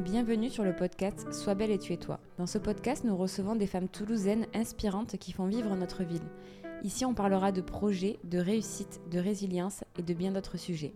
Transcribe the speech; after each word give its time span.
bienvenue 0.00 0.50
sur 0.50 0.64
le 0.64 0.74
podcast 0.74 1.32
Sois 1.32 1.54
belle 1.54 1.70
et 1.70 1.78
tu 1.78 1.92
es 1.92 1.96
toi. 1.96 2.18
Dans 2.36 2.46
ce 2.46 2.58
podcast, 2.58 3.04
nous 3.04 3.16
recevons 3.16 3.54
des 3.54 3.66
femmes 3.66 3.88
toulousaines 3.88 4.46
inspirantes 4.52 5.16
qui 5.18 5.32
font 5.32 5.46
vivre 5.46 5.74
notre 5.76 6.02
ville. 6.02 6.26
Ici, 6.82 7.04
on 7.04 7.14
parlera 7.14 7.52
de 7.52 7.60
projets, 7.60 8.18
de 8.24 8.38
réussite, 8.38 9.00
de 9.10 9.18
résilience 9.18 9.84
et 9.98 10.02
de 10.02 10.14
bien 10.14 10.32
d'autres 10.32 10.56
sujets. 10.56 10.94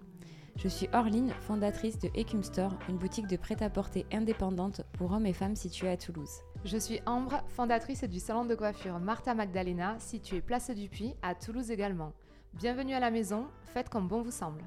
Je 0.56 0.66
suis 0.66 0.88
Orline, 0.92 1.32
fondatrice 1.40 1.98
de 2.00 2.08
Ecum 2.08 2.42
Store, 2.42 2.74
une 2.88 2.98
boutique 2.98 3.28
de 3.28 3.36
prêt-à-porter 3.36 4.04
indépendante 4.12 4.82
pour 4.94 5.12
hommes 5.12 5.26
et 5.26 5.32
femmes 5.32 5.54
située 5.54 5.88
à 5.88 5.96
Toulouse. 5.96 6.40
Je 6.64 6.76
suis 6.76 7.00
Ambre, 7.06 7.42
fondatrice 7.48 8.02
du 8.04 8.18
salon 8.18 8.44
de 8.44 8.56
coiffure 8.56 8.98
Martha 8.98 9.34
Magdalena, 9.34 9.96
situé 10.00 10.40
place 10.40 10.70
du 10.70 10.88
Puy, 10.88 11.14
à 11.22 11.36
Toulouse 11.36 11.70
également. 11.70 12.12
Bienvenue 12.54 12.94
à 12.94 13.00
la 13.00 13.12
maison, 13.12 13.46
faites 13.62 13.88
comme 13.88 14.08
bon 14.08 14.22
vous 14.22 14.32
semble. 14.32 14.62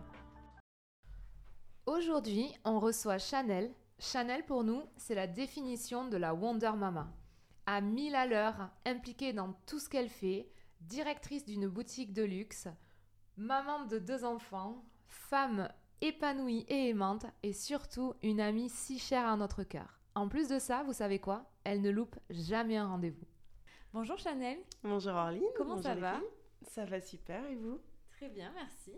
Aujourd'hui, 1.85 2.53
on 2.63 2.79
reçoit 2.79 3.17
Chanel. 3.17 3.71
Chanel, 4.03 4.43
pour 4.43 4.63
nous, 4.63 4.81
c'est 4.97 5.13
la 5.13 5.27
définition 5.27 6.07
de 6.07 6.17
la 6.17 6.33
Wonder 6.33 6.71
Mama. 6.75 7.13
À 7.67 7.81
mille 7.81 8.15
à 8.15 8.25
l'heure, 8.25 8.71
impliquée 8.83 9.31
dans 9.31 9.53
tout 9.67 9.77
ce 9.77 9.89
qu'elle 9.89 10.09
fait, 10.09 10.49
directrice 10.81 11.45
d'une 11.45 11.67
boutique 11.67 12.11
de 12.11 12.23
luxe, 12.23 12.67
maman 13.37 13.85
de 13.85 13.99
deux 13.99 14.25
enfants, 14.25 14.83
femme 15.05 15.69
épanouie 16.01 16.65
et 16.67 16.89
aimante, 16.89 17.27
et 17.43 17.53
surtout 17.53 18.15
une 18.23 18.41
amie 18.41 18.69
si 18.69 18.97
chère 18.97 19.27
à 19.27 19.37
notre 19.37 19.61
cœur. 19.61 19.99
En 20.15 20.27
plus 20.27 20.49
de 20.49 20.57
ça, 20.57 20.81
vous 20.81 20.93
savez 20.93 21.19
quoi? 21.19 21.45
Elle 21.63 21.81
ne 21.81 21.91
loupe 21.91 22.17
jamais 22.31 22.77
un 22.77 22.87
rendez-vous. 22.87 23.27
Bonjour 23.93 24.17
Chanel. 24.17 24.57
Bonjour 24.81 25.13
Orline. 25.13 25.43
Comment 25.55 25.79
ça 25.79 25.93
va? 25.93 26.19
Ça 26.63 26.85
va 26.85 26.99
super 27.01 27.45
et 27.45 27.55
vous? 27.55 27.79
Très 28.09 28.29
bien, 28.29 28.51
merci. 28.55 28.93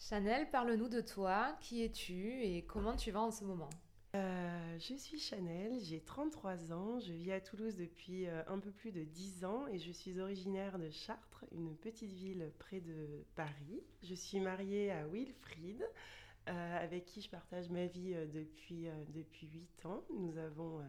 Chanel, 0.00 0.48
parle-nous 0.50 0.88
de 0.88 1.02
toi. 1.02 1.56
Qui 1.60 1.84
es-tu 1.84 2.42
et 2.42 2.62
comment 2.62 2.96
tu 2.96 3.10
vas 3.10 3.20
en 3.20 3.30
ce 3.30 3.44
moment? 3.44 3.68
Euh, 4.16 4.78
je 4.78 4.94
suis 4.94 5.20
Chanel, 5.20 5.78
j'ai 5.82 6.00
33 6.00 6.72
ans, 6.72 6.98
je 6.98 7.12
vis 7.12 7.30
à 7.30 7.40
Toulouse 7.40 7.76
depuis 7.76 8.26
euh, 8.26 8.42
un 8.48 8.58
peu 8.58 8.70
plus 8.70 8.92
de 8.92 9.04
10 9.04 9.44
ans 9.44 9.66
et 9.68 9.78
je 9.78 9.92
suis 9.92 10.18
originaire 10.18 10.78
de 10.78 10.88
Chartres, 10.90 11.44
une 11.52 11.76
petite 11.76 12.12
ville 12.12 12.50
près 12.58 12.80
de 12.80 13.24
Paris. 13.36 13.82
Je 14.02 14.14
suis 14.14 14.40
mariée 14.40 14.90
à 14.90 15.06
Wilfried, 15.06 15.86
euh, 16.48 16.84
avec 16.84 17.04
qui 17.04 17.20
je 17.20 17.28
partage 17.28 17.68
ma 17.68 17.86
vie 17.86 18.14
depuis, 18.32 18.88
depuis 19.14 19.48
8 19.48 19.86
ans. 19.86 20.02
Nous 20.18 20.36
avons 20.38 20.80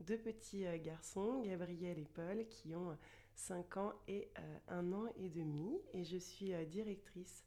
deux 0.00 0.18
petits 0.18 0.64
garçons, 0.80 1.42
Gabriel 1.42 1.98
et 1.98 2.08
Paul, 2.14 2.44
qui 2.48 2.74
ont 2.74 2.96
5 3.34 3.76
ans 3.76 3.92
et 4.08 4.30
1 4.68 4.90
an 4.94 5.04
et 5.16 5.28
demi. 5.28 5.78
Et 5.92 6.02
je 6.02 6.16
suis 6.16 6.52
directrice 6.66 7.44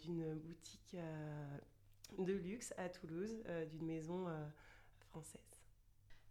d'une 0.00 0.34
boutique 0.34 0.96
de 2.18 2.32
luxe 2.32 2.72
à 2.76 2.88
Toulouse, 2.88 3.42
euh, 3.46 3.66
d'une 3.66 3.86
maison 3.86 4.28
euh, 4.28 4.46
française. 5.10 5.40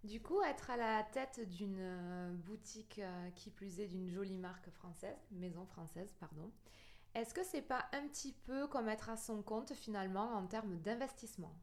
Du 0.04 0.22
coup, 0.22 0.42
être 0.42 0.70
à 0.70 0.78
la 0.78 1.04
tête 1.04 1.48
d'une 1.50 1.80
euh, 1.80 2.34
boutique 2.34 3.02
qui 3.36 3.50
plus 3.50 3.80
est 3.80 3.88
d'une 3.88 4.10
jolie 4.10 4.38
marque 4.38 4.70
française, 4.72 5.18
maison 5.32 5.66
française, 5.66 6.14
pardon, 6.20 6.52
est-ce 7.16 7.34
que 7.34 7.44
c'est 7.44 7.62
pas 7.62 7.86
un 7.94 8.08
petit 8.08 8.34
peu 8.34 8.68
comme 8.68 8.90
être 8.90 9.10
à 9.10 9.18
son 9.18 9.42
compte 9.42 9.74
finalement 9.74 10.34
en 10.34 10.46
termes 10.48 10.78
d'investissement? 10.80 11.56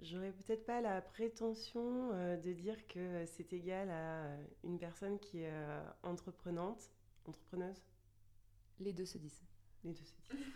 J'aurais 0.00 0.32
peut-être 0.32 0.64
pas 0.64 0.80
la 0.80 1.02
prétention 1.02 2.10
de 2.10 2.52
dire 2.52 2.86
que 2.86 3.24
c'est 3.26 3.52
égal 3.52 3.90
à 3.90 4.36
une 4.64 4.78
personne 4.78 5.18
qui 5.18 5.42
est 5.42 5.52
entreprenante, 6.02 6.90
entrepreneuse? 7.26 7.82
Les 8.80 8.92
deux 8.92 9.06
se 9.06 9.18
disent. 9.18 9.42
Les 9.84 9.92
deux 9.92 10.04
se 10.04 10.12
disent. 10.12 10.40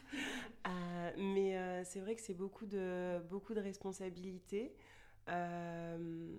Euh, 0.66 1.10
mais 1.16 1.56
euh, 1.56 1.82
c'est 1.84 2.00
vrai 2.00 2.14
que 2.14 2.20
c'est 2.20 2.34
beaucoup 2.34 2.66
de, 2.66 3.18
beaucoup 3.30 3.54
de 3.54 3.60
responsabilités. 3.60 4.76
Euh, 5.28 6.38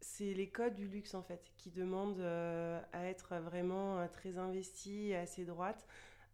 c'est 0.00 0.34
les 0.34 0.50
codes 0.50 0.74
du 0.74 0.88
luxe 0.88 1.14
en 1.14 1.22
fait 1.22 1.52
qui 1.56 1.70
demandent 1.70 2.20
à 2.20 3.04
être 3.04 3.36
vraiment 3.36 4.06
très 4.08 4.36
investie 4.36 5.10
et 5.10 5.16
assez 5.16 5.44
droite. 5.44 5.86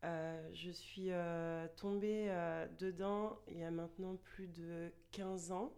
je 0.02 0.70
suis 0.70 1.10
tombée 1.76 2.28
dedans 2.78 3.38
il 3.48 3.58
y 3.58 3.64
a 3.64 3.70
maintenant 3.70 4.16
plus 4.16 4.48
de 4.48 4.90
15 5.12 5.52
ans. 5.52 5.72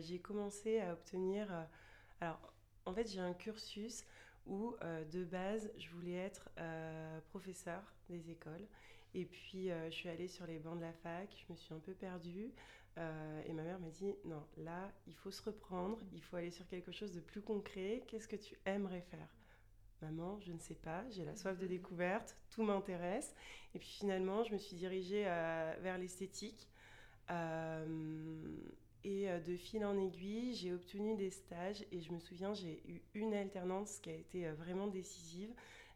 j'ai 0.00 0.20
commencé 0.20 0.80
à 0.80 0.92
obtenir... 0.92 1.48
alors, 2.20 2.52
en 2.86 2.92
fait, 2.92 3.08
j'ai 3.08 3.20
un 3.20 3.34
cursus 3.34 4.04
où, 4.46 4.74
de 5.12 5.24
base, 5.24 5.70
je 5.78 5.88
voulais 5.90 6.14
être 6.14 6.48
professeur 7.30 7.82
des 8.08 8.30
écoles. 8.30 8.66
Et 9.14 9.24
puis, 9.24 9.70
euh, 9.70 9.90
je 9.90 9.94
suis 9.94 10.08
allée 10.08 10.28
sur 10.28 10.46
les 10.46 10.58
bancs 10.58 10.76
de 10.76 10.82
la 10.82 10.92
fac, 10.92 11.28
je 11.46 11.52
me 11.52 11.56
suis 11.56 11.74
un 11.74 11.78
peu 11.78 11.92
perdue. 11.92 12.52
Euh, 12.98 13.42
et 13.46 13.52
ma 13.52 13.62
mère 13.62 13.78
m'a 13.80 13.88
dit, 13.90 14.14
non, 14.24 14.44
là, 14.58 14.92
il 15.06 15.14
faut 15.14 15.30
se 15.30 15.42
reprendre, 15.42 15.98
il 16.12 16.22
faut 16.22 16.36
aller 16.36 16.50
sur 16.50 16.66
quelque 16.66 16.92
chose 16.92 17.12
de 17.12 17.20
plus 17.20 17.42
concret. 17.42 18.02
Qu'est-ce 18.06 18.28
que 18.28 18.36
tu 18.36 18.56
aimerais 18.66 19.02
faire? 19.02 19.28
Maman, 20.02 20.40
je 20.40 20.52
ne 20.52 20.58
sais 20.58 20.74
pas, 20.74 21.04
j'ai 21.10 21.24
la 21.24 21.36
soif 21.36 21.58
de 21.58 21.66
découverte, 21.66 22.36
tout 22.50 22.62
m'intéresse. 22.62 23.34
Et 23.74 23.78
puis 23.78 23.88
finalement, 23.88 24.44
je 24.44 24.52
me 24.52 24.58
suis 24.58 24.76
dirigée 24.76 25.24
euh, 25.26 25.74
vers 25.80 25.98
l'esthétique. 25.98 26.68
Et 29.04 29.28
de 29.46 29.56
fil 29.56 29.84
en 29.84 29.98
aiguille, 29.98 30.54
j'ai 30.54 30.72
obtenu 30.72 31.16
des 31.16 31.30
stages 31.30 31.84
et 31.90 32.00
je 32.00 32.12
me 32.12 32.18
souviens, 32.18 32.52
j'ai 32.54 32.82
eu 32.86 33.00
une 33.14 33.34
alternance 33.34 33.98
qui 33.98 34.10
a 34.10 34.14
été 34.14 34.48
vraiment 34.50 34.86
décisive. 34.86 35.52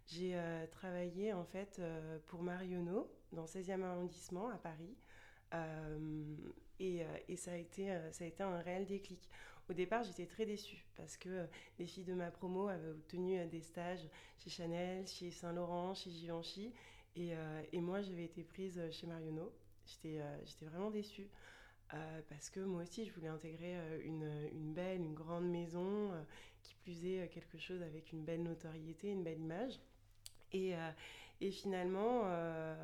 J'ai 0.07 0.35
euh, 0.35 0.67
travaillé 0.67 1.33
en 1.33 1.45
fait 1.45 1.79
euh, 1.79 2.19
pour 2.27 2.43
Marionneau 2.43 3.11
dans 3.33 3.43
le 3.43 3.49
16e 3.49 3.83
arrondissement 3.83 4.49
à 4.51 4.57
Paris. 4.57 4.95
Euh, 5.55 6.37
et, 6.81 7.37
ça, 7.37 7.53
a 7.53 7.57
été, 7.57 7.97
ça 8.11 8.25
a 8.25 8.27
été 8.27 8.43
un 8.43 8.59
réel 8.59 8.85
déclic. 8.85 9.29
Au 9.71 9.73
départ, 9.73 10.03
j'étais 10.03 10.27
très 10.27 10.45
déçue 10.45 10.85
parce 10.97 11.17
que 11.17 11.47
les 11.79 11.87
filles 11.87 12.05
de 12.05 12.13
ma 12.13 12.31
promo 12.31 12.69
avaient 12.69 12.91
obtenu 12.91 13.47
des 13.47 13.63
stages 13.63 14.07
chez 14.39 14.51
Chanel, 14.51 15.07
chez 15.07 15.31
Saint-Laurent, 15.31 15.95
chez 15.95 16.11
Givenchy. 16.11 16.73
Et, 17.17 17.33
et 17.73 17.81
moi, 17.81 18.03
j'avais 18.03 18.25
été 18.25 18.43
prise 18.43 18.83
chez 18.91 19.07
Marionneau. 19.07 19.53
J'étais 19.87 20.21
vraiment 20.67 20.91
déçue. 20.91 21.29
Parce 22.29 22.51
que 22.51 22.61
moi 22.61 22.83
aussi, 22.83 23.05
je 23.07 23.13
voulais 23.13 23.29
intégrer 23.29 23.77
une, 24.05 24.29
une 24.53 24.73
belle, 24.73 25.01
une 25.01 25.15
grande 25.15 25.49
maison, 25.49 26.11
qui 26.65 26.75
plus 26.75 27.05
est 27.05 27.29
quelque 27.29 27.59
chose 27.59 27.83
avec 27.83 28.13
une 28.13 28.25
belle 28.25 28.43
notoriété, 28.43 29.11
une 29.11 29.23
belle 29.23 29.41
image. 29.41 29.79
Et, 30.53 30.75
euh, 30.75 31.51
finalement, 31.51 32.23
euh, 32.25 32.75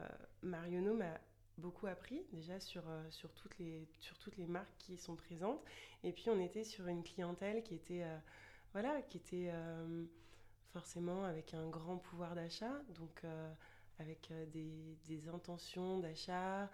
Marionneau 0.42 0.94
m'a 0.94 1.18
beaucoup 1.56 1.86
appris 1.86 2.22
déjà 2.32 2.60
sur, 2.60 2.82
euh, 2.88 3.10
sur, 3.10 3.32
toutes 3.32 3.58
les, 3.58 3.88
sur 4.00 4.18
toutes 4.18 4.36
les 4.36 4.46
marques 4.46 4.76
qui 4.78 4.96
sont 4.96 5.16
présentes. 5.16 5.62
Et 6.04 6.12
puis 6.12 6.28
on 6.28 6.40
était 6.40 6.64
sur 6.64 6.86
une 6.88 7.02
clientèle 7.02 7.62
qui 7.62 7.74
était, 7.74 8.04
voilà, 8.72 9.02
qui 9.02 9.18
était 9.18 9.50
forcément 10.72 11.24
avec 11.24 11.52
un 11.52 11.68
grand 11.68 11.98
pouvoir 11.98 12.34
d'achat, 12.34 12.72
donc 12.94 13.22
avec 13.98 14.32
des, 14.52 15.28
intentions 15.28 15.98
d'achat, 15.98 16.70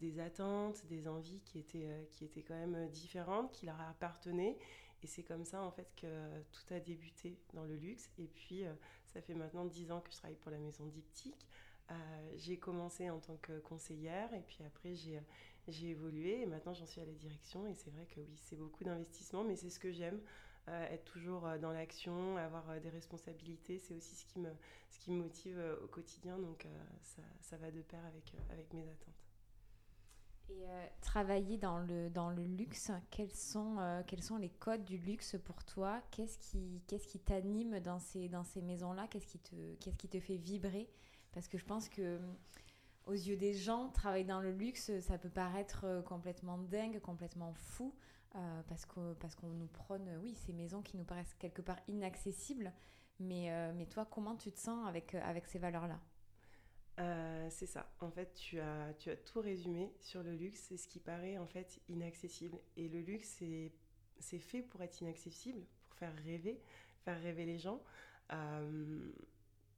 des 0.00 0.20
attentes, 0.20 0.84
des 0.86 1.08
envies 1.08 1.40
qui 1.40 1.58
étaient, 1.58 2.08
qui 2.10 2.24
étaient 2.24 2.42
quand 2.42 2.54
même 2.54 2.88
différentes, 2.90 3.50
qui 3.52 3.66
leur 3.66 3.80
appartenaient. 3.80 4.58
Et 5.02 5.06
c'est 5.06 5.22
comme 5.22 5.44
ça 5.44 5.62
en 5.62 5.70
fait 5.70 5.88
que 5.96 6.06
tout 6.52 6.74
a 6.74 6.80
débuté 6.80 7.38
dans 7.54 7.64
le 7.64 7.76
luxe. 7.76 8.10
Et 8.18 8.26
puis 8.26 8.64
euh, 8.64 8.72
ça 9.06 9.20
fait 9.20 9.34
maintenant 9.34 9.64
dix 9.64 9.90
ans 9.92 10.00
que 10.00 10.10
je 10.10 10.16
travaille 10.16 10.36
pour 10.36 10.50
la 10.50 10.58
maison 10.58 10.86
Diptyque. 10.86 11.46
Euh, 11.90 11.94
j'ai 12.36 12.58
commencé 12.58 13.08
en 13.08 13.18
tant 13.18 13.36
que 13.36 13.60
conseillère 13.60 14.32
et 14.34 14.42
puis 14.42 14.58
après 14.66 14.94
j'ai, 14.94 15.20
j'ai 15.68 15.90
évolué 15.90 16.42
et 16.42 16.46
maintenant 16.46 16.74
j'en 16.74 16.86
suis 16.86 17.00
à 17.00 17.04
la 17.04 17.12
direction. 17.12 17.66
Et 17.68 17.74
c'est 17.74 17.90
vrai 17.90 18.06
que 18.06 18.20
oui, 18.20 18.36
c'est 18.36 18.56
beaucoup 18.56 18.84
d'investissement, 18.84 19.44
mais 19.44 19.56
c'est 19.56 19.70
ce 19.70 19.78
que 19.78 19.92
j'aime. 19.92 20.20
Euh, 20.68 20.92
être 20.92 21.04
toujours 21.04 21.48
dans 21.62 21.72
l'action, 21.72 22.36
avoir 22.36 22.78
des 22.80 22.90
responsabilités, 22.90 23.78
c'est 23.78 23.94
aussi 23.94 24.14
ce 24.16 24.26
qui 24.26 24.38
me, 24.38 24.50
ce 24.90 24.98
qui 24.98 25.12
me 25.12 25.22
motive 25.22 25.58
au 25.82 25.86
quotidien. 25.86 26.38
Donc 26.38 26.66
ça, 27.02 27.22
ça, 27.40 27.56
va 27.56 27.70
de 27.70 27.80
pair 27.80 28.04
avec, 28.04 28.34
avec 28.50 28.70
mes 28.74 28.82
attentes. 28.82 29.27
Et 30.50 30.66
euh, 30.66 30.86
travailler 31.02 31.58
dans 31.58 31.78
le, 31.78 32.08
dans 32.08 32.30
le 32.30 32.42
luxe, 32.42 32.90
quels 33.10 33.34
sont, 33.34 33.76
euh, 33.78 34.02
quels 34.06 34.22
sont 34.22 34.38
les 34.38 34.48
codes 34.48 34.84
du 34.84 34.96
luxe 34.96 35.36
pour 35.44 35.62
toi? 35.64 36.00
Qu'est-ce 36.10 36.38
qui 36.38 37.18
t'anime 37.20 37.80
dans 37.80 37.98
ces, 37.98 38.28
dans 38.28 38.44
ces 38.44 38.62
maisons-là? 38.62 39.06
Qu'est-ce 39.08 39.26
qui, 39.26 39.38
te, 39.38 39.74
qui 39.90 40.08
te 40.08 40.18
fait 40.18 40.36
vibrer? 40.36 40.88
Parce 41.32 41.48
que 41.48 41.58
je 41.58 41.66
pense 41.66 41.90
que 41.90 42.18
aux 43.04 43.12
yeux 43.12 43.36
des 43.36 43.52
gens, 43.52 43.90
travailler 43.90 44.24
dans 44.24 44.40
le 44.40 44.52
luxe, 44.52 44.90
ça 45.00 45.18
peut 45.18 45.28
paraître 45.28 45.84
euh, 45.84 46.02
complètement 46.02 46.56
dingue, 46.56 46.98
complètement 47.00 47.52
fou, 47.52 47.94
parce, 48.68 48.86
parce 49.18 49.34
qu'on 49.34 49.48
nous 49.48 49.66
prône, 49.66 50.08
oui, 50.22 50.34
ces 50.34 50.52
maisons 50.52 50.80
qui 50.82 50.96
nous 50.96 51.04
paraissent 51.04 51.34
quelque 51.34 51.62
part 51.62 51.78
inaccessibles. 51.88 52.72
Mais, 53.20 53.50
mais 53.74 53.86
toi, 53.86 54.06
comment 54.08 54.36
tu 54.36 54.52
te 54.52 54.60
sens 54.60 54.86
avec, 54.86 55.14
avec 55.14 55.46
ces 55.46 55.58
valeurs-là? 55.58 55.98
Euh, 56.98 57.46
c'est 57.50 57.66
ça. 57.66 57.90
En 58.00 58.10
fait, 58.10 58.34
tu 58.34 58.58
as, 58.60 58.92
tout 59.24 59.40
résumé 59.40 59.92
sur 60.00 60.22
le 60.22 60.34
luxe. 60.34 60.60
C'est 60.68 60.76
ce 60.76 60.88
qui 60.88 60.98
paraît 60.98 61.38
en 61.38 61.46
fait 61.46 61.80
inaccessible. 61.88 62.58
Et 62.76 62.88
le 62.88 63.00
luxe, 63.00 63.42
c'est 64.18 64.38
fait 64.38 64.62
pour 64.62 64.82
être 64.82 65.00
inaccessible, 65.00 65.64
pour 65.88 65.94
faire 65.94 66.14
rêver, 66.24 66.60
faire 67.04 67.20
rêver 67.20 67.44
les 67.44 67.58
gens. 67.58 67.82
Euh, 68.32 69.10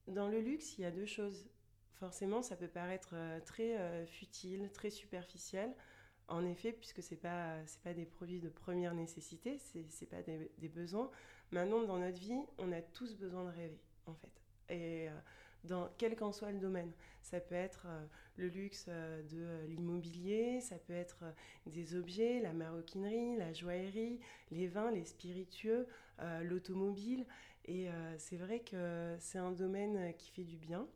dans 0.09 0.29
le 0.29 0.41
luxe, 0.41 0.79
il 0.79 0.83
y 0.83 0.85
a 0.85 0.91
deux 0.91 1.07
choses 1.07 1.47
forcément, 1.95 2.41
ça 2.41 2.57
peut 2.57 2.69
paraître 2.69 3.15
très 3.45 4.07
futile, 4.07 4.71
très 4.73 4.89
superficiel. 4.89 5.75
En 6.29 6.47
effet, 6.47 6.73
puisque 6.73 7.03
ce 7.03 7.11
n'est 7.11 7.21
pas, 7.21 7.57
pas 7.85 7.93
des 7.93 8.07
produits 8.07 8.41
de 8.41 8.49
première 8.49 8.95
nécessité, 8.95 9.59
ce 9.59 9.79
n'est 9.79 10.07
pas 10.09 10.23
des, 10.23 10.51
des, 10.57 10.69
besoins. 10.69 11.11
Maintenant, 11.51 11.83
dans 11.83 11.99
notre 11.99 12.19
vie, 12.19 12.41
on 12.57 12.73
a 12.73 12.81
tous 12.81 13.17
besoin 13.17 13.45
de 13.45 13.51
rêver, 13.51 13.81
en 14.07 14.15
fait. 14.15 14.73
Et 14.73 15.09
dans 15.65 15.89
quel 15.99 16.17
qu'en 16.17 16.33
soit 16.33 16.53
le 16.53 16.59
domaine. 16.59 16.93
Ça 17.23 17.41
peut 17.41 17.55
être 17.55 17.85
euh, 17.87 18.07
le 18.37 18.49
luxe 18.49 18.87
euh, 18.89 19.23
de 19.23 19.39
euh, 19.39 19.67
l'immobilier, 19.67 20.61
ça 20.61 20.77
peut 20.77 20.93
être 20.93 21.25
des 21.67 21.95
objets, 21.95 22.41
la 22.41 22.53
maroquinerie, 22.53 23.37
la 23.37 23.53
joaillerie, 23.53 24.19
les 24.51 24.67
vins, 24.67 24.91
les 24.91 25.05
spiritueux, 25.05 25.87
l'automobile. 26.43 27.27
Et 27.67 27.89
c'est 28.19 28.37
vrai 28.37 28.61
que 28.61 29.17
c'est 29.21 29.39
un 29.39 29.53
domaine 29.53 30.13
qui 30.19 30.31
fait 30.31 30.45
du 30.45 30.57
bien. 30.57 30.87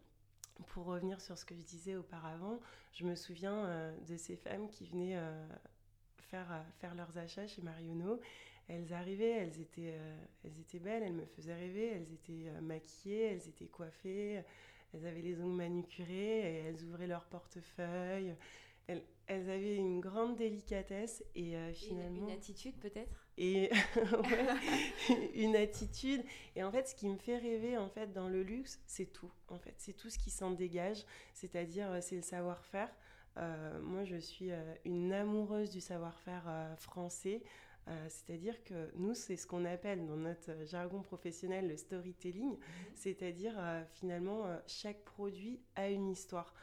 Pour 0.67 0.85
revenir 0.87 1.21
sur 1.21 1.39
ce 1.39 1.45
que 1.45 1.55
je 1.55 1.63
disais 1.63 1.95
auparavant, 1.97 2.61
je 2.93 3.05
me 3.05 3.15
souviens 3.15 3.95
de 4.07 4.17
ces 4.17 4.37
femmes 4.37 4.69
qui 4.69 4.87
venaient 4.87 5.19
faire, 6.19 6.65
faire 6.81 6.95
leurs 6.95 7.17
achats 7.17 7.47
chez 7.47 7.63
Marionneau 7.63 8.21
elles 8.69 8.93
arrivaient, 8.93 9.31
elles 9.31 9.61
étaient, 9.61 9.95
euh, 9.95 10.17
elles 10.45 10.59
étaient 10.59 10.79
belles, 10.79 11.03
elles 11.03 11.13
me 11.13 11.27
faisaient 11.27 11.55
rêver, 11.55 11.89
elles 11.89 12.13
étaient 12.13 12.49
euh, 12.49 12.61
maquillées, 12.61 13.25
elles 13.25 13.49
étaient 13.49 13.67
coiffées, 13.67 14.43
elles 14.93 15.07
avaient 15.07 15.23
les 15.23 15.41
ongles 15.41 15.57
manucurés, 15.57 16.41
et 16.41 16.65
elles 16.67 16.83
ouvraient 16.85 17.07
leur 17.07 17.25
portefeuille. 17.27 18.35
Elles, 18.87 19.03
elles, 19.27 19.49
avaient 19.51 19.77
une 19.77 20.01
grande 20.01 20.37
délicatesse 20.37 21.25
et 21.35 21.57
euh, 21.57 21.73
finalement... 21.73 22.29
Une, 22.29 22.35
attitude 22.35 22.77
peut-être? 22.77 23.27
Et 23.37 23.71
une 25.35 25.57
attitude. 25.57 26.23
Et 26.55 26.63
en 26.63 26.71
fait, 26.71 26.89
ce 26.89 26.95
qui 26.95 27.09
me 27.09 27.17
fait 27.17 27.39
rêver 27.39 27.77
en 27.79 27.89
fait 27.89 28.13
dans 28.13 28.29
le 28.29 28.43
luxe, 28.43 28.81
c'est 28.87 29.11
tout. 29.13 29.33
En 29.49 29.59
fait, 29.59 29.75
c'est 29.79 29.95
tout 29.95 30.11
ce 30.11 30.19
qui 30.19 30.31
s'en 30.31 30.51
dégage. 30.51 31.05
C'est-à-dire, 31.33 31.99
c'est 32.03 32.17
le 32.17 32.23
savoir-faire. 32.23 32.95
moi, 33.83 34.05
je 34.05 34.17
suis 34.17 34.51
une 34.85 35.13
amoureuse 35.15 35.71
du 35.71 35.81
savoir-faire 35.81 36.77
français. 36.77 37.43
Euh, 37.89 38.07
c'est-à-dire 38.09 38.63
que 38.65 38.91
nous, 38.97 39.15
c'est 39.15 39.37
ce 39.37 39.47
qu'on 39.47 39.65
appelle 39.65 40.07
dans 40.07 40.17
notre 40.17 40.65
jargon 40.65 41.03
professionnel 41.03 41.69
le 41.69 41.77
storytelling, 41.77 42.53
mhm. 42.53 42.59
c'est-à-dire 42.95 43.55
euh, 43.59 43.83
finalement 43.93 44.47
euh, 44.47 44.59
chaque 44.67 45.05
produit 45.05 45.61
a 45.77 45.89
une 45.89 46.09
histoire. 46.09 46.55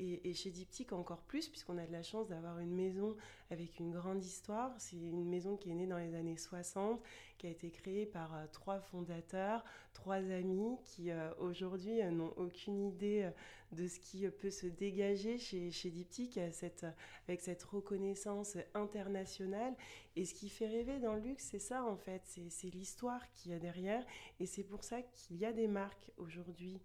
Et, 0.00 0.32
chez 0.32 0.50
Diptyque 0.50 0.92
encore 0.92 1.22
plus, 1.22 1.48
puisqu'on 1.48 1.76
a 1.78 1.86
de 1.86 1.92
la 1.92 2.02
chance 2.02 2.28
d'avoir 2.28 2.58
une 2.60 2.74
maison 2.74 3.16
avec 3.50 3.78
une 3.80 3.90
grande 3.90 4.24
histoire. 4.24 4.72
C'est 4.78 4.96
une 4.96 5.28
maison 5.28 5.56
qui 5.56 5.70
est 5.70 5.74
née 5.74 5.86
dans 5.86 5.98
les 5.98 6.14
années 6.14 6.36
60, 6.36 7.00
qui 7.36 7.46
a 7.46 7.50
été 7.50 7.70
créée 7.70 8.06
par 8.06 8.32
trois 8.52 8.78
fondateurs, 8.78 9.64
trois 9.94 10.16
amis 10.16 10.76
qui 10.84 11.10
aujourd'hui 11.38 12.00
n'ont 12.12 12.32
aucune 12.36 12.80
idée 12.80 13.28
de 13.72 13.86
ce 13.86 13.98
qui 13.98 14.28
peut 14.28 14.50
se 14.50 14.66
dégager 14.66 15.38
chez, 15.38 15.90
Diptyque 15.90 16.38
avec 16.38 17.40
cette 17.40 17.62
reconnaissance 17.64 18.56
internationale. 18.74 19.74
Et 20.16 20.24
ce 20.24 20.34
qui 20.34 20.48
fait 20.48 20.68
rêver 20.68 20.98
dans 21.00 21.14
le 21.14 21.20
luxe, 21.20 21.48
c'est 21.50 21.58
ça 21.58 21.84
en 21.84 21.96
fait, 21.96 22.22
c'est 22.26 22.70
l'histoire 22.70 23.20
qu'il 23.32 23.52
y 23.52 23.54
a 23.54 23.58
derrière. 23.58 24.04
Et 24.40 24.46
c'est 24.46 24.64
pour 24.64 24.84
ça 24.84 25.02
qu'il 25.02 25.36
y 25.36 25.44
a 25.44 25.52
des 25.52 25.68
marques 25.68 26.10
aujourd'hui 26.18 26.80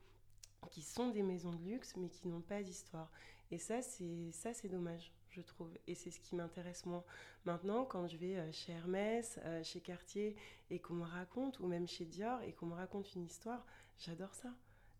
qui 0.70 0.82
sont 0.82 1.10
des 1.10 1.24
maisons 1.24 1.54
de 1.54 1.64
luxe 1.64 1.96
mais 1.98 2.10
qui 2.10 2.28
n'ont 2.28 2.42
pas 2.42 2.62
d'histoire. 2.64 3.12
Et 3.52 3.58
ça, 3.58 3.82
c'est 3.82 4.32
ça, 4.32 4.54
c'est 4.54 4.70
dommage, 4.70 5.12
je 5.30 5.42
trouve. 5.42 5.72
Et 5.88 5.96
c'est 5.96 6.10
ce 6.10 6.20
qui 6.20 6.36
m'intéresse 6.36 6.86
moins. 6.86 7.04
Maintenant, 7.46 7.86
quand 7.86 8.08
je 8.08 8.18
vais 8.18 8.36
euh, 8.38 8.52
chez 8.52 8.72
Hermès, 8.72 9.40
euh, 9.44 9.64
chez 9.64 9.80
Cartier, 9.80 10.36
et 10.70 10.80
qu'on 10.80 10.96
me 10.96 11.06
raconte, 11.06 11.60
ou 11.60 11.68
même 11.68 11.88
chez 11.88 12.06
Dior, 12.06 12.42
et 12.42 12.54
qu'on 12.54 12.66
me 12.66 12.76
raconte 12.76 13.14
une 13.14 13.26
histoire, 13.26 13.66
j'adore 13.98 14.34
ça. 14.34 14.50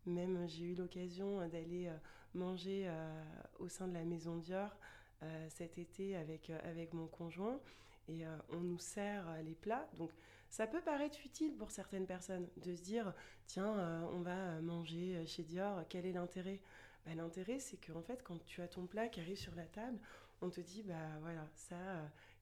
Même 0.06 0.46
j'ai 0.48 0.64
eu 0.64 0.74
l'occasion 0.74 1.40
euh, 1.40 1.48
d'aller 1.48 1.86
euh, 1.86 1.96
manger 2.34 2.84
euh, 2.86 3.24
au 3.58 3.68
sein 3.68 3.88
de 3.88 3.94
la 3.94 4.04
maison 4.04 4.36
Dior 4.36 4.70
cet 5.48 5.78
été 5.78 6.16
avec, 6.16 6.50
avec 6.50 6.92
mon 6.92 7.06
conjoint 7.06 7.58
et 8.08 8.24
on 8.50 8.60
nous 8.60 8.78
sert 8.78 9.24
les 9.42 9.54
plats. 9.54 9.88
Donc 9.96 10.10
ça 10.54 10.68
peut 10.68 10.80
paraître 10.80 11.18
utile 11.24 11.56
pour 11.56 11.72
certaines 11.72 12.06
personnes 12.06 12.46
de 12.58 12.76
se 12.76 12.80
dire 12.80 13.12
tiens, 13.48 14.06
on 14.12 14.20
va 14.20 14.60
manger 14.60 15.26
chez 15.26 15.42
Dior, 15.42 15.82
quel 15.88 16.06
est 16.06 16.12
l'intérêt? 16.12 16.60
Bah, 17.04 17.12
L'intérêt, 17.16 17.58
c'est 17.58 17.76
qu'en 17.76 18.02
fait, 18.02 18.22
quand 18.22 18.38
tu 18.46 18.62
as 18.62 18.68
ton 18.68 18.86
plat 18.86 19.08
qui 19.08 19.18
arrive 19.18 19.36
sur 19.36 19.52
la 19.56 19.66
table, 19.66 19.98
on 20.42 20.50
te 20.50 20.60
dit 20.60 20.84
bah 20.84 21.18
voilà, 21.22 21.44
ça, 21.56 21.76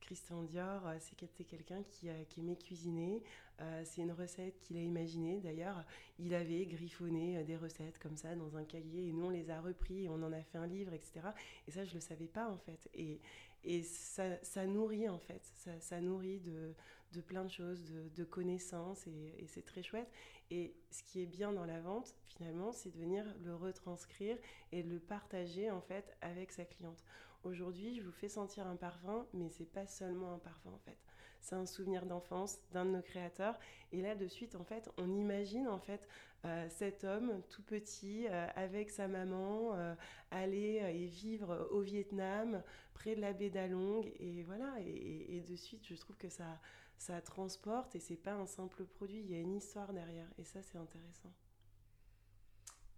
Christian 0.02 0.42
Dior, 0.42 0.86
euh, 0.86 0.96
c'est 1.00 1.16
quelqu'un 1.46 1.82
qui, 1.84 2.08
qui 2.28 2.40
aimait 2.40 2.56
cuisiner. 2.56 3.22
Euh, 3.62 3.82
c'est 3.86 4.02
une 4.02 4.12
recette 4.12 4.60
qu'il 4.60 4.76
a 4.76 4.82
imaginée. 4.82 5.40
D'ailleurs, 5.40 5.82
il 6.18 6.34
avait 6.34 6.66
griffonné 6.66 7.38
euh, 7.38 7.44
des 7.44 7.56
recettes 7.56 7.98
comme 7.98 8.16
ça 8.16 8.34
dans 8.34 8.58
un 8.58 8.64
cahier 8.64 9.08
et 9.08 9.12
nous, 9.12 9.26
on 9.26 9.30
les 9.30 9.48
a 9.50 9.58
repris 9.62 10.04
et 10.04 10.08
on 10.10 10.22
en 10.22 10.32
a 10.32 10.42
fait 10.42 10.58
un 10.58 10.66
livre, 10.66 10.92
etc. 10.92 11.20
Et 11.66 11.70
ça, 11.70 11.84
je 11.84 11.90
ne 11.90 11.94
le 11.94 12.00
savais 12.00 12.26
pas 12.26 12.50
en 12.50 12.58
fait. 12.58 12.90
Et, 12.92 13.20
et 13.64 13.82
ça, 13.82 14.42
ça 14.42 14.66
nourrit 14.66 15.08
en 15.08 15.18
fait. 15.18 15.42
Ça, 15.54 15.80
ça 15.80 16.00
nourrit 16.00 16.40
de, 16.40 16.74
de, 17.12 17.20
plein 17.20 17.44
de 17.44 17.50
choses, 17.50 17.80
de, 18.14 18.24
connaissances 18.24 19.06
et, 19.06 19.46
c'est 19.46 19.64
très 19.64 19.82
chouette. 19.82 20.10
Et 20.50 20.74
ce 20.90 21.02
qui 21.02 21.22
est 21.22 21.26
bien 21.26 21.52
dans 21.52 21.64
la 21.64 21.80
vente, 21.80 22.14
finalement, 22.26 22.72
c'est 22.72 22.90
de 22.90 22.98
venir 22.98 23.24
le 23.42 23.54
retranscrire 23.54 24.36
et 24.70 24.82
le 24.82 24.98
partager 24.98 25.70
en 25.70 25.80
fait 25.80 26.16
avec 26.20 26.52
sa 26.52 26.64
cliente. 26.64 27.02
Aujourd'hui, 27.44 27.96
je 27.96 28.02
vous 28.02 28.12
fais 28.12 28.28
sentir 28.28 28.66
un 28.66 28.76
parfum, 28.76 29.26
mais 29.32 29.48
c'est 29.48 29.70
pas 29.70 29.86
seulement 29.86 30.34
un 30.34 30.38
parfum 30.38 30.70
en 30.70 30.78
fait. 30.78 30.98
C'est 31.42 31.56
un 31.56 31.66
souvenir 31.66 32.06
d'enfance 32.06 32.60
d'un 32.70 32.84
de 32.84 32.90
nos 32.90 33.02
créateurs. 33.02 33.58
Et 33.90 34.00
là, 34.00 34.14
de 34.14 34.28
suite, 34.28 34.54
en 34.54 34.62
fait, 34.62 34.88
on 34.96 35.12
imagine 35.12 35.66
en 35.66 35.80
fait 35.80 36.06
euh, 36.44 36.68
cet 36.68 37.02
homme 37.02 37.42
tout 37.50 37.62
petit 37.62 38.28
euh, 38.28 38.46
avec 38.54 38.90
sa 38.90 39.08
maman 39.08 39.74
euh, 39.74 39.94
aller 40.30 40.80
et 40.94 41.06
vivre 41.06 41.68
au 41.72 41.80
Vietnam, 41.80 42.62
près 42.94 43.16
de 43.16 43.20
la 43.20 43.32
baie 43.32 43.50
d'Along. 43.50 44.04
Et 44.20 44.44
voilà. 44.44 44.72
Et, 44.86 45.40
de 45.40 45.56
suite, 45.56 45.84
je 45.84 45.96
trouve 45.96 46.16
que 46.16 46.28
ça, 46.28 46.60
ça 47.02 47.20
transporte 47.20 47.94
et 47.94 48.00
c'est 48.00 48.16
pas 48.16 48.34
un 48.34 48.46
simple 48.46 48.84
produit. 48.84 49.20
Il 49.20 49.30
y 49.30 49.34
a 49.34 49.40
une 49.40 49.54
histoire 49.54 49.92
derrière. 49.92 50.28
Et 50.38 50.44
ça, 50.44 50.62
c'est 50.62 50.78
intéressant. 50.78 51.32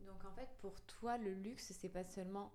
Donc 0.00 0.24
en 0.24 0.32
fait, 0.32 0.48
pour 0.58 0.80
toi, 0.82 1.16
le 1.16 1.32
luxe, 1.32 1.72
c'est 1.78 1.88
pas 1.88 2.04
seulement 2.04 2.52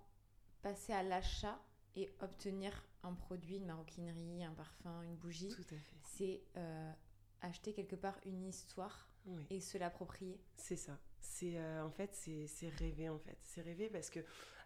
passer 0.62 0.92
à 0.92 1.02
l'achat, 1.02 1.58
et 1.96 2.14
obtenir 2.20 2.84
un 3.02 3.14
produit, 3.14 3.56
une 3.56 3.66
maroquinerie, 3.66 4.44
un 4.44 4.52
parfum, 4.52 5.02
une 5.02 5.16
bougie. 5.16 5.48
Tout 5.48 5.62
à 5.74 5.78
fait. 5.78 5.96
C'est 6.04 6.42
euh, 6.56 6.92
acheter 7.40 7.72
quelque 7.72 7.96
part 7.96 8.18
une 8.24 8.44
histoire 8.44 9.08
et 9.50 9.60
se 9.60 9.78
l'approprier. 9.78 10.40
C'est 10.56 10.76
ça. 10.76 10.98
C'est 11.20 11.58
euh, 11.58 11.84
en 11.84 11.90
fait 11.90 12.14
c'est 12.14 12.68
rêver 12.68 13.08
en 13.08 13.18
fait. 13.18 13.38
C'est 13.42 13.60
rêver 13.60 13.88
parce 13.88 14.10
que 14.10 14.20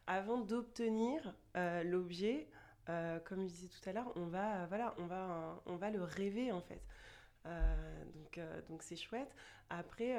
avant 0.06 0.38
d'obtenir 0.38 1.34
euh, 1.56 1.82
l'objet, 1.82 2.48
comme 3.24 3.48
je 3.48 3.52
disais 3.52 3.68
tout 3.68 3.88
à 3.88 3.92
l'heure, 3.92 4.12
on 4.16 4.26
va 4.26 4.66
voilà 4.66 4.94
on 4.98 5.06
va 5.06 5.62
on 5.66 5.76
va 5.76 5.90
le 5.90 6.02
rêver 6.02 6.52
en 6.52 6.60
fait. 6.60 6.82
donc 8.14 8.40
donc 8.68 8.82
c'est 8.82 8.96
chouette. 8.96 9.34
Après 9.70 10.16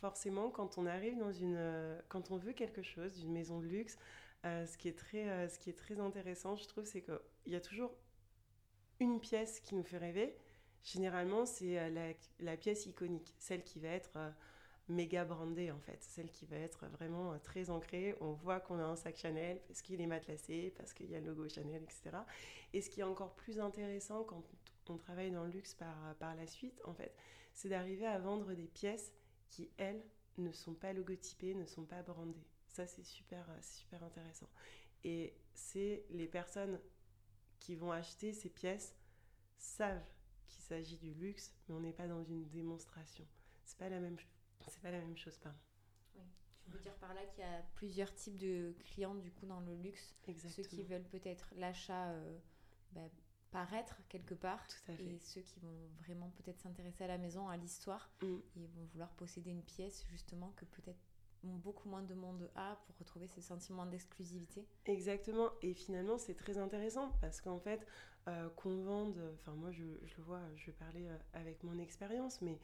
forcément 0.00 0.50
quand 0.50 0.78
on 0.78 0.86
arrive 0.86 1.18
dans 1.18 1.32
une 1.32 2.02
quand 2.08 2.30
on 2.30 2.36
veut 2.36 2.52
quelque 2.52 2.82
chose, 2.82 3.18
d'une 3.18 3.32
maison 3.32 3.60
de 3.60 3.66
luxe. 3.66 3.96
Euh, 4.44 4.66
ce, 4.66 4.76
qui 4.76 4.88
est 4.88 4.98
très, 4.98 5.28
euh, 5.28 5.48
ce 5.48 5.58
qui 5.58 5.70
est 5.70 5.78
très 5.78 6.00
intéressant, 6.00 6.56
je 6.56 6.66
trouve, 6.66 6.84
c'est 6.84 7.02
qu'il 7.02 7.52
y 7.52 7.54
a 7.54 7.60
toujours 7.60 7.92
une 8.98 9.20
pièce 9.20 9.60
qui 9.60 9.76
nous 9.76 9.84
fait 9.84 9.98
rêver. 9.98 10.36
Généralement, 10.82 11.46
c'est 11.46 11.78
euh, 11.78 12.12
la, 12.40 12.56
pièce 12.56 12.86
iconique, 12.86 13.34
celle 13.38 13.62
qui 13.62 13.78
va 13.78 13.88
être 13.88 14.18
méga 14.88 15.24
brandée 15.24 15.70
en 15.70 15.78
fait, 15.80 16.02
celle 16.02 16.30
qui 16.30 16.44
va 16.46 16.56
être 16.56 16.86
vraiment 16.86 17.38
très 17.38 17.70
ancrée. 17.70 18.16
On 18.20 18.32
voit 18.32 18.60
qu'on 18.60 18.78
a 18.78 18.84
un 18.84 18.96
sac 18.96 19.16
Chanel 19.16 19.60
parce 19.66 19.82
qu'il 19.82 20.00
est 20.00 20.06
matelassé, 20.06 20.72
parce 20.76 20.92
qu'il 20.92 21.10
y 21.10 21.14
a 21.14 21.20
le 21.20 21.26
logo 21.26 21.48
Chanel, 21.48 21.82
etc. 21.82 22.16
Et 22.72 22.80
ce 22.80 22.90
qui 22.90 23.00
est 23.00 23.04
encore 23.04 23.34
plus 23.34 23.60
intéressant 23.60 24.24
quand 24.24 24.42
on 24.88 24.96
travaille 24.96 25.30
dans 25.30 25.44
le 25.44 25.50
luxe 25.50 25.74
par, 25.74 26.14
par 26.16 26.34
la 26.34 26.46
suite, 26.46 26.80
en 26.84 26.94
fait, 26.94 27.14
c'est 27.54 27.68
d'arriver 27.68 28.06
à 28.06 28.18
vendre 28.18 28.52
des 28.54 28.66
pièces 28.66 29.12
qui, 29.50 29.70
elles, 29.76 30.02
ne 30.38 30.52
sont 30.52 30.74
pas 30.74 30.92
logotypées, 30.92 31.54
ne 31.54 31.66
sont 31.66 31.84
pas 31.84 32.02
brandées. 32.02 32.46
Ça, 32.66 32.86
c'est 32.86 33.04
super, 33.04 33.48
euh, 33.50 33.58
super 33.60 34.02
intéressant. 34.02 34.48
Et 35.04 35.34
c'est 35.52 36.06
les 36.10 36.26
personnes 36.26 36.80
qui 37.58 37.74
vont 37.74 37.92
acheter 37.92 38.32
ces 38.32 38.48
pièces 38.48 38.94
savent 39.58 40.10
qu'il 40.48 40.62
s'agit 40.62 40.96
du 40.96 41.12
luxe, 41.12 41.54
mais 41.68 41.74
on 41.74 41.80
n'est 41.80 41.92
pas 41.92 42.08
dans 42.08 42.24
une 42.24 42.48
démonstration. 42.48 43.26
C'est 43.64 43.78
pas 43.78 43.88
la 43.88 44.00
même, 44.00 44.16
c'est 44.68 44.82
pas 44.82 44.90
la 44.90 45.00
même 45.00 45.16
chose, 45.16 45.38
pardon. 45.38 45.58
Oui. 46.16 46.24
Tu 46.64 46.70
veux 46.70 46.78
dire 46.78 46.94
par 46.96 47.14
là 47.14 47.24
qu'il 47.26 47.44
y 47.44 47.46
a 47.46 47.62
plusieurs 47.74 48.14
types 48.14 48.36
de 48.36 48.74
clients 48.84 49.14
du 49.14 49.30
coup 49.30 49.46
dans 49.46 49.60
le 49.60 49.74
luxe. 49.76 50.14
Exactement. 50.26 50.64
Ceux 50.64 50.76
qui 50.76 50.82
veulent 50.84 51.08
peut-être 51.08 51.52
l'achat 51.56 52.10
euh, 52.10 52.38
bah, 52.92 53.08
paraître 53.50 54.00
quelque 54.08 54.34
part 54.34 54.66
Tout 54.66 54.92
à 54.92 54.96
fait. 54.96 55.04
et 55.04 55.18
ceux 55.20 55.42
qui 55.42 55.60
vont 55.60 55.88
vraiment 56.04 56.30
peut-être 56.30 56.60
s'intéresser 56.60 57.04
à 57.04 57.08
la 57.08 57.18
maison, 57.18 57.48
à 57.48 57.56
l'histoire 57.56 58.10
mm. 58.22 58.36
et 58.56 58.66
vont 58.66 58.84
vouloir 58.92 59.10
posséder 59.10 59.50
une 59.50 59.62
pièce 59.62 60.04
justement 60.08 60.52
que 60.56 60.64
peut-être 60.64 61.00
beaucoup 61.44 61.88
moins 61.88 62.02
de 62.02 62.14
monde 62.14 62.48
a 62.54 62.76
pour 62.86 62.96
retrouver 62.98 63.26
ce 63.26 63.40
sentiment 63.40 63.86
d'exclusivité. 63.86 64.66
Exactement, 64.86 65.50
et 65.60 65.74
finalement 65.74 66.18
c'est 66.18 66.34
très 66.34 66.58
intéressant 66.58 67.10
parce 67.20 67.40
qu'en 67.40 67.58
fait 67.58 67.86
euh, 68.28 68.48
qu'on 68.50 68.82
vende, 68.82 69.20
enfin 69.34 69.52
moi 69.52 69.72
je, 69.72 69.82
le 69.82 70.22
vois, 70.22 70.40
je 70.56 70.66
vais 70.66 70.72
parler 70.72 71.06
euh, 71.08 71.18
avec 71.32 71.62
mon 71.64 71.78
expérience, 71.78 72.40
mais 72.42 72.58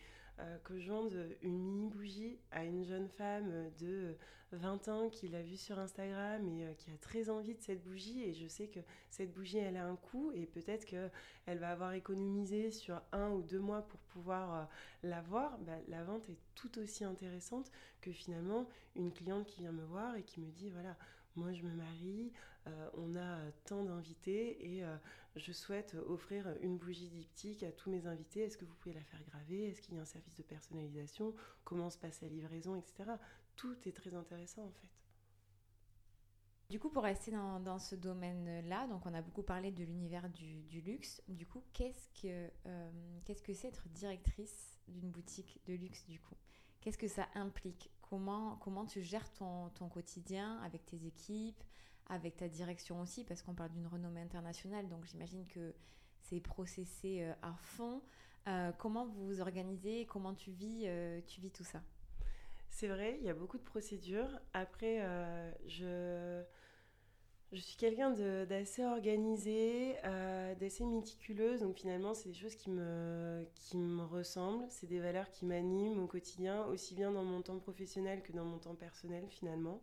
que 0.65 0.79
je 0.79 0.91
vende 0.91 1.15
une 1.43 1.59
mini 1.59 1.89
bougie 1.89 2.39
à 2.51 2.65
une 2.65 2.85
jeune 2.85 3.09
femme 3.09 3.71
de 3.79 4.17
20 4.53 4.89
ans 4.89 5.09
qui 5.11 5.29
l'a 5.29 5.43
vue 5.43 5.57
sur 5.57 5.79
Instagram 5.79 6.47
et 6.49 6.75
qui 6.77 6.91
a 6.91 6.97
très 7.01 7.29
envie 7.29 7.55
de 7.55 7.61
cette 7.61 7.83
bougie. 7.83 8.23
Et 8.23 8.35
je 8.35 8.47
sais 8.47 8.69
que 8.69 8.81
cette 9.11 9.33
bougie 9.33 9.59
elle 9.59 9.77
a 9.77 9.87
un 9.87 9.97
coût 9.97 10.31
et 10.33 10.47
peut-être 10.47 10.85
qu'elle 10.85 11.59
va 11.59 11.71
avoir 11.71 11.93
économisé 11.93 12.71
sur 12.71 13.03
un 13.13 13.31
ou 13.31 13.43
deux 13.43 13.61
mois 13.61 13.83
pour 13.83 14.01
pouvoir 14.01 14.69
l'avoir, 15.03 15.59
bah, 15.59 15.79
la 15.89 16.03
vente 16.05 16.29
est 16.29 16.39
tout 16.55 16.79
aussi 16.79 17.05
intéressante 17.05 17.71
que 18.01 18.13
finalement 18.13 18.69
une 18.97 19.13
cliente 19.13 19.47
qui 19.47 19.61
vient 19.61 19.73
me 19.73 19.85
voir 19.85 20.17
et 20.17 20.23
qui 20.23 20.41
me 20.41 20.51
dit 20.51 20.71
voilà 20.71 20.97
moi 21.37 21.53
je 21.53 21.63
me 21.63 21.73
marie, 21.73 22.33
euh, 22.69 22.91
on 22.95 23.17
a 23.17 23.51
tant 23.65 23.83
d'invités 23.85 24.75
et 24.75 24.85
euh, 24.85 24.97
je 25.37 25.53
souhaite 25.53 25.97
offrir 26.09 26.55
une 26.61 26.77
bougie 26.77 27.09
diptyque 27.09 27.63
à 27.63 27.73
tous 27.73 27.91
mes 27.91 28.07
invités. 28.07 28.41
Est-ce 28.41 28.59
que 28.59 28.65
vous 28.65 28.75
pouvez 28.75 28.95
la 28.95 29.05
faire 29.05 29.23
graver? 29.25 29.69
Est-ce 29.69 29.81
qu'il 29.81 29.95
y 29.95 29.99
a 29.99 30.03
un 30.03 30.07
service 30.07 30.35
de 30.35 30.43
personnalisation? 30.43 31.35
Comment 31.65 31.91
se 31.91 31.99
passe 31.99 32.21
la 32.21 32.29
livraison, 32.29 32.77
etc. 32.77 33.13
Tout 33.57 33.77
est 33.87 33.93
très 33.93 34.15
intéressant 34.15 34.65
en 34.65 34.73
fait. 34.73 34.89
Du 36.69 36.79
coup, 36.79 36.91
pour 36.91 37.05
rester 37.05 37.31
dans, 37.31 37.79
ce 37.79 37.95
domaine-là, 37.95 38.87
donc 38.89 39.07
on 39.07 39.15
a 39.15 39.23
beaucoup 39.23 39.43
parlé 39.43 39.73
de 39.73 39.83
l'univers 39.85 40.29
du, 40.29 40.83
luxe. 40.83 41.23
Du 41.27 41.47
coup, 41.47 41.63
qu'est-ce 41.73 42.11
que 42.21 42.51
euh, 42.67 42.91
c'est 43.25 43.65
être 43.65 43.89
directrice 43.89 44.79
d'une 44.87 45.11
boutique 45.11 45.63
de 45.65 45.73
luxe 45.73 46.07
du 46.07 46.21
coup? 46.21 46.37
Qu'est-ce 46.83 46.99
que 46.99 47.09
ça 47.09 47.27
implique? 47.35 47.91
Comment, 48.03 48.57
comment 48.57 48.85
tu 48.85 49.03
gères 49.03 49.33
ton 49.33 49.89
quotidien 49.89 50.59
avec 50.59 50.85
tes 50.85 51.07
équipes, 51.07 51.63
avec 52.09 52.37
ta 52.37 52.49
direction 52.49 53.01
aussi, 53.01 53.25
parce 53.25 53.43
qu'on 53.43 53.55
parle 53.55 53.71
d'une 53.71 53.87
renommée 53.87 54.21
internationale, 54.21 54.89
donc 54.89 55.05
j'imagine 55.05 55.47
que 55.47 55.75
c'est 56.23 56.41
processé 56.41 57.23
euh, 57.23 57.33
à 57.43 57.55
fond. 57.55 58.03
Euh, 58.47 58.73
comment 58.79 59.07
vous 59.07 59.27
vous 59.27 59.41
organisez 59.41 60.07
Comment 60.07 60.35
tu 60.35 60.51
vis, 60.51 60.85
euh, 60.87 61.21
tu 61.27 61.41
vis 61.41 61.51
tout 61.51 61.65
ça? 61.65 61.83
C'est 62.71 62.89
vrai, 62.89 63.17
il 63.21 63.27
y 63.27 63.31
a 63.31 63.35
beaucoup 63.35 63.59
de 63.59 63.63
procédures. 63.65 64.41
Après, 64.53 65.03
je, 65.67 66.45
je 67.51 67.61
suis 67.61 67.77
quelqu'un 67.77 68.11
d'assez 68.45 68.85
organisé, 68.85 69.97
d'assez 70.61 70.85
méticuleuse, 70.85 71.63
donc 71.63 71.77
finalement, 71.77 72.13
c'est 72.15 72.29
des 72.29 72.35
choses 72.35 72.55
qui 72.55 72.71
me, 72.71 73.45
qui 73.55 73.79
me 73.79 74.05
ressemblent. 74.05 74.67
C'est 74.69 74.87
des 74.87 75.01
valeurs 75.01 75.31
qui 75.31 75.47
m'animent 75.47 75.99
au 75.99 76.07
quotidien, 76.07 76.67
aussi 76.67 76.95
bien 76.95 77.11
dans 77.11 77.25
mon 77.25 77.41
temps 77.41 77.59
professionnel 77.59 78.23
que 78.23 78.33
dans 78.33 78.45
mon 78.45 78.59
temps 78.59 78.77
personnel, 78.77 79.25
finalement. 79.29 79.81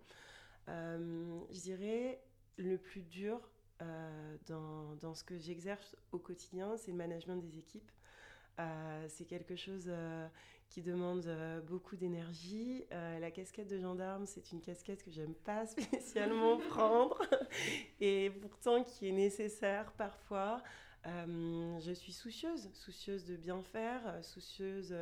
Euh, 0.67 1.39
je 1.51 1.60
dirais 1.60 2.22
le 2.57 2.77
plus 2.77 3.01
dur 3.01 3.39
euh, 3.81 4.38
dans, 4.48 4.95
dans, 4.95 5.13
ce 5.13 5.24
que 5.24 5.38
j'exerce 5.38 5.95
au 6.12 6.17
quotidien, 6.17 6.77
c'est 6.77 6.91
le 6.91 6.98
management 6.98 7.38
des 7.38 7.57
équipes. 7.57 7.91
Euh, 8.60 9.05
c'est 9.10 9.25
quelque 9.25 9.55
chose 9.55 9.91
qui 10.69 10.81
demande 10.81 11.27
beaucoup 11.67 11.95
d'énergie. 11.95 12.86
la 12.91 13.29
casquette 13.31 13.67
de 13.67 13.77
gendarme, 13.77 14.25
c'est 14.25 14.51
une 14.51 14.62
casquette 14.62 15.03
que 15.03 15.12
j'aime 15.12 15.36
pas 15.36 15.65
spécialement 15.67 16.57
prendre 16.57 17.22
et 18.00 18.31
pourtant 18.41 18.84
qui 18.84 19.10
est 19.10 19.12
nécessaire 19.12 19.91
parfois. 19.93 20.63
je 21.05 21.91
suis 21.93 22.13
soucieuse, 22.13 22.69
soucieuse 22.74 23.25
de 23.25 23.36
bien 23.36 23.62
faire, 23.62 24.24
soucieuse 24.24 24.95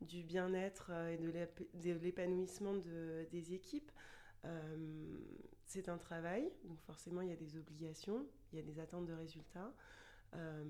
du 0.00 0.22
bien-être 0.22 0.90
et 1.10 1.18
de 1.18 1.92
l'épanouissement 1.92 2.74
de, 2.74 3.26
des 3.30 3.52
équipes. 3.52 3.92
Euh, 4.44 4.76
c'est 5.66 5.88
un 5.88 5.98
travail, 5.98 6.52
donc 6.64 6.80
forcément 6.82 7.20
il 7.20 7.30
y 7.30 7.32
a 7.32 7.36
des 7.36 7.56
obligations, 7.56 8.26
il 8.52 8.58
y 8.58 8.62
a 8.62 8.64
des 8.64 8.78
attentes 8.78 9.06
de 9.06 9.12
résultats, 9.12 9.72
euh, 10.34 10.64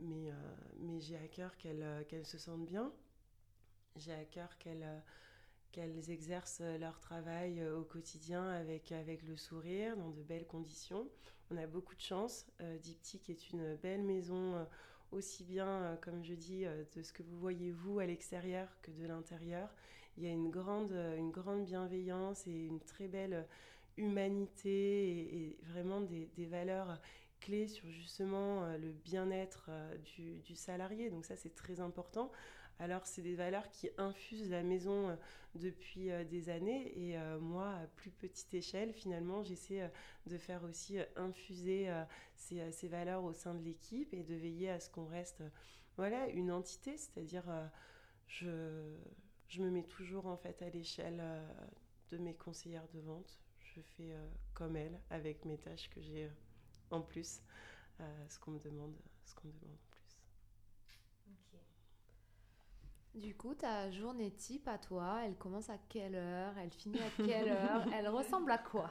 mais, 0.00 0.30
euh, 0.30 0.34
mais 0.80 1.00
j'ai 1.00 1.16
à 1.16 1.28
cœur 1.28 1.56
qu'elles 1.56 2.26
se 2.26 2.38
sentent 2.38 2.66
bien, 2.66 2.92
j'ai 3.96 4.12
à 4.12 4.24
cœur 4.24 4.58
qu'elles 4.58 5.02
qu'elles 5.72 6.08
exercent 6.10 6.62
leur 6.78 7.00
travail 7.00 7.66
au 7.66 7.82
quotidien 7.82 8.48
avec, 8.48 8.92
avec 8.92 9.24
le 9.24 9.36
sourire, 9.36 9.96
dans 9.96 10.10
de 10.10 10.22
belles 10.22 10.46
conditions. 10.46 11.08
On 11.50 11.56
a 11.56 11.66
beaucoup 11.66 11.96
de 11.96 12.00
chance. 12.00 12.46
Diptyque 12.80 13.28
est 13.28 13.50
une 13.50 13.74
belle 13.74 14.04
maison, 14.04 14.68
aussi 15.10 15.42
bien, 15.42 15.98
comme 16.00 16.22
je 16.22 16.34
dis, 16.34 16.64
de 16.64 17.02
ce 17.02 17.12
que 17.12 17.24
vous 17.24 17.36
voyez 17.40 17.72
vous 17.72 17.98
à 17.98 18.06
l'extérieur 18.06 18.68
que 18.82 18.92
de 18.92 19.04
l'intérieur 19.04 19.68
il 20.16 20.24
y 20.24 20.26
a 20.26 20.32
une 20.32 20.50
grande, 20.50 20.92
une 21.16 21.30
grande 21.30 21.64
bienveillance 21.64 22.46
et 22.46 22.66
une 22.66 22.80
très 22.80 23.08
belle 23.08 23.46
humanité 23.96 25.50
et, 25.50 25.58
vraiment 25.62 26.00
des, 26.00 26.46
valeurs 26.46 27.00
clés 27.40 27.68
sur 27.68 27.88
justement 27.88 28.64
euh, 28.64 28.78
le 28.78 28.92
bien-être 28.92 29.66
euh, 29.68 29.96
du, 30.16 30.40
du, 30.40 30.54
salarié. 30.54 31.10
Donc 31.10 31.24
ça, 31.24 31.36
c'est 31.36 31.54
très 31.54 31.80
important. 31.80 32.32
Alors, 32.80 33.06
c'est 33.06 33.22
des 33.22 33.34
valeurs 33.34 33.70
qui 33.70 33.88
infusent 33.98 34.50
la 34.50 34.62
maison 34.62 35.10
euh, 35.10 35.16
depuis 35.54 36.10
des 36.28 36.48
années 36.48 36.92
et 36.98 37.16
moi, 37.40 37.68
à 37.68 37.86
plus 37.94 38.10
petite 38.10 38.52
échelle, 38.52 38.92
finalement, 38.92 39.44
j'essaie 39.44 39.88
de 40.26 40.36
faire 40.36 40.64
aussi 40.64 40.98
infuser 41.14 41.88
ces, 42.34 42.72
ces, 42.72 42.88
valeurs 42.88 43.22
au 43.22 43.32
sein 43.32 43.54
de 43.54 43.62
l'équipe 43.62 44.12
et 44.12 44.24
de 44.24 44.34
veiller 44.34 44.70
à 44.70 44.80
ce 44.80 44.90
qu'on 44.90 45.06
reste 45.06 45.44
voilà, 45.96 46.26
une 46.30 46.50
entité, 46.50 46.96
c'est-à-dire 46.96 47.44
je 48.26 48.48
je 49.48 49.62
me 49.62 49.70
mets 49.70 49.84
toujours 49.84 50.26
en 50.26 50.36
fait 50.36 50.60
à 50.62 50.70
l'échelle 50.70 51.20
euh, 51.20 51.46
de 52.10 52.18
mes 52.18 52.34
conseillères 52.34 52.88
de 52.92 53.00
vente. 53.00 53.38
Je 53.60 53.80
fais 53.80 54.12
euh, 54.12 54.28
comme 54.52 54.76
elles 54.76 55.00
avec 55.10 55.44
mes 55.44 55.58
tâches 55.58 55.88
que 55.90 56.00
j'ai 56.00 56.24
euh, 56.24 56.30
en 56.90 57.00
plus, 57.00 57.40
ce 58.28 58.38
qu'on 58.38 58.52
me 58.52 58.58
demande, 58.60 58.94
ce 59.24 59.34
qu'on 59.34 59.48
me 59.48 59.52
demande 59.52 59.74
en 59.74 59.90
plus. 59.90 60.16
Du 63.20 63.34
coup, 63.34 63.54
ta 63.54 63.90
journée 63.90 64.30
type 64.32 64.68
à 64.68 64.78
toi, 64.78 65.20
elle 65.24 65.36
commence 65.36 65.70
à 65.70 65.78
quelle 65.88 66.14
heure? 66.14 66.56
Elle 66.58 66.70
finit 66.70 67.00
à 67.00 67.10
quelle 67.24 67.48
heure? 67.48 67.86
Elle 67.94 68.08
ressemble 68.08 68.50
à 68.50 68.58
quoi? 68.58 68.90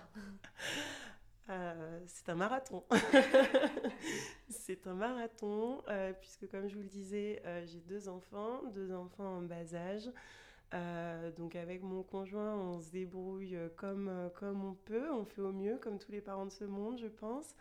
C'est 2.07 2.29
un 2.29 2.35
marathon. 2.35 2.83
c'est 4.49 4.87
un 4.87 4.95
marathon, 4.95 5.83
puisque 6.21 6.49
comme 6.49 6.67
je 6.67 6.75
vous 6.75 6.83
le 6.83 6.87
disais, 6.87 7.41
j'ai 7.65 7.81
deux 7.81 8.07
enfants, 8.09 8.63
deux 8.73 8.93
enfants 8.93 9.37
en 9.37 9.41
bas 9.41 9.75
âge. 9.75 10.09
Euh, 10.73 11.31
donc 11.31 11.55
avec 11.55 11.83
mon 11.83 12.03
conjoint, 12.03 12.55
on 12.55 12.79
se 12.79 12.89
débrouille 12.89 13.57
comme, 13.75 14.07
euh, 14.09 14.29
comme 14.29 14.63
on 14.63 14.73
peut, 14.73 15.11
on 15.11 15.25
fait 15.25 15.41
au 15.41 15.51
mieux, 15.51 15.77
comme 15.77 15.99
tous 15.99 16.11
les 16.11 16.21
parents 16.21 16.45
de 16.45 16.51
ce 16.51 16.63
monde, 16.63 16.97
je 16.97 17.07
pense. 17.07 17.55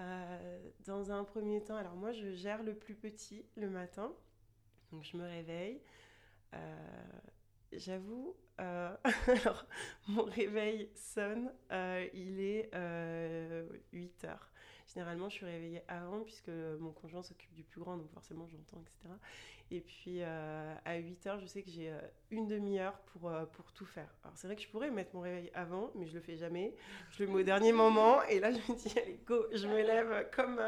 Euh, 0.00 0.70
dans 0.86 1.10
un 1.10 1.24
premier 1.24 1.62
temps, 1.62 1.76
alors 1.76 1.96
moi 1.96 2.12
je 2.12 2.32
gère 2.32 2.62
le 2.62 2.74
plus 2.74 2.94
petit 2.94 3.44
le 3.56 3.68
matin, 3.68 4.12
donc 4.90 5.04
je 5.04 5.16
me 5.16 5.24
réveille. 5.24 5.80
J'avoue, 7.72 8.36
alors 8.58 9.66
mon 10.08 10.24
réveil 10.24 10.90
sonne, 10.94 11.50
il 11.70 12.40
est 12.40 12.70
8 13.92 14.24
heures. 14.24 14.52
Généralement, 14.92 15.30
je 15.30 15.36
suis 15.36 15.46
réveillée 15.46 15.82
avant 15.88 16.20
puisque 16.20 16.50
mon 16.78 16.92
conjoint 16.92 17.22
s'occupe 17.22 17.52
du 17.54 17.64
plus 17.64 17.80
grand, 17.80 17.96
donc 17.96 18.10
forcément 18.10 18.46
j'entends, 18.46 18.82
etc. 18.82 19.14
Et 19.74 19.80
puis 19.80 20.18
euh, 20.18 20.74
à 20.84 20.96
8 20.96 21.26
heures, 21.26 21.40
je 21.40 21.46
sais 21.46 21.62
que 21.62 21.70
j'ai 21.70 21.88
euh, 21.88 21.98
une 22.30 22.46
demi-heure 22.46 22.92
pour, 23.06 23.30
euh, 23.30 23.46
pour 23.46 23.72
tout 23.72 23.86
faire. 23.86 24.14
Alors 24.22 24.36
c'est 24.36 24.46
vrai 24.46 24.54
que 24.54 24.60
je 24.60 24.68
pourrais 24.68 24.90
mettre 24.90 25.14
mon 25.14 25.22
réveil 25.22 25.50
avant, 25.54 25.90
mais 25.94 26.06
je 26.06 26.12
le 26.12 26.20
fais 26.20 26.36
jamais. 26.36 26.74
Je 27.10 27.24
le 27.24 27.30
mets 27.30 27.40
au 27.40 27.42
dernier 27.42 27.72
moment 27.72 28.22
et 28.24 28.38
là 28.38 28.50
je 28.52 28.58
me 28.58 28.76
dis, 28.76 28.92
allez, 28.98 29.18
go, 29.26 29.46
je 29.50 29.66
me 29.66 29.80
lève 29.80 30.28
comme, 30.36 30.60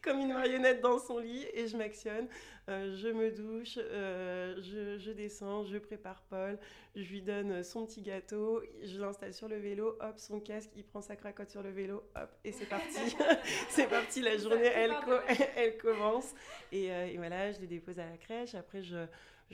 comme 0.00 0.20
une 0.20 0.32
marionnette 0.32 0.80
dans 0.80 1.00
son 1.00 1.18
lit 1.18 1.44
et 1.54 1.66
je 1.66 1.76
m'actionne. 1.76 2.28
Je 2.68 3.08
me 3.08 3.30
douche, 3.30 3.76
je, 3.76 4.98
je, 4.98 5.10
descends, 5.12 5.64
je 5.64 5.78
prépare 5.78 6.22
Paul, 6.30 6.58
je 6.94 7.10
lui 7.10 7.22
donne 7.22 7.62
son 7.62 7.86
petit 7.86 8.02
gâteau, 8.02 8.62
je 8.82 9.00
l'installe 9.00 9.34
sur 9.34 9.48
le 9.48 9.56
vélo, 9.56 9.96
hop, 10.00 10.18
son 10.18 10.40
casque, 10.40 10.70
il 10.76 10.84
prend 10.84 11.00
sa 11.00 11.16
cracotte 11.16 11.50
sur 11.50 11.62
le 11.62 11.70
vélo, 11.70 12.02
hop, 12.16 12.30
et 12.44 12.52
c'est 12.52 12.68
parti. 12.68 13.16
c'est 13.68 13.88
parti, 13.88 14.22
la 14.22 14.36
journée, 14.36 14.70
elle, 14.74 14.94
elle 15.56 15.76
commence. 15.78 16.34
Et, 16.70 16.86
et 16.86 17.16
voilà, 17.16 17.52
je 17.52 17.60
le 17.60 17.66
dépose 17.66 17.98
à 17.98 18.06
la 18.06 18.16
crèche 18.16 18.54
après, 18.54 18.82
je, 18.82 19.06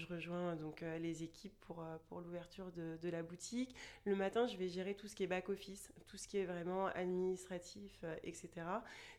rejoins 0.06 0.56
donc 0.56 0.82
euh, 0.82 0.98
les 0.98 1.22
équipes 1.22 1.58
pour, 1.60 1.80
euh, 1.80 1.96
pour 2.08 2.20
l'ouverture 2.20 2.70
de, 2.72 3.08
la 3.08 3.22
boutique. 3.22 3.74
Le 4.04 4.14
matin, 4.14 4.46
je 4.46 4.56
vais 4.56 4.68
gérer 4.68 4.94
tout 4.94 5.08
ce 5.08 5.14
qui 5.14 5.24
est 5.24 5.28
back-office, 5.28 5.92
tout 6.06 6.16
ce 6.16 6.28
qui 6.28 6.38
est 6.38 6.44
vraiment 6.44 6.86
administratif, 6.86 7.98
euh, 8.04 8.16
etc. 8.22 8.50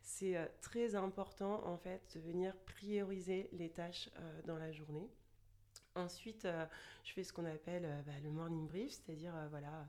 C'est 0.01 0.37
très 0.61 0.95
important, 0.95 1.65
en 1.67 1.77
fait, 1.77 2.01
de 2.15 2.19
venir 2.19 2.55
prioriser 2.65 3.49
les 3.53 3.69
tâches 3.69 4.09
dans 4.45 4.57
la 4.57 4.71
journée. 4.71 5.09
Ensuite, 5.95 6.47
je 7.03 7.13
fais 7.13 7.23
ce 7.23 7.33
qu'on 7.33 7.45
appelle 7.45 7.87
bah, 8.05 8.13
le 8.23 8.29
morning 8.29 8.67
brief, 8.67 8.91
c'est-à-dire, 8.91 9.33
voilà 9.49 9.87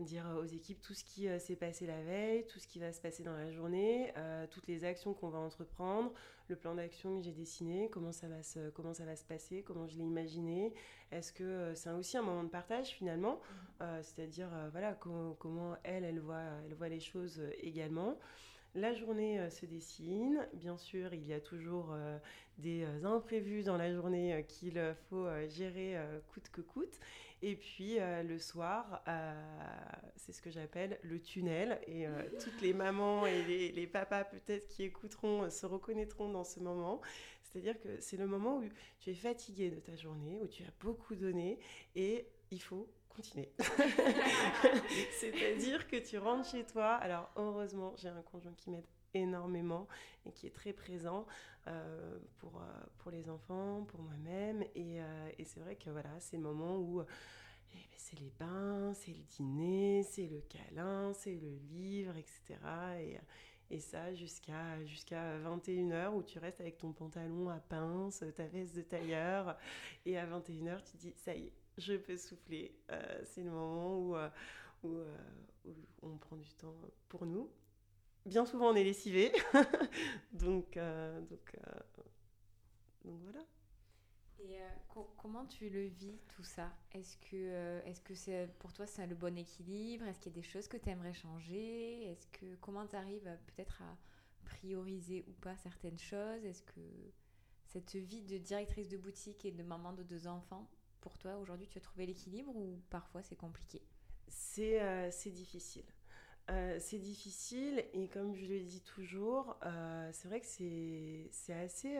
dire 0.00 0.24
aux 0.40 0.44
équipes 0.44 0.80
tout 0.80 0.94
ce 0.94 1.04
qui 1.04 1.28
euh, 1.28 1.38
s'est 1.38 1.56
passé 1.56 1.86
la 1.86 2.02
veille, 2.02 2.46
tout 2.46 2.58
ce 2.58 2.66
qui 2.66 2.78
va 2.78 2.92
se 2.92 3.00
passer 3.00 3.22
dans 3.22 3.36
la 3.36 3.50
journée, 3.50 4.12
euh, 4.16 4.46
toutes 4.50 4.66
les 4.66 4.84
actions 4.84 5.14
qu'on 5.14 5.28
va 5.28 5.38
entreprendre, 5.38 6.12
le 6.48 6.56
plan 6.56 6.74
d'action 6.74 7.18
que 7.18 7.24
j'ai 7.24 7.32
dessiné, 7.32 7.88
comment 7.90 8.12
ça 8.12 8.28
va 8.28 8.42
se, 8.42 8.70
comment 8.70 8.94
ça 8.94 9.04
va 9.04 9.16
se 9.16 9.24
passer, 9.24 9.62
comment 9.62 9.86
je 9.86 9.96
l'ai 9.96 10.04
imaginé. 10.04 10.72
Est-ce 11.12 11.32
que 11.32 11.44
euh, 11.44 11.74
c'est 11.74 11.90
aussi 11.90 12.16
un 12.16 12.22
moment 12.22 12.44
de 12.44 12.48
partage 12.48 12.88
finalement, 12.88 13.40
mmh. 13.80 13.84
c'est-à-dire 14.02 14.48
voilà 14.72 14.94
comment 14.94 15.76
elle, 15.84 16.04
elle 16.04 16.20
voit, 16.20 16.42
elle 16.66 16.74
voit 16.74 16.88
les 16.88 17.00
choses 17.00 17.40
également. 17.62 18.18
la 18.74 18.94
journée 18.94 19.48
se 19.50 19.66
dessine. 19.66 20.46
Bien 20.54 20.76
sûr, 20.76 21.14
il 21.14 21.26
y 21.26 21.32
a 21.32 21.40
toujours 21.40 21.94
des 22.58 22.84
imprévus 23.04 23.62
dans 23.62 23.76
la 23.76 23.92
journée 23.92 24.44
qu'il 24.48 24.80
faut 25.08 25.26
gérer 25.48 25.96
coûte 26.28 26.50
que 26.52 26.60
coûte. 26.60 27.00
Et 27.42 27.56
puis 27.56 27.98
le 27.98 28.38
soir, 28.38 29.02
c'est 30.16 30.32
ce 30.32 30.42
que 30.42 30.50
j'appelle 30.50 30.98
le 31.02 31.20
tunnel. 31.20 31.80
Et 31.86 32.06
toutes 32.42 32.60
les 32.60 32.72
mamans 32.72 33.26
et 33.26 33.42
les, 33.44 33.72
les 33.72 33.86
papas 33.86 34.24
peut-être 34.24 34.68
qui 34.68 34.82
écouteront 34.82 35.48
se 35.48 35.66
reconnaîtront 35.66 36.30
dans 36.30 36.44
ce 36.44 36.60
moment. 36.60 37.00
C'est-à-dire 37.42 37.80
que 37.80 38.00
c'est 38.00 38.16
le 38.16 38.26
moment 38.26 38.58
où 38.58 38.64
tu 39.00 39.10
es 39.10 39.14
fatigué 39.14 39.70
de 39.70 39.80
ta 39.80 39.96
journée, 39.96 40.40
où 40.40 40.46
tu 40.46 40.62
as 40.62 40.72
beaucoup 40.80 41.16
donné 41.16 41.58
et 41.96 42.26
il 42.50 42.62
faut 42.62 42.88
continuer. 43.08 43.50
C'est-à-dire 45.18 45.86
que 45.88 45.96
tu 45.96 46.18
rentres 46.18 46.48
chez 46.48 46.64
toi. 46.64 46.94
Alors 46.94 47.30
heureusement, 47.36 47.94
j'ai 47.96 48.08
un 48.08 48.22
conjoint 48.22 48.54
qui 48.56 48.70
m'aide 48.70 48.86
énormément 49.14 49.88
et 50.24 50.32
qui 50.32 50.46
est 50.46 50.54
très 50.54 50.72
présent 50.72 51.26
euh, 51.66 52.18
pour, 52.38 52.56
euh, 52.56 52.82
pour 52.98 53.10
les 53.10 53.28
enfants, 53.28 53.84
pour 53.88 54.00
moi-même. 54.00 54.62
Et, 54.74 55.00
euh, 55.00 55.30
et 55.38 55.44
c'est 55.44 55.60
vrai 55.60 55.76
que 55.76 55.90
voilà, 55.90 56.18
c'est 56.18 56.36
le 56.36 56.42
moment 56.42 56.78
où 56.78 57.02
eh 57.02 57.74
ben, 57.74 57.96
c'est 57.98 58.18
les 58.18 58.32
bains, 58.38 58.92
c'est 58.94 59.12
le 59.12 59.22
dîner, 59.24 60.02
c'est 60.02 60.26
le 60.26 60.40
câlin, 60.40 61.12
c'est 61.12 61.34
le 61.34 61.54
livre, 61.70 62.16
etc. 62.16 62.58
Et, 62.98 63.18
et 63.72 63.78
ça 63.78 64.12
jusqu'à 64.14 64.84
jusqu'à 64.86 65.38
21h 65.38 66.14
où 66.14 66.22
tu 66.22 66.38
restes 66.38 66.60
avec 66.60 66.78
ton 66.78 66.92
pantalon 66.92 67.50
à 67.50 67.60
pince, 67.60 68.24
ta 68.34 68.46
veste 68.46 68.74
de 68.74 68.82
tailleur. 68.82 69.56
Et 70.06 70.18
à 70.18 70.26
21h, 70.26 70.82
tu 70.90 70.96
dis, 70.96 71.12
ça 71.16 71.34
y 71.34 71.48
est, 71.48 71.52
je 71.76 71.94
peux 71.94 72.16
souffler. 72.16 72.74
C'est 73.24 73.42
le 73.42 73.50
moment 73.50 73.98
où, 73.98 74.16
où, 74.82 74.98
on 76.02 76.16
prend 76.16 76.36
du 76.36 76.52
temps 76.54 76.74
pour 77.08 77.26
nous. 77.26 77.50
Bien 78.26 78.44
souvent, 78.46 78.70
on 78.70 78.74
est 78.74 78.84
lessivé. 78.84 79.32
donc, 80.32 80.78
donc, 80.78 81.56
donc 83.04 83.18
voilà. 83.22 83.40
Et 84.42 84.60
euh, 84.60 84.68
comment 85.18 85.44
tu 85.46 85.68
le 85.68 85.84
vis 85.86 86.18
tout 86.28 86.44
ça? 86.44 86.72
Est-ce 86.92 87.16
que 87.18 87.34
euh, 87.34 87.82
est-ce 87.84 88.00
que 88.00 88.14
c'est 88.14 88.48
pour 88.58 88.72
toi 88.72 88.86
c'est 88.86 89.06
le 89.06 89.14
bon 89.14 89.36
équilibre? 89.36 90.06
Est-ce 90.06 90.18
qu'il 90.18 90.32
y 90.32 90.34
a 90.34 90.40
des 90.40 90.46
choses 90.46 90.66
que 90.68 90.76
tu 90.76 90.88
aimerais 90.88 91.12
changer? 91.12 92.04
Est-ce 92.04 92.26
que 92.28 92.54
comment 92.56 92.86
tu 92.86 92.96
arrives 92.96 93.30
peut-être 93.46 93.82
à 93.82 93.96
prioriser 94.44 95.24
ou 95.28 95.32
pas 95.32 95.56
certaines 95.56 95.98
choses? 95.98 96.44
Est-ce 96.44 96.62
que 96.62 96.80
cette 97.66 97.94
vie 97.96 98.22
de 98.22 98.38
directrice 98.38 98.88
de 98.88 98.96
boutique 98.96 99.44
et 99.44 99.52
de 99.52 99.62
maman 99.62 99.92
de 99.92 100.02
deux 100.02 100.26
enfants, 100.26 100.68
pour 101.00 101.18
toi 101.18 101.36
aujourd'hui 101.36 101.68
tu 101.68 101.78
as 101.78 101.82
trouvé 101.82 102.06
l'équilibre 102.06 102.54
ou 102.56 102.80
parfois 102.88 103.22
c'est 103.22 103.36
compliqué? 103.36 103.82
C'est 104.28 105.10
euh, 106.50 106.76
c'est 106.80 106.98
difficile. 106.98 107.84
et 107.92 108.08
comme 108.08 108.34
je 108.34 108.46
le 108.46 108.60
dis 108.60 108.82
toujours, 108.82 109.56
c'est 110.12 110.28
vrai 110.28 110.40
que 110.40 110.46
c'est 110.46 111.54
assez 111.54 111.98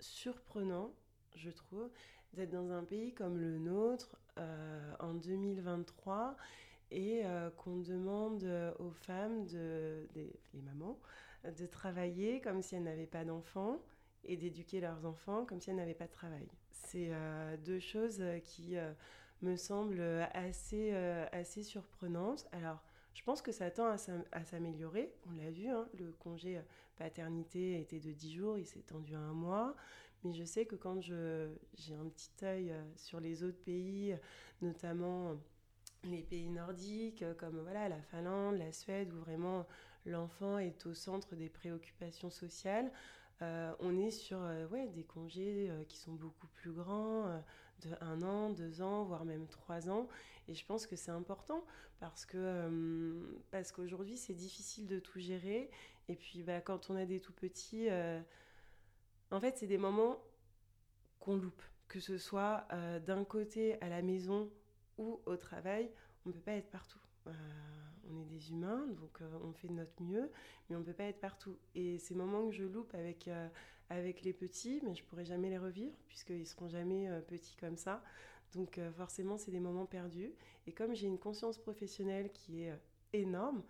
surprenant, 0.00 0.92
je 1.34 1.50
trouve, 1.50 1.90
d'être 2.34 2.50
dans 2.50 2.70
un 2.70 2.84
pays 2.84 3.12
comme 3.12 3.38
le 3.38 3.58
nôtre 3.58 4.16
euh, 4.38 4.92
en 5.00 5.14
2023 5.14 6.36
et 6.90 7.22
euh, 7.24 7.50
qu'on 7.50 7.78
demande 7.78 8.44
aux 8.78 8.90
femmes, 8.90 9.44
les 10.14 10.62
mamans, 10.62 10.98
de 11.44 11.66
travailler 11.66 12.40
comme 12.40 12.62
si 12.62 12.74
elles 12.74 12.82
n'avaient 12.82 13.06
pas 13.06 13.24
d'enfants 13.24 13.80
et 14.24 14.36
d'éduquer 14.36 14.80
leurs 14.80 15.06
enfants 15.06 15.44
comme 15.44 15.60
si 15.60 15.70
elles 15.70 15.76
n'avaient 15.76 15.94
pas 15.94 16.06
de 16.06 16.12
travail. 16.12 16.46
C'est 16.70 17.08
euh, 17.10 17.56
deux 17.58 17.78
choses 17.78 18.22
qui 18.44 18.76
me 19.42 19.56
semblent 19.56 20.28
assez, 20.34 20.92
assez 21.32 21.62
surprenantes. 21.62 22.46
Alors, 22.52 22.82
je 23.14 23.22
pense 23.22 23.42
que 23.42 23.52
ça 23.52 23.70
tend 23.70 23.86
à 23.88 24.44
s'améliorer. 24.44 25.12
On 25.28 25.36
l'a 25.36 25.50
vu, 25.50 25.68
hein, 25.68 25.88
le 25.98 26.12
congé 26.12 26.60
paternité 26.96 27.80
était 27.80 27.98
de 27.98 28.12
10 28.12 28.34
jours, 28.34 28.58
il 28.58 28.66
s'est 28.66 28.80
tendu 28.80 29.14
à 29.14 29.18
un 29.18 29.32
mois. 29.32 29.74
Mais 30.22 30.34
je 30.34 30.44
sais 30.44 30.66
que 30.66 30.76
quand 30.76 31.00
j'ai 31.00 31.94
un 31.94 32.08
petit 32.08 32.44
œil 32.44 32.72
euh, 32.72 32.82
sur 32.96 33.20
les 33.20 33.42
autres 33.42 33.62
pays, 33.64 34.14
notamment 34.60 35.36
les 36.04 36.22
pays 36.22 36.50
nordiques, 36.50 37.24
comme 37.38 37.60
voilà, 37.60 37.88
la 37.88 38.00
Finlande, 38.02 38.58
la 38.58 38.72
Suède, 38.72 39.12
où 39.12 39.18
vraiment 39.18 39.66
l'enfant 40.04 40.58
est 40.58 40.86
au 40.86 40.94
centre 40.94 41.36
des 41.36 41.48
préoccupations 41.48 42.30
sociales, 42.30 42.90
euh, 43.42 43.72
on 43.80 43.98
est 43.98 44.10
sur 44.10 44.38
euh, 44.42 44.66
ouais, 44.68 44.88
des 44.88 45.04
congés 45.04 45.70
qui 45.88 45.96
sont 45.96 46.12
beaucoup 46.12 46.46
plus 46.48 46.72
grands, 46.72 47.42
de 47.82 47.90
un 48.00 48.22
an, 48.22 48.50
deux 48.50 48.82
ans, 48.82 49.04
voire 49.04 49.24
même 49.24 49.46
trois 49.46 49.88
ans. 49.88 50.08
Et 50.48 50.54
je 50.54 50.64
pense 50.66 50.86
que 50.86 50.96
c'est 50.96 51.10
important 51.10 51.64
parce 52.00 52.26
que 52.26 53.40
parce 53.50 53.72
qu'aujourd'hui 53.72 54.16
c'est 54.16 54.34
difficile 54.34 54.86
de 54.86 54.98
tout 54.98 55.20
gérer. 55.20 55.70
Et 56.08 56.16
puis 56.16 56.42
bah, 56.42 56.60
quand 56.60 56.90
on 56.90 56.96
a 56.96 57.06
des 57.06 57.20
tout 57.20 57.32
petits, 57.32 57.88
en 59.30 59.40
fait 59.40 59.56
c'est 59.58 59.66
des 59.66 59.78
moments 59.78 60.22
qu'on 61.20 61.36
loupe, 61.36 61.62
que 61.88 62.00
ce 62.00 62.18
soit 62.18 62.66
d'un 63.06 63.24
côté 63.24 63.80
à 63.80 63.88
la 63.88 64.02
maison 64.02 64.50
ou 64.98 65.20
au 65.26 65.36
travail, 65.36 65.90
on 66.26 66.30
ne 66.30 66.34
peut 66.34 66.40
pas 66.40 66.52
être 66.52 66.70
partout. 66.70 67.00
On 68.10 68.20
est 68.20 68.24
des 68.24 68.50
humains, 68.50 68.86
donc 68.88 69.20
on 69.42 69.52
fait 69.52 69.68
notre 69.68 70.02
mieux, 70.02 70.30
mais 70.68 70.76
on 70.76 70.80
ne 70.80 70.84
peut 70.84 70.92
pas 70.92 71.04
être 71.04 71.20
partout. 71.20 71.56
Et 71.74 71.98
ces 71.98 72.14
moments 72.14 72.46
que 72.48 72.54
je 72.54 72.64
loupe 72.64 72.94
avec, 72.94 73.28
avec 73.90 74.22
les 74.22 74.32
petits, 74.32 74.80
mais 74.84 74.94
je 74.94 75.04
pourrai 75.04 75.24
jamais 75.24 75.50
les 75.50 75.58
revivre 75.58 75.96
puisqu'ils 76.06 76.46
seront 76.46 76.68
jamais 76.68 77.08
euh, 77.10 77.20
petits 77.20 77.56
comme 77.56 77.76
ça. 77.76 78.02
Donc 78.54 78.78
euh, 78.78 78.90
forcément, 78.92 79.36
c'est 79.36 79.50
des 79.50 79.60
moments 79.60 79.86
perdus. 79.86 80.32
Et 80.66 80.72
comme 80.72 80.94
j'ai 80.94 81.08
une 81.08 81.18
conscience 81.18 81.58
professionnelle 81.58 82.30
qui 82.32 82.62
est 82.62 82.70
euh, 82.70 82.76
énorme, 83.12 83.62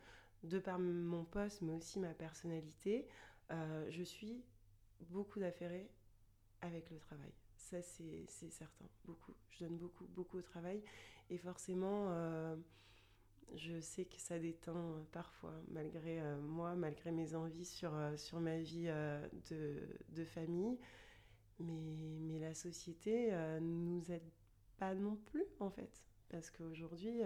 de 0.42 0.58
par 0.58 0.78
mon 0.78 1.24
poste, 1.24 1.60
mais 1.60 1.72
aussi 1.72 1.98
ma 1.98 2.14
personnalité, 2.14 3.06
je 3.90 4.02
suis 4.02 4.42
beaucoup 5.10 5.38
d'affairés 5.38 5.90
avec 6.62 6.88
le 6.88 6.98
travail. 6.98 7.30
Ça, 7.56 7.82
c'est 7.82 8.26
certain, 8.26 8.86
beaucoup. 9.04 9.34
Je 9.50 9.64
donne 9.64 9.76
beaucoup, 9.76 10.06
beaucoup 10.06 10.38
au 10.38 10.42
travail. 10.42 10.82
Et 11.28 11.36
forcément, 11.36 12.08
je 13.56 13.80
sais 13.80 14.04
que 14.04 14.18
ça 14.18 14.38
déteint 14.38 14.76
euh, 14.76 15.02
parfois, 15.12 15.54
malgré 15.68 16.20
euh, 16.20 16.40
moi, 16.40 16.74
malgré 16.74 17.10
mes 17.10 17.34
envies 17.34 17.64
sur, 17.64 17.94
euh, 17.94 18.16
sur 18.16 18.40
ma 18.40 18.58
vie 18.58 18.88
de, 19.50 19.80
de, 20.10 20.24
famille. 20.24 20.78
Mais, 21.58 22.18
mais 22.20 22.38
la 22.38 22.54
société 22.54 23.30
ne 23.32 23.60
nous 23.60 24.10
aide 24.10 24.28
pas 24.78 24.94
non 24.94 25.16
plus, 25.16 25.44
en 25.58 25.70
fait. 25.70 25.90
Parce 26.30 26.50
qu'aujourd'hui, 26.50 27.20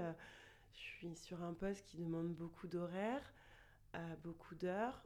je 0.72 0.78
suis 0.78 1.14
sur 1.14 1.42
un 1.42 1.54
poste 1.54 1.86
qui 1.86 1.98
demande 1.98 2.34
beaucoup 2.34 2.66
d'horaires, 2.66 3.32
beaucoup 4.24 4.56
d'heures. 4.56 5.04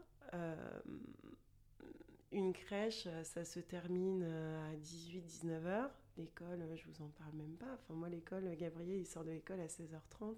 une 2.32 2.54
crèche, 2.54 3.06
ça 3.22 3.44
se 3.44 3.60
termine 3.60 4.22
à 4.22 4.74
18-19 4.76 5.66
heures. 5.66 5.90
L'école, 6.16 6.64
je 6.74 6.88
vous 6.88 7.02
en 7.02 7.08
parle 7.08 7.34
même 7.34 7.56
pas. 7.56 7.74
Enfin, 7.74 7.92
moi, 7.92 8.08
l'école, 8.08 8.50
Gabriel, 8.56 9.00
il 9.00 9.06
sort 9.06 9.24
de 9.24 9.30
l'école 9.30 9.60
à 9.60 9.66
16h30. 9.66 10.36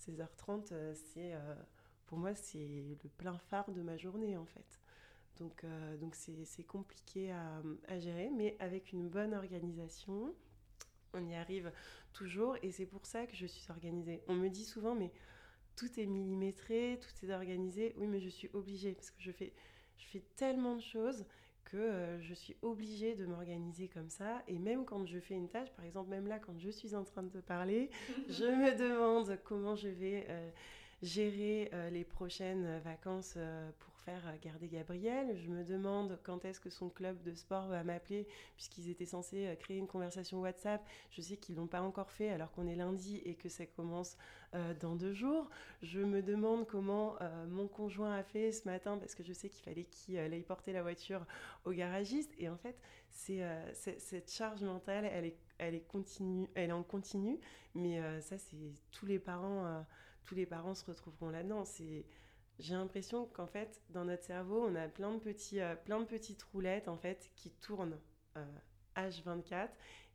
16h30, 0.00 0.72
euh, 0.72 0.94
c'est 0.94 1.34
euh, 1.34 1.54
pour 2.06 2.18
moi, 2.18 2.34
c'est 2.34 2.96
le 3.02 3.08
plein 3.16 3.38
phare 3.38 3.70
de 3.70 3.82
ma 3.82 3.96
journée 3.96 4.36
en 4.36 4.46
fait. 4.46 4.80
Donc, 5.36 5.64
euh, 5.64 5.96
donc 5.96 6.14
c'est 6.14 6.64
compliqué 6.64 7.30
à, 7.30 7.62
à, 7.88 7.98
gérer, 7.98 8.30
mais 8.30 8.56
avec 8.58 8.92
une 8.92 9.08
bonne 9.08 9.32
organisation, 9.32 10.34
on 11.14 11.26
y 11.26 11.34
arrive 11.34 11.72
toujours 12.12 12.56
et 12.62 12.72
c'est 12.72 12.86
pour 12.86 13.06
ça 13.06 13.26
que 13.26 13.34
je 13.34 13.46
suis 13.46 13.70
organisée. 13.70 14.22
On 14.28 14.34
me 14.34 14.48
dit 14.48 14.64
souvent, 14.64 14.94
mais 14.94 15.10
tout 15.76 15.98
est 15.98 16.06
millimétré, 16.06 17.00
tout 17.00 17.26
est 17.26 17.32
organisé. 17.32 17.94
Oui, 17.96 18.06
mais 18.06 18.20
je 18.20 18.28
suis 18.28 18.50
obligée 18.52 18.92
parce 18.94 19.10
que 19.10 19.20
je 19.22 19.32
fais, 19.32 19.54
je 19.96 20.06
fais 20.08 20.22
tellement 20.36 20.76
de 20.76 20.82
choses 20.82 21.24
que 21.70 21.76
euh, 21.76 22.20
je 22.20 22.34
suis 22.34 22.56
obligée 22.62 23.14
de 23.14 23.26
m'organiser 23.26 23.88
comme 23.88 24.10
ça. 24.10 24.42
Et 24.48 24.58
même 24.58 24.84
quand 24.84 25.06
je 25.06 25.18
fais 25.18 25.34
une 25.34 25.48
tâche, 25.48 25.70
par 25.72 25.84
exemple, 25.84 26.10
même 26.10 26.26
là, 26.26 26.38
quand 26.38 26.58
je 26.58 26.70
suis 26.70 26.94
en 26.94 27.04
train 27.04 27.22
de 27.22 27.28
te 27.28 27.38
parler, 27.38 27.90
je 28.28 28.44
me 28.44 28.76
demande 28.76 29.38
comment 29.44 29.76
je 29.76 29.88
vais 29.88 30.26
euh, 30.28 30.50
gérer 31.02 31.70
euh, 31.72 31.90
les 31.90 32.04
prochaines 32.04 32.78
vacances 32.80 33.38
pour 33.78 33.89
faire 34.00 34.26
euh, 34.26 34.36
garder 34.42 34.68
Gabriel. 34.68 35.36
Je 35.36 35.48
me 35.48 35.64
demande 35.64 36.18
quand 36.22 36.44
est-ce 36.44 36.60
que 36.60 36.70
son 36.70 36.88
club 36.88 37.22
de 37.22 37.34
sport 37.34 37.68
va 37.68 37.84
m'appeler, 37.84 38.26
puisqu'ils 38.54 38.88
étaient 38.88 39.06
censés 39.06 39.46
euh, 39.46 39.54
créer 39.54 39.78
une 39.78 39.86
conversation 39.86 40.40
WhatsApp. 40.40 40.84
Je 41.10 41.20
sais 41.20 41.36
qu'ils 41.36 41.56
l'ont 41.56 41.66
pas 41.66 41.82
encore 41.82 42.10
fait 42.10 42.30
alors 42.30 42.50
qu'on 42.52 42.66
est 42.66 42.74
lundi 42.74 43.20
et 43.24 43.34
que 43.34 43.48
ça 43.48 43.66
commence 43.66 44.16
euh, 44.54 44.74
dans 44.80 44.96
deux 44.96 45.12
jours. 45.12 45.48
Je 45.82 46.00
me 46.00 46.22
demande 46.22 46.66
comment 46.66 47.16
mon 47.48 47.68
conjoint 47.68 48.14
a 48.14 48.22
fait 48.22 48.52
ce 48.52 48.68
matin, 48.68 48.98
parce 48.98 49.14
que 49.14 49.22
je 49.22 49.32
sais 49.32 49.48
qu'il 49.48 49.62
fallait 49.62 49.84
qu'il 49.84 50.18
aille 50.18 50.42
porter 50.42 50.72
la 50.72 50.82
voiture 50.82 51.24
au 51.64 51.72
garagiste. 51.72 52.32
Et 52.38 52.48
en 52.48 52.56
fait, 52.56 52.78
cette 53.10 54.30
charge 54.30 54.62
mentale, 54.62 55.04
elle 55.04 55.26
est, 55.26 55.36
elle 55.58 55.74
est 55.74 55.86
continue, 55.86 56.48
elle 56.54 56.72
en 56.72 56.82
continu. 56.82 57.38
Mais 57.74 58.00
ça, 58.20 58.38
c'est 58.38 58.74
tous 58.92 59.06
les 59.06 59.18
parents, 59.18 59.84
tous 60.24 60.34
les 60.34 60.46
parents 60.46 60.74
se 60.74 60.84
retrouveront 60.84 61.30
là-dedans. 61.30 61.64
C'est 61.64 62.04
j'ai 62.60 62.74
l'impression 62.74 63.26
qu'en 63.26 63.46
fait, 63.46 63.82
dans 63.90 64.04
notre 64.04 64.24
cerveau, 64.24 64.64
on 64.68 64.74
a 64.74 64.88
plein 64.88 65.12
de, 65.12 65.18
petits, 65.18 65.60
euh, 65.60 65.74
plein 65.74 66.00
de 66.00 66.04
petites 66.04 66.42
roulettes 66.42 66.88
en 66.88 66.96
fait, 66.96 67.30
qui 67.36 67.50
tournent 67.50 67.98
H24. 68.96 69.52
Euh, 69.54 69.66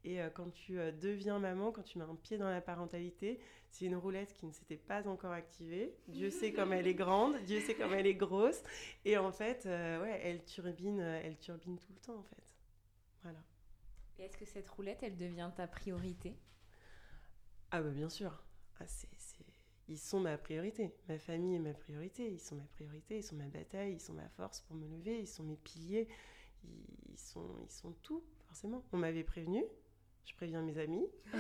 Et 0.04 0.22
euh, 0.22 0.30
quand 0.30 0.52
tu 0.52 0.80
euh, 0.80 0.92
deviens 0.92 1.40
maman, 1.40 1.72
quand 1.72 1.82
tu 1.84 1.98
mets 1.98 2.06
un 2.06 2.16
pied 2.16 2.38
dans 2.38 2.50
la 2.50 2.62
parentalité, 2.62 3.40
c'est 3.72 3.86
une 3.86 3.96
roulette 3.96 4.34
qui 4.34 4.46
ne 4.46 4.52
s'était 4.52 4.78
pas 4.78 5.08
encore 5.08 5.32
activée. 5.32 5.96
Dieu 6.08 6.30
sait 6.30 6.54
comme 6.54 6.74
elle 6.74 6.88
est 6.88 6.94
grande, 6.94 7.38
Dieu 7.46 7.60
sait 7.62 7.76
comme 7.76 7.94
elle 7.94 8.08
est 8.08 8.16
grosse. 8.16 8.62
Et 9.04 9.18
en 9.18 9.32
fait, 9.32 9.66
ouais, 9.66 10.20
elle 10.24 10.44
turbine, 10.46 11.00
elle 11.00 11.38
turbine 11.38 11.78
tout 11.78 11.92
le 11.94 12.00
temps, 12.00 12.18
en 12.18 12.24
fait. 12.24 12.44
Voilà. 13.24 13.40
Et 14.18 14.24
est-ce 14.24 14.38
que 14.38 14.46
cette 14.46 14.70
roulette, 14.70 15.00
elle 15.02 15.18
devient 15.18 15.52
ta 15.56 15.68
priorité? 15.68 16.38
Ah 17.72 17.82
bah 17.82 17.90
bien 17.90 18.10
sûr. 18.10 18.44
Ah, 18.80 18.88
c'est, 18.88 19.10
Ils 19.88 20.00
sont 20.00 20.20
ma 20.20 20.38
priorité. 20.38 20.92
Ma 21.08 21.18
famille 21.20 21.56
est 21.56 21.60
ma 21.60 21.74
priorité. 21.74 22.28
Ils 22.28 22.40
sont 22.40 22.56
ma 22.56 22.64
priorité. 22.64 23.18
Ils 23.18 23.24
sont 23.24 23.36
ma 23.36 23.48
bataille. 23.48 23.94
Ils 23.94 24.02
sont 24.02 24.14
ma 24.14 24.28
force 24.30 24.62
pour 24.62 24.76
me 24.76 24.88
lever. 24.88 25.20
Ils 25.20 25.28
sont 25.28 25.44
mes 25.44 25.58
piliers. 25.58 26.08
Ils 26.64 27.20
sont, 27.20 27.46
ils 27.64 27.72
sont 27.72 27.94
tout, 28.02 28.24
forcément. 28.48 28.84
On 28.92 28.98
m'avait 28.98 29.24
prévenu 29.24 29.64
je 30.26 30.34
préviens 30.36 30.62
mes 30.62 30.78
amis. 30.78 31.08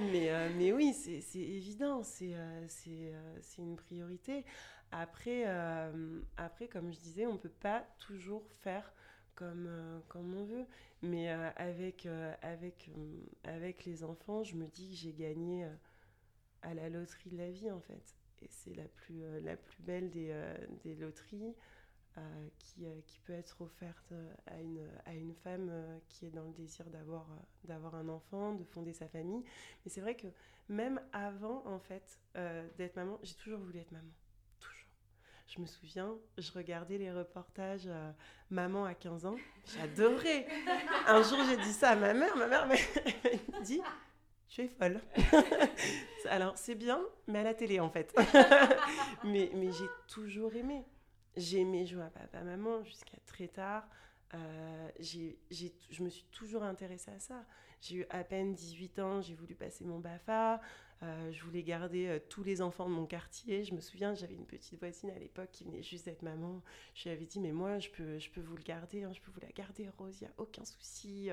mais, 0.00 0.30
euh, 0.30 0.48
mais 0.56 0.72
oui, 0.72 0.94
c'est 0.94 1.38
évident, 1.38 2.02
c'est 2.02 2.34
euh, 2.34 2.66
euh, 2.88 3.38
une 3.58 3.76
priorité. 3.76 4.44
Après, 4.92 5.44
après, 6.36 6.66
comme 6.66 6.92
je 6.92 6.98
disais, 6.98 7.24
on 7.24 7.34
ne 7.34 7.38
peut 7.38 7.48
pas 7.48 7.84
toujours 7.98 8.42
faire 8.62 8.92
comme, 9.36 9.70
comme 10.08 10.34
on 10.34 10.44
veut. 10.44 10.66
Mais 11.02 11.30
avec, 11.30 12.08
avec, 12.42 12.90
avec 13.44 13.84
les 13.84 14.02
enfants, 14.02 14.42
je 14.42 14.56
me 14.56 14.66
dis 14.66 14.88
que 14.88 14.96
j'ai 14.96 15.12
gagné 15.12 15.64
à 16.62 16.74
la 16.74 16.88
loterie 16.88 17.30
de 17.30 17.38
la 17.38 17.50
vie, 17.50 17.70
en 17.70 17.80
fait. 17.80 18.14
Et 18.42 18.48
c'est 18.48 18.74
la 18.74 18.88
plus, 18.88 19.22
la 19.42 19.56
plus 19.56 19.82
belle 19.82 20.10
des, 20.10 20.34
des 20.82 20.94
loteries. 20.94 21.54
Euh, 22.18 22.48
qui, 22.58 22.84
euh, 22.86 23.00
qui, 23.06 23.20
peut 23.20 23.32
être 23.32 23.60
offerte 23.60 24.12
à 24.46 24.60
une, 24.60 24.84
à 25.06 25.14
une 25.14 25.32
femme 25.32 25.68
euh, 25.70 25.96
qui 26.08 26.26
est 26.26 26.30
dans 26.30 26.42
le 26.42 26.52
désir 26.52 26.84
d'avoir, 26.86 27.24
d'avoir 27.62 27.94
un 27.94 28.08
enfant, 28.08 28.54
de 28.54 28.64
fonder 28.64 28.92
sa 28.92 29.06
famille. 29.06 29.44
Mais 29.84 29.92
c'est 29.92 30.00
vrai 30.00 30.16
que 30.16 30.26
même 30.68 31.00
avant, 31.12 31.62
en 31.66 31.78
fait, 31.78 32.18
d'être 32.76 32.96
maman, 32.96 33.20
j'ai 33.22 33.34
toujours 33.34 33.60
voulu 33.60 33.78
être 33.78 33.92
maman. 33.92 34.10
Toujours. 34.58 34.88
Je 35.46 35.60
me 35.60 35.66
souviens, 35.66 36.16
je 36.36 36.50
regardais 36.50 36.98
les 36.98 37.12
reportages 37.12 37.88
Maman 38.50 38.84
à 38.84 38.94
15 38.94 39.26
ans, 39.26 39.36
j'adorais. 39.64 40.48
Un 41.06 41.22
jour, 41.22 41.38
j'ai 41.48 41.58
dit 41.58 41.72
ça 41.72 41.90
à 41.90 41.96
ma 41.96 42.12
mère. 42.12 42.36
Ma 42.36 42.48
mère 42.48 42.66
m'a 42.66 42.74
dit 43.62 43.80
tu 44.50 44.62
es 44.62 44.68
folle. 44.68 45.00
Alors, 46.28 46.58
c'est 46.58 46.74
bien, 46.74 47.00
mais 47.26 47.38
à 47.38 47.42
la 47.44 47.54
télé, 47.54 47.80
en 47.80 47.88
fait. 47.88 48.14
mais 49.24 49.50
mais 49.54 49.72
j'ai 49.72 49.88
toujours 50.06 50.54
aimé. 50.54 50.84
J'ai 51.36 51.60
aimé 51.60 51.86
jouer 51.86 52.02
à 52.02 52.10
papa-maman 52.10 52.82
jusqu'à 52.84 53.16
très 53.26 53.48
tard. 53.48 53.88
Euh, 54.34 54.90
je 55.00 56.02
me 56.02 56.08
suis 56.08 56.24
toujours 56.30 56.62
intéressée 56.62 57.10
à 57.10 57.18
ça. 57.18 57.44
J'ai 57.80 57.96
eu 57.96 58.06
à 58.10 58.24
peine 58.24 58.52
18 58.54 58.98
ans, 58.98 59.20
j'ai 59.22 59.34
voulu 59.34 59.54
passer 59.54 59.84
mon 59.84 59.98
BAFA. 59.98 60.60
Euh, 61.02 61.32
je 61.32 61.42
voulais 61.42 61.62
garder 61.62 62.08
euh, 62.08 62.18
tous 62.28 62.42
les 62.42 62.60
enfants 62.60 62.88
de 62.88 62.94
mon 62.94 63.06
quartier. 63.06 63.64
Je 63.64 63.74
me 63.74 63.80
souviens, 63.80 64.14
j'avais 64.14 64.34
une 64.34 64.46
petite 64.46 64.78
voisine 64.78 65.10
à 65.10 65.18
l'époque 65.18 65.50
qui 65.50 65.64
venait 65.64 65.82
juste 65.82 66.04
d'être 66.04 66.22
maman. 66.22 66.62
Je 66.94 67.04
lui 67.04 67.10
avais 67.10 67.24
dit, 67.24 67.40
mais 67.40 67.52
moi, 67.52 67.78
je 67.78 67.88
peux, 67.88 68.18
je 68.18 68.30
peux 68.30 68.42
vous 68.42 68.56
le 68.56 68.62
garder, 68.62 69.04
hein, 69.04 69.12
je 69.14 69.20
peux 69.20 69.30
vous 69.30 69.40
la 69.40 69.50
garder, 69.52 69.88
Rose, 69.96 70.18
il 70.20 70.24
n'y 70.24 70.30
a 70.30 70.34
aucun 70.36 70.64
souci. 70.64 71.30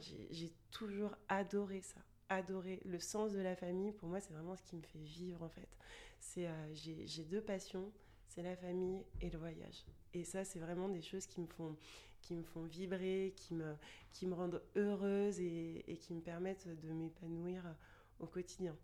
j'ai 0.00 0.52
toujours 0.72 1.14
adoré 1.28 1.82
ça, 1.82 2.00
adoré 2.28 2.80
le 2.84 2.98
sens 2.98 3.32
de 3.32 3.40
la 3.40 3.56
famille. 3.56 3.92
Pour 3.92 4.08
moi, 4.08 4.20
c'est 4.20 4.32
vraiment 4.32 4.56
ce 4.56 4.62
qui 4.62 4.76
me 4.76 4.82
fait 4.82 4.98
vivre, 4.98 5.42
en 5.42 5.48
fait. 5.48 5.68
C'est, 6.18 6.48
j'ai 6.74 7.24
deux 7.24 7.40
passions 7.40 7.92
c'est 8.36 8.42
la 8.42 8.56
famille 8.56 9.02
et 9.22 9.30
le 9.30 9.38
voyage. 9.38 9.86
Et 10.12 10.22
ça, 10.22 10.44
c'est 10.44 10.58
vraiment 10.58 10.90
des 10.90 11.00
choses 11.00 11.26
qui 11.26 11.40
me 11.40 11.46
font, 11.46 11.74
qui 12.20 12.34
me 12.34 12.42
font 12.42 12.64
vibrer, 12.64 13.32
qui 13.34 13.54
me, 13.54 13.74
qui 14.12 14.26
me 14.26 14.34
rendent 14.34 14.62
heureuse 14.76 15.40
et, 15.40 15.84
et 15.88 15.96
qui 15.96 16.12
me 16.12 16.20
permettent 16.20 16.68
de 16.68 16.92
m'épanouir 16.92 17.62
au 18.20 18.26
quotidien. 18.26 18.76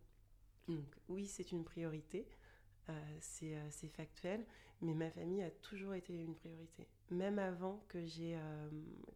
Donc 0.68 0.86
oui, 1.08 1.26
c'est 1.26 1.52
une 1.52 1.64
priorité, 1.64 2.26
euh, 2.88 2.92
euh, 3.42 3.66
c'est 3.70 3.88
factuel, 3.88 4.46
mais 4.80 4.94
ma 4.94 5.10
famille 5.10 5.42
a 5.42 5.50
toujours 5.50 5.92
été 5.94 6.14
une 6.14 6.34
priorité, 6.34 6.86
même 7.10 7.38
avant 7.38 7.84
euh, 7.94 8.70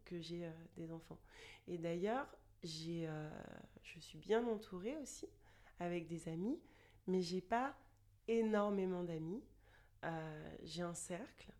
que 0.04 0.20
j'ai 0.20 0.50
des 0.76 0.92
enfants. 0.92 1.18
Et 1.66 1.78
d'ailleurs, 1.78 2.26
j'ai 2.66 3.08
je 3.96 4.00
suis 4.00 4.18
bien 4.18 4.46
entourée 4.46 4.96
aussi 4.98 5.28
avec 5.78 6.06
des 6.06 6.28
amis, 6.28 6.60
mais 7.06 7.22
j'ai 7.22 7.40
pas 7.40 7.74
énormément 8.28 9.04
d'amis. 9.04 9.42
Euh, 10.04 10.56
j'ai 10.62 10.82
un 10.82 10.94
cercle 10.94 11.52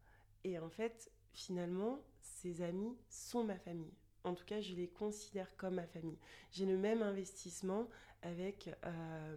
et 0.45 0.59
en 0.59 0.69
fait, 0.69 1.11
finalement, 1.33 1.99
ces 2.21 2.63
amis 2.63 2.97
sont 3.09 3.45
ma 3.45 3.59
famille. 3.59 3.95
En 4.25 4.35
tout 4.35 4.45
cas, 4.45 4.61
je 4.61 4.75
les 4.75 4.89
considère 4.89 5.57
comme 5.57 5.77
ma 5.77 5.87
famille. 5.87 6.19
J'ai 6.51 6.67
le 6.67 6.77
même 6.77 7.03
investissement 7.03 7.89
avec, 8.23 8.71
euh, 8.85 9.37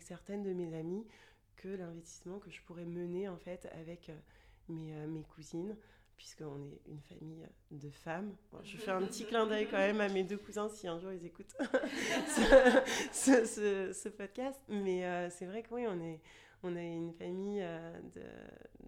certaines 0.00 0.42
de 0.42 0.52
mes 0.52 0.74
amies 0.74 1.06
que 1.56 1.68
l'investissement 1.68 2.38
que 2.38 2.50
je 2.50 2.62
pourrais 2.62 2.84
mener 2.84 3.28
en 3.28 3.38
fait 3.38 3.66
avec 3.72 4.10
euh, 4.10 5.06
mes 5.06 5.24
cousines, 5.24 5.76
puisqu'on 6.16 6.64
est 6.70 6.80
une 6.86 7.00
famille 7.00 7.46
de 7.70 7.90
femmes. 7.90 8.34
je 8.62 8.76
fais 8.76 8.90
un 8.90 9.02
petit 9.02 9.24
clin 9.28 9.46
d'œil 9.46 9.68
quand 9.68 9.78
même 9.78 10.00
à 10.00 10.08
mes 10.08 10.24
deux 10.24 10.38
cousins 10.38 10.68
si 10.68 10.88
un 10.88 10.98
jour 10.98 11.12
ils 11.12 11.24
écoutent 11.24 11.56
ce, 13.12 13.92
ce, 13.92 14.08
podcast. 14.08 14.60
Mais 14.68 15.28
c'est 15.30 15.46
vrai 15.46 15.62
que 15.62 15.74
oui, 15.74 15.86
on 15.86 16.00
est, 16.00 16.20
on 16.62 16.74
a 16.76 16.82
une 16.82 17.12
famille 17.12 17.60
euh, 17.62 18.00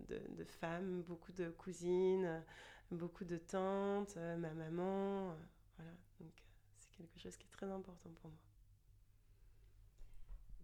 de, 0.08 0.44
femmes, 0.44 1.02
beaucoup 1.02 1.32
de 1.32 1.50
cousines, 1.50 2.42
beaucoup 2.90 3.24
de 3.24 3.36
tantes, 3.36 4.16
euh, 4.16 4.36
ma 4.36 4.52
maman. 4.52 5.30
Euh, 5.30 5.34
voilà, 5.76 5.92
donc 6.20 6.32
c'est 6.78 6.90
quelque 6.96 7.18
chose 7.20 7.36
qui 7.36 7.46
est 7.46 7.50
très 7.50 7.70
important 7.70 8.10
pour 8.20 8.30
moi. 8.30 8.40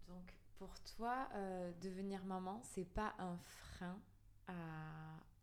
Donc 0.09 0.35
pour 0.57 0.81
toi, 0.97 1.29
devenir 1.81 2.25
maman, 2.25 2.61
c'est 2.63 2.85
pas 2.85 3.15
un 3.19 3.37
frein 3.39 3.99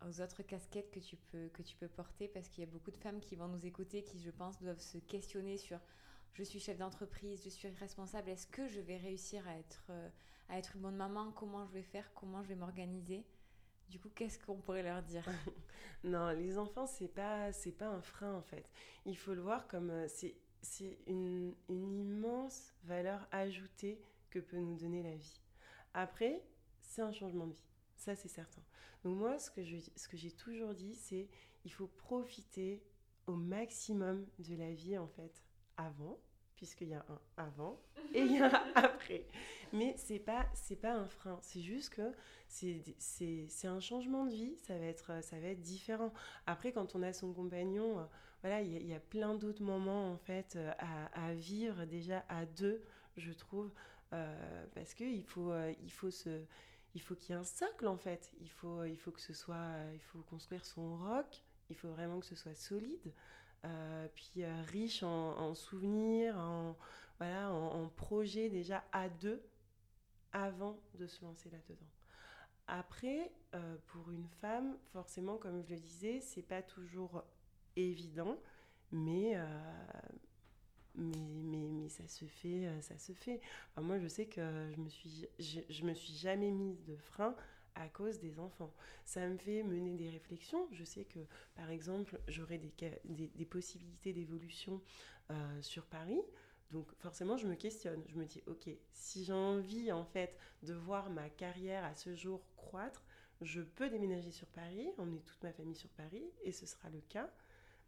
aux 0.08 0.20
autres 0.20 0.42
casquettes 0.42 0.90
que 0.90 1.00
tu 1.00 1.16
peux, 1.16 1.48
que 1.48 1.62
tu 1.62 1.76
peux 1.76 1.88
porter 1.88 2.28
parce 2.28 2.48
qu'il 2.48 2.64
y 2.64 2.66
a 2.66 2.70
beaucoup 2.70 2.90
de 2.90 2.96
femmes 2.96 3.20
qui 3.20 3.36
vont 3.36 3.48
nous 3.48 3.66
écouter 3.66 4.02
qui, 4.02 4.20
je 4.20 4.30
pense, 4.30 4.60
doivent 4.60 4.80
se 4.80 4.98
questionner 4.98 5.56
sur 5.56 5.78
je 6.34 6.42
suis 6.42 6.60
chef 6.60 6.78
d'entreprise, 6.78 7.42
je 7.44 7.50
suis 7.50 7.68
responsable, 7.68 8.30
est-ce 8.30 8.46
que 8.46 8.66
je 8.66 8.80
vais 8.80 8.96
réussir 8.96 9.46
à 9.46 9.58
être 9.58 9.90
à 10.48 10.58
être 10.58 10.76
une 10.76 10.82
bonne 10.82 10.96
maman, 10.96 11.32
comment 11.32 11.64
je 11.66 11.72
vais 11.72 11.82
faire, 11.82 12.12
comment 12.14 12.42
je 12.42 12.48
vais 12.48 12.54
m'organiser? 12.54 13.24
Du 13.88 13.98
coup, 13.98 14.08
qu'est-ce 14.14 14.38
qu'on 14.38 14.56
pourrait 14.56 14.82
leur 14.82 15.02
dire? 15.02 15.24
Non, 16.04 16.30
les 16.30 16.58
enfants, 16.58 16.86
c'est 16.86 17.08
pas 17.08 17.52
c'est 17.52 17.72
pas 17.72 17.86
un 17.86 18.00
frein 18.02 18.34
en 18.34 18.42
fait. 18.42 18.72
Il 19.06 19.16
faut 19.16 19.34
le 19.34 19.40
voir 19.40 19.68
comme 19.68 19.90
euh, 19.90 20.08
c'est 20.08 20.34
c'est 20.60 20.98
une, 21.06 21.54
une 21.68 21.98
immense 21.98 22.72
valeur 22.84 23.28
ajoutée 23.30 24.00
que 24.30 24.38
peut 24.38 24.58
nous 24.58 24.76
donner 24.76 25.02
la 25.02 25.14
vie. 25.14 25.40
Après, 25.94 26.42
c'est 26.80 27.02
un 27.02 27.12
changement 27.12 27.46
de 27.46 27.52
vie. 27.52 27.68
Ça, 28.02 28.16
c'est 28.16 28.26
certain. 28.26 28.62
Donc 29.04 29.16
moi, 29.16 29.38
ce 29.38 29.48
que, 29.48 29.62
je, 29.62 29.76
ce 29.94 30.08
que 30.08 30.16
j'ai 30.16 30.32
toujours 30.32 30.74
dit, 30.74 30.96
c'est 30.96 31.28
il 31.64 31.72
faut 31.72 31.86
profiter 31.86 32.82
au 33.28 33.34
maximum 33.36 34.26
de 34.40 34.56
la 34.56 34.72
vie, 34.72 34.98
en 34.98 35.06
fait, 35.06 35.40
avant, 35.76 36.18
puisqu'il 36.56 36.88
y 36.88 36.94
a 36.94 37.06
un 37.08 37.20
avant 37.36 37.80
et 38.12 38.22
il 38.22 38.32
y 38.32 38.38
a 38.40 38.46
un 38.46 38.72
après. 38.74 39.24
Mais 39.72 39.94
c'est 39.98 40.18
pas 40.18 40.46
c'est 40.52 40.74
pas 40.74 40.94
un 40.94 41.06
frein, 41.06 41.38
c'est 41.42 41.60
juste 41.60 41.94
que 41.94 42.12
c'est 42.48 43.68
un 43.68 43.78
changement 43.78 44.26
de 44.26 44.32
vie, 44.32 44.56
ça 44.66 44.76
va 44.76 44.86
être 44.86 45.22
ça 45.22 45.38
va 45.38 45.46
être 45.46 45.62
différent. 45.62 46.12
Après 46.46 46.72
quand 46.72 46.96
on 46.96 47.04
a 47.04 47.12
son 47.12 47.32
compagnon, 47.32 48.00
euh, 48.00 48.04
voilà, 48.40 48.62
il 48.62 48.84
y, 48.84 48.94
a 48.94 48.98
plein 48.98 49.36
d'autres 49.36 49.62
moments 49.62 50.10
en 50.10 50.16
fait 50.16 50.56
euh, 50.56 50.72
à, 50.80 51.28
à, 51.28 51.34
vivre 51.34 51.84
déjà 51.84 52.24
à 52.28 52.46
deux, 52.46 52.82
je 53.16 53.32
trouve, 53.32 53.70
euh, 54.12 54.66
parce 54.74 54.92
que 54.92 55.04
il 55.04 55.22
faut 55.22 55.52
il 55.80 55.92
faut 55.92 56.10
se 56.10 56.44
il 56.94 57.00
faut 57.00 57.14
qu'il 57.14 57.30
y 57.30 57.38
ait 57.38 57.40
un 57.40 57.44
socle 57.44 57.86
en 57.86 57.96
fait. 57.96 58.32
Il 58.40 58.50
faut 58.50 58.84
il 58.84 58.96
faut 58.96 59.10
que 59.10 59.20
ce 59.20 59.32
soit 59.32 59.76
il 59.94 60.00
faut 60.00 60.20
construire 60.22 60.64
son 60.64 60.96
roc, 60.96 61.42
il 61.70 61.76
faut 61.76 61.88
vraiment 61.88 62.20
que 62.20 62.26
ce 62.26 62.36
soit 62.36 62.54
solide. 62.54 63.12
Euh, 63.64 64.08
puis 64.14 64.32
euh, 64.38 64.62
riche 64.72 65.02
en, 65.04 65.54
souvenirs, 65.54 66.36
en, 66.36 66.76
voilà, 67.18 67.50
en, 67.52 67.88
projets 67.88 68.48
déjà 68.48 68.82
à 68.90 69.08
deux 69.08 69.40
avant 70.32 70.80
de 70.94 71.06
se 71.06 71.24
lancer 71.24 71.48
là-dedans. 71.50 71.86
Après, 72.66 73.30
euh, 73.54 73.76
pour 73.86 74.10
une 74.10 74.26
femme, 74.40 74.76
forcément, 74.92 75.36
comme 75.36 75.62
je 75.62 75.74
le 75.74 75.80
disais, 75.80 76.20
c'est 76.20 76.42
pas 76.42 76.62
toujours 76.62 77.22
évident, 77.76 78.36
mais, 78.90 79.38
mais, 80.94 81.42
mais, 81.42 81.68
mais, 81.70 81.88
ça 81.88 82.06
se 82.06 82.24
fait, 82.24 82.68
ça 82.80 82.98
se 82.98 83.12
fait. 83.12 83.40
moi, 83.76 83.98
je 83.98 84.08
sais 84.08 84.26
que 84.26 84.70
je 84.74 84.80
me 84.80 84.88
suis, 84.88 85.26
je, 85.38 85.84
me 85.84 85.94
suis 85.94 86.14
jamais 86.14 86.50
mise 86.50 86.82
de 86.84 86.96
frein 86.96 87.34
à 87.74 87.88
cause 87.88 88.18
des 88.18 88.38
enfants. 88.38 88.72
Ça 89.04 89.26
me 89.26 89.36
fait 89.38 89.62
mener 89.62 89.94
des 89.94 90.10
réflexions. 90.10 90.68
Je 90.72 90.84
sais 90.84 91.04
que, 91.04 91.20
par 91.54 91.70
exemple, 91.70 92.20
j'aurai 92.28 92.58
des, 92.58 92.72
des, 93.04 93.46
possibilités 93.46 94.12
d'évolution 94.12 94.82
euh, 95.30 95.62
sur 95.62 95.86
Paris. 95.86 96.20
Donc 96.70 96.92
forcément, 96.98 97.36
je 97.36 97.46
me 97.46 97.54
questionne. 97.54 98.02
Je 98.08 98.16
me 98.16 98.24
dis, 98.24 98.42
ok, 98.46 98.68
si 98.92 99.24
j'ai 99.24 99.32
envie 99.32 99.92
en 99.92 100.04
fait 100.04 100.36
de 100.62 100.74
voir 100.74 101.10
ma 101.10 101.28
carrière 101.28 101.84
à 101.84 101.94
ce 101.94 102.14
jour 102.14 102.42
croître, 102.56 103.04
je 103.40 103.60
peux 103.60 103.90
déménager 103.90 104.30
sur 104.30 104.46
Paris, 104.48 104.88
emmener 104.98 105.20
toute 105.20 105.42
ma 105.42 105.52
famille 105.52 105.74
sur 105.74 105.90
Paris, 105.90 106.24
et 106.42 106.52
ce 106.52 106.66
sera 106.66 106.88
le 106.90 107.00
cas. 107.08 107.30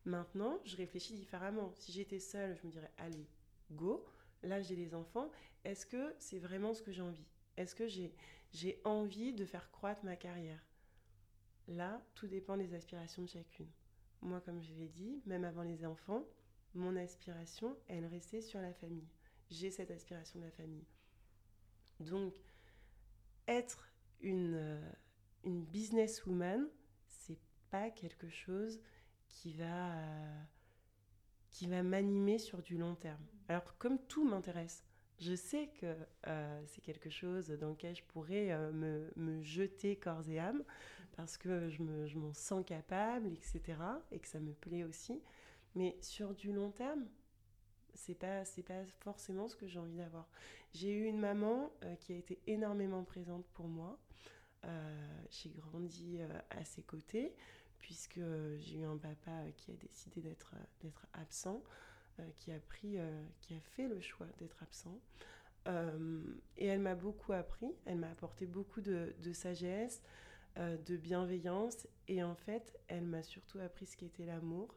Maintenant, 0.05 0.61
je 0.65 0.77
réfléchis 0.77 1.15
différemment. 1.15 1.73
Si 1.75 1.93
j'étais 1.93 2.19
seule, 2.19 2.57
je 2.57 2.67
me 2.67 2.73
dirais, 2.73 2.91
allez, 2.99 3.27
go. 3.73 4.05
Là, 4.43 4.61
j'ai 4.61 4.77
des 4.77 4.95
enfants. 4.95 5.31
Est-ce 5.65 5.87
que 5.87 6.15
c'est 6.19 6.39
vraiment 6.39 6.75
ce 6.75 6.83
que 6.83 6.93
j'ai 6.93 7.03
envie? 7.03 7.27
Est-ce 7.57 7.75
que 7.75 7.87
j'ai, 7.87 8.15
j'ai 8.53 8.81
envie 8.85 9.33
de 9.33 9.47
faire 9.47 9.71
croître 9.71 10.05
ma 10.05 10.17
carrière? 10.17 10.63
Là, 11.69 12.03
tout 12.15 12.27
dépend 12.27 12.59
des 12.59 12.75
aspirations 12.75 13.23
de 13.23 13.29
chacune. 13.29 13.71
Moi, 14.21 14.41
comme 14.43 14.61
je 14.61 14.73
l'ai 14.75 14.89
dit, 14.89 15.23
même 15.25 15.45
avant 15.45 15.63
les 15.63 15.87
enfants, 15.87 16.27
mon 16.75 16.97
aspiration, 16.97 17.77
elle 17.89 18.05
restait 18.05 18.43
sur 18.43 18.61
la 18.61 18.75
famille. 18.75 19.09
J'ai 19.51 19.71
cette 19.71 19.91
aspiration 19.91 20.41
de 20.41 20.45
la 20.45 20.51
famille. 20.51 20.87
Donc, 22.01 22.35
être 23.47 23.89
une, 24.21 24.55
euh, 24.55 24.93
une 25.45 25.65
businesswoman, 25.65 26.69
c'est 27.07 27.39
pas 27.71 27.91
quelque 27.91 28.29
chose 28.29 28.81
qui 29.35 29.53
va, 29.53 29.93
euh, 29.93 30.43
qui 31.51 31.67
va 31.67 31.83
m'animer 31.83 32.39
sur 32.39 32.63
du 32.63 32.79
long 32.79 32.95
terme. 32.95 33.23
Alors, 33.49 33.77
comme 33.79 33.99
tout 33.99 34.25
m'intéresse, 34.25 34.85
je 35.21 35.35
sais 35.35 35.69
que 35.81 35.95
euh, 36.27 36.63
c'est 36.67 36.81
quelque 36.81 37.11
chose 37.11 37.49
dans 37.49 37.71
lequel 37.71 37.95
je 37.95 38.03
pourrais 38.05 38.57
me, 38.73 39.13
me, 39.17 39.43
jeter 39.43 39.97
corps 39.97 40.29
et 40.29 40.39
âme 40.39 40.65
parce 41.17 41.37
que 41.37 41.69
je 41.69 41.83
m'en 41.83 42.29
me, 42.29 42.33
sens 42.33 42.65
capable, 42.65 43.29
etc. 43.33 43.79
Et 44.11 44.19
que 44.19 44.29
ça 44.29 44.41
me 44.41 44.53
plaît 44.53 44.85
aussi. 44.85 45.21
Mais 45.75 45.97
sur 46.01 46.35
du 46.35 46.53
long 46.53 46.71
terme, 46.71 47.07
c'est 47.95 48.15
pas 48.15 48.45
c'est 48.45 48.63
pas 48.63 48.85
forcément 49.01 49.49
ce 49.49 49.57
que 49.57 49.67
j'ai 49.67 49.79
envie 49.79 49.97
d'avoir. 49.97 50.29
J'ai 50.73 50.91
eu 50.91 51.05
une 51.05 51.19
maman 51.19 51.73
euh, 51.85 51.95
qui 51.97 52.13
a 52.13 52.17
été 52.17 52.41
énormément 52.47 53.05
présente 53.05 53.47
pour 53.55 53.69
moi. 53.69 53.99
Euh, 54.65 55.25
j'ai 55.31 55.51
grandi 55.51 56.19
euh, 56.21 56.29
à 56.51 56.65
ses 56.65 56.83
côtés 56.83 57.35
puisque 57.85 58.21
j'ai 58.59 58.79
eu 58.79 58.85
un 58.85 58.97
papa 58.97 59.45
qui 59.59 59.71
a 59.71 59.75
décidé 59.75 60.23
d'être 60.23 60.55
d'être 60.81 61.07
absent, 61.13 61.63
qui 62.37 62.51
a 62.51 62.59
pris 62.59 62.97
qui 63.41 63.55
a 63.55 63.61
fait 63.61 63.89
le 63.89 64.01
choix 64.01 64.27
d'être 64.39 64.63
absent. 64.63 64.99
et 66.57 66.67
elle 66.67 66.81
m'a 66.81 66.95
beaucoup 66.95 67.35
appris, 67.35 67.75
elle 67.85 67.99
m'a 67.99 68.11
apporté 68.11 68.47
beaucoup 68.47 68.81
de, 68.81 69.13
sagesse, 69.35 70.03
de 70.57 70.97
bienveillance 70.97 71.87
et 72.09 72.23
en 72.23 72.35
fait 72.35 72.79
elle 72.89 73.05
m'a 73.05 73.23
surtout 73.23 73.59
appris 73.59 73.85
ce 73.85 73.97
qu'était 73.99 74.25
l'amour 74.25 74.75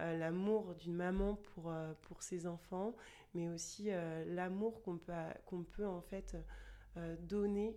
euh, 0.00 0.16
l'amour 0.16 0.74
d'une 0.76 0.94
maman 0.94 1.34
pour, 1.34 1.70
euh, 1.70 1.92
pour 2.02 2.22
ses 2.22 2.46
enfants, 2.46 2.94
mais 3.34 3.48
aussi 3.48 3.88
euh, 3.88 4.24
l'amour 4.26 4.82
qu'on 4.82 4.96
peut, 4.96 5.12
qu'on 5.44 5.62
peut 5.62 5.86
en 5.86 6.00
fait 6.00 6.36
donner 7.20 7.76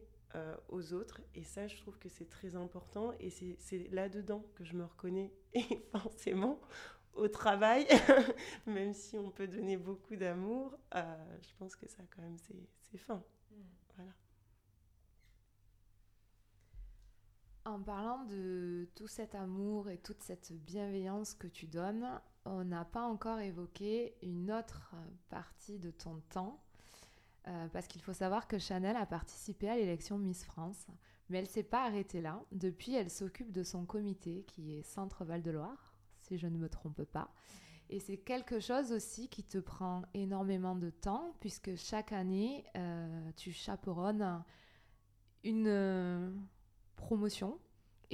aux 0.69 0.93
autres. 0.93 1.21
Et 1.35 1.43
ça, 1.43 1.67
je 1.67 1.77
trouve 1.77 1.97
que 1.97 2.09
c'est 2.09 2.29
très 2.29 2.55
important. 2.55 3.13
Et 3.19 3.29
c'est 3.29 3.87
là-dedans 3.91 4.43
que 4.55 4.63
je 4.63 4.75
me 4.75 4.85
reconnais. 4.85 5.33
Et 5.53 5.85
forcément, 5.91 6.59
au 7.13 7.27
travail, 7.27 7.87
même 8.65 8.93
si 8.93 9.17
on 9.17 9.29
peut 9.29 9.47
donner 9.47 9.77
beaucoup 9.77 10.15
d'amour, 10.15 10.77
je 10.93 11.55
pense 11.57 11.75
que 11.75 11.87
ça, 11.87 12.03
quand 12.15 12.21
même, 12.21 12.37
c'est 12.37 12.97
fin. 12.97 13.23
Mm. 13.51 13.55
Voilà. 13.95 14.11
En 17.65 17.81
parlant 17.81 18.25
de 18.25 18.89
tout 18.95 19.07
cet 19.07 19.35
amour 19.35 19.89
et 19.89 19.97
toute 19.97 20.21
cette 20.21 20.51
bienveillance 20.51 21.33
que 21.33 21.47
tu 21.47 21.65
donnes, 21.65 22.19
on 22.45 22.63
n'a 22.65 22.83
pas 22.83 23.03
encore 23.03 23.39
évoqué 23.39 24.15
une 24.21 24.51
autre 24.51 24.93
partie 25.29 25.79
de 25.79 25.91
ton 25.91 26.19
temps, 26.29 26.61
euh, 27.47 27.67
parce 27.69 27.87
qu'il 27.87 28.01
faut 28.01 28.13
savoir 28.13 28.47
que 28.47 28.57
Chanel 28.57 28.95
a 28.95 29.05
participé 29.05 29.69
à 29.69 29.75
l'élection 29.75 30.17
Miss 30.17 30.43
France, 30.43 30.87
mais 31.29 31.39
elle 31.39 31.47
s'est 31.47 31.63
pas 31.63 31.85
arrêtée 31.85 32.21
là. 32.21 32.41
Depuis, 32.51 32.95
elle 32.95 33.09
s'occupe 33.09 33.51
de 33.51 33.63
son 33.63 33.85
comité, 33.85 34.43
qui 34.47 34.73
est 34.73 34.83
Centre 34.83 35.25
Val 35.25 35.41
de 35.41 35.51
Loire, 35.51 35.93
si 36.21 36.37
je 36.37 36.47
ne 36.47 36.57
me 36.57 36.69
trompe 36.69 37.03
pas. 37.03 37.33
Et 37.89 37.99
c'est 37.99 38.17
quelque 38.17 38.59
chose 38.59 38.91
aussi 38.91 39.27
qui 39.27 39.43
te 39.43 39.57
prend 39.57 40.03
énormément 40.13 40.75
de 40.75 40.89
temps, 40.89 41.35
puisque 41.39 41.75
chaque 41.75 42.13
année, 42.13 42.63
euh, 42.77 43.31
tu 43.35 43.51
chaperonnes 43.51 44.43
une 45.43 46.33
promotion 46.95 47.59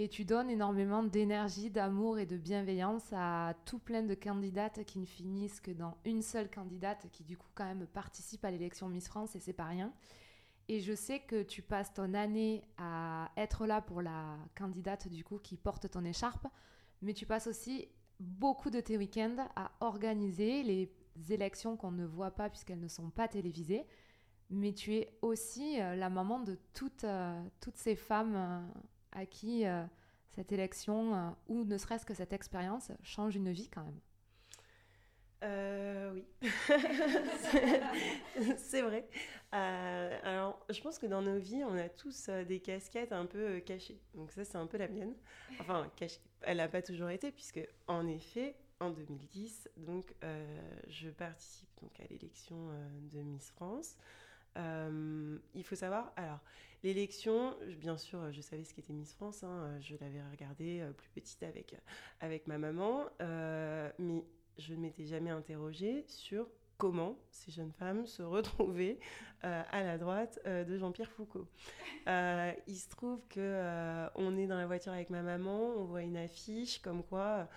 et 0.01 0.07
tu 0.07 0.23
donnes 0.23 0.49
énormément 0.49 1.03
d'énergie, 1.03 1.69
d'amour 1.69 2.19
et 2.19 2.25
de 2.25 2.37
bienveillance 2.37 3.03
à 3.11 3.53
tout 3.65 3.79
plein 3.79 4.01
de 4.01 4.15
candidates 4.15 4.85
qui 4.85 4.97
ne 4.97 5.05
finissent 5.05 5.59
que 5.59 5.71
dans 5.71 5.97
une 6.05 6.21
seule 6.21 6.49
candidate 6.49 7.07
qui 7.11 7.25
du 7.25 7.35
coup 7.35 7.49
quand 7.53 7.65
même 7.65 7.85
participe 7.85 8.45
à 8.45 8.51
l'élection 8.51 8.87
Miss 8.87 9.09
France 9.09 9.35
et 9.35 9.41
c'est 9.41 9.51
pas 9.51 9.65
rien. 9.65 9.91
Et 10.69 10.79
je 10.79 10.93
sais 10.93 11.19
que 11.19 11.43
tu 11.43 11.61
passes 11.61 11.93
ton 11.93 12.13
année 12.13 12.63
à 12.77 13.29
être 13.35 13.65
là 13.65 13.81
pour 13.81 14.01
la 14.01 14.37
candidate 14.57 15.09
du 15.09 15.25
coup 15.25 15.37
qui 15.37 15.57
porte 15.57 15.91
ton 15.91 16.05
écharpe, 16.05 16.47
mais 17.01 17.13
tu 17.13 17.25
passes 17.25 17.47
aussi 17.47 17.89
beaucoup 18.21 18.69
de 18.69 18.79
tes 18.79 18.97
week-ends 18.97 19.49
à 19.57 19.69
organiser 19.81 20.63
les 20.63 20.93
élections 21.29 21.75
qu'on 21.75 21.91
ne 21.91 22.05
voit 22.05 22.31
pas 22.31 22.49
puisqu'elles 22.49 22.79
ne 22.79 22.87
sont 22.87 23.09
pas 23.09 23.27
télévisées. 23.27 23.85
Mais 24.49 24.71
tu 24.71 24.95
es 24.95 25.17
aussi 25.21 25.81
euh, 25.81 25.97
la 25.97 26.09
maman 26.09 26.39
de 26.39 26.57
toutes, 26.73 27.03
euh, 27.03 27.37
toutes 27.59 27.77
ces 27.77 27.97
femmes 27.97 28.35
euh, 28.35 28.61
à 29.11 29.25
qui 29.25 29.65
euh, 29.65 29.83
cette 30.35 30.51
élection 30.51 31.15
euh, 31.15 31.29
ou 31.47 31.65
ne 31.65 31.77
serait-ce 31.77 32.05
que 32.05 32.13
cette 32.13 32.33
expérience 32.33 32.91
change 33.03 33.35
une 33.35 33.51
vie 33.51 33.69
quand 33.69 33.83
même. 33.83 33.99
Euh, 35.41 36.11
oui, 36.13 36.25
c'est 38.57 38.81
vrai. 38.81 39.07
alors, 39.51 40.59
je 40.69 40.81
pense 40.81 40.99
que 40.99 41.05
dans 41.05 41.21
nos 41.21 41.39
vies, 41.39 41.63
on 41.63 41.77
a 41.77 41.87
tous 41.87 42.29
des 42.29 42.59
casquettes 42.59 43.13
un 43.13 43.25
peu 43.25 43.61
cachées. 43.61 44.01
Donc 44.15 44.31
ça, 44.31 44.43
c'est 44.43 44.57
un 44.57 44.67
peu 44.67 44.77
la 44.77 44.89
mienne. 44.89 45.13
Enfin, 45.61 45.89
cachée. 45.95 46.19
Elle 46.41 46.57
n'a 46.57 46.67
pas 46.67 46.81
toujours 46.81 47.09
été, 47.09 47.31
puisque 47.31 47.65
en 47.87 48.05
effet, 48.05 48.57
en 48.81 48.89
2010, 48.89 49.69
donc, 49.77 50.13
je 50.89 51.09
participe 51.09 51.69
donc 51.81 51.97
à 52.01 52.03
l'élection 52.09 52.57
de 53.09 53.19
Miss 53.19 53.49
France. 53.51 53.95
Il 54.55 55.63
faut 55.63 55.75
savoir, 55.75 56.11
alors, 56.15 56.39
L'élection, 56.83 57.55
bien 57.77 57.97
sûr, 57.97 58.31
je 58.31 58.39
savais 58.39 58.63
ce 58.63 58.73
qu'était 58.73 58.93
Miss 58.93 59.13
France, 59.13 59.43
hein, 59.43 59.77
je 59.81 59.95
l'avais 59.99 60.21
regardé 60.31 60.79
euh, 60.79 60.93
plus 60.93 61.09
petite 61.09 61.43
avec, 61.43 61.75
avec 62.21 62.47
ma 62.47 62.57
maman, 62.57 63.03
euh, 63.21 63.91
mais 63.99 64.23
je 64.57 64.73
ne 64.73 64.79
m'étais 64.79 65.05
jamais 65.05 65.29
interrogée 65.29 66.05
sur 66.07 66.47
comment 66.77 67.19
ces 67.31 67.51
jeunes 67.51 67.73
femmes 67.73 68.05
se 68.05 68.23
retrouvaient 68.23 68.97
euh, 69.43 69.61
à 69.69 69.83
la 69.83 69.97
droite 69.97 70.39
de 70.45 70.77
Jean-Pierre 70.77 71.11
Foucault. 71.11 71.49
il 72.07 72.77
se 72.77 72.87
trouve 72.87 73.27
que 73.27 74.07
on 74.15 74.37
est 74.37 74.47
dans 74.47 74.57
la 74.57 74.65
voiture 74.65 74.93
avec 74.93 75.09
ma 75.09 75.21
maman, 75.21 75.73
on 75.75 75.83
voit 75.83 76.03
une 76.03 76.17
affiche 76.17 76.79
comme 76.79 77.03
quoi 77.03 77.49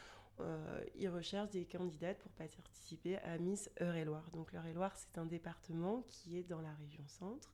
ils 0.96 1.08
recherchent 1.08 1.50
des 1.50 1.64
candidates 1.64 2.18
pour 2.18 2.32
participer 2.32 3.18
à 3.18 3.38
Miss 3.38 3.70
Eure-et-Loire. 3.80 4.30
Donc 4.32 4.52
l'Eure-et-Loire, 4.52 4.96
c'est 4.96 5.18
un 5.18 5.26
département 5.26 6.04
qui 6.08 6.38
est 6.38 6.42
dans 6.42 6.60
la 6.60 6.72
région 6.74 7.04
centre 7.06 7.52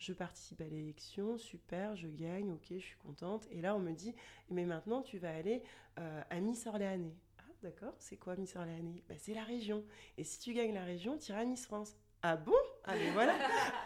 je 0.00 0.14
participe 0.14 0.60
à 0.62 0.64
l'élection, 0.64 1.36
super, 1.36 1.94
je 1.94 2.08
gagne, 2.08 2.50
ok, 2.52 2.64
je 2.70 2.78
suis 2.78 2.96
contente. 2.96 3.46
Et 3.50 3.60
là, 3.60 3.76
on 3.76 3.78
me 3.78 3.92
dit, 3.92 4.14
mais 4.48 4.64
maintenant, 4.64 5.02
tu 5.02 5.18
vas 5.18 5.32
aller 5.32 5.62
euh, 5.98 6.22
à 6.30 6.40
Miss 6.40 6.66
Orléanais. 6.66 7.14
Ah, 7.38 7.42
d'accord, 7.62 7.94
c'est 7.98 8.16
quoi 8.16 8.34
Miss 8.36 8.56
Orléanais? 8.56 9.04
Bah, 9.08 9.16
C'est 9.18 9.34
la 9.34 9.44
région. 9.44 9.84
Et 10.16 10.24
si 10.24 10.40
tu 10.40 10.54
gagnes 10.54 10.72
la 10.74 10.84
région, 10.84 11.18
tu 11.18 11.30
iras 11.30 11.42
à 11.42 11.44
Miss 11.44 11.66
France. 11.66 11.96
Ah 12.22 12.36
bon? 12.36 12.52
Ah 12.84 12.94
mais 12.94 13.10
voilà 13.12 13.34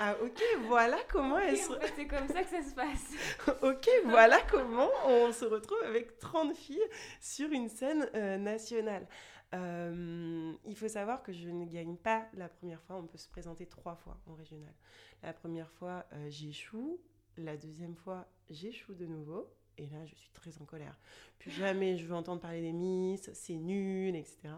Ah 0.00 0.16
ok, 0.22 0.42
voilà 0.66 0.96
comment 1.08 1.38
elle 1.38 1.56
se... 1.56 1.72
c'est 1.94 2.06
comme 2.06 2.26
ça 2.26 2.42
que 2.42 2.50
ça 2.50 2.62
se 2.62 2.74
passe. 2.74 3.12
ok, 3.62 3.88
voilà 4.06 4.38
comment 4.50 4.90
on 5.06 5.32
se 5.32 5.44
retrouve 5.44 5.82
avec 5.84 6.18
30 6.18 6.54
filles 6.54 6.88
sur 7.20 7.50
une 7.52 7.68
scène 7.68 8.08
euh, 8.14 8.36
nationale. 8.36 9.06
Euh, 9.54 10.52
il 10.64 10.74
faut 10.74 10.88
savoir 10.88 11.22
que 11.22 11.32
je 11.32 11.48
ne 11.48 11.64
gagne 11.64 11.96
pas 11.96 12.26
la 12.34 12.48
première 12.48 12.82
fois, 12.82 12.96
on 12.96 13.06
peut 13.06 13.18
se 13.18 13.28
présenter 13.28 13.66
trois 13.66 13.94
fois 13.94 14.18
en 14.26 14.34
régional. 14.34 14.74
La 15.22 15.32
première 15.32 15.70
fois, 15.70 16.04
euh, 16.12 16.28
j'échoue. 16.28 17.00
La 17.36 17.56
deuxième 17.56 17.94
fois, 17.94 18.26
j'échoue 18.50 18.94
de 18.94 19.06
nouveau. 19.06 19.48
Et 19.78 19.86
là, 19.86 20.04
je 20.06 20.14
suis 20.14 20.30
très 20.30 20.56
en 20.60 20.64
colère. 20.64 20.98
Plus 21.38 21.50
jamais 21.50 21.96
je 21.96 22.06
veux 22.06 22.14
entendre 22.14 22.40
parler 22.40 22.62
des 22.62 22.72
Miss, 22.72 23.30
c'est 23.32 23.56
nul, 23.56 24.14
etc. 24.14 24.50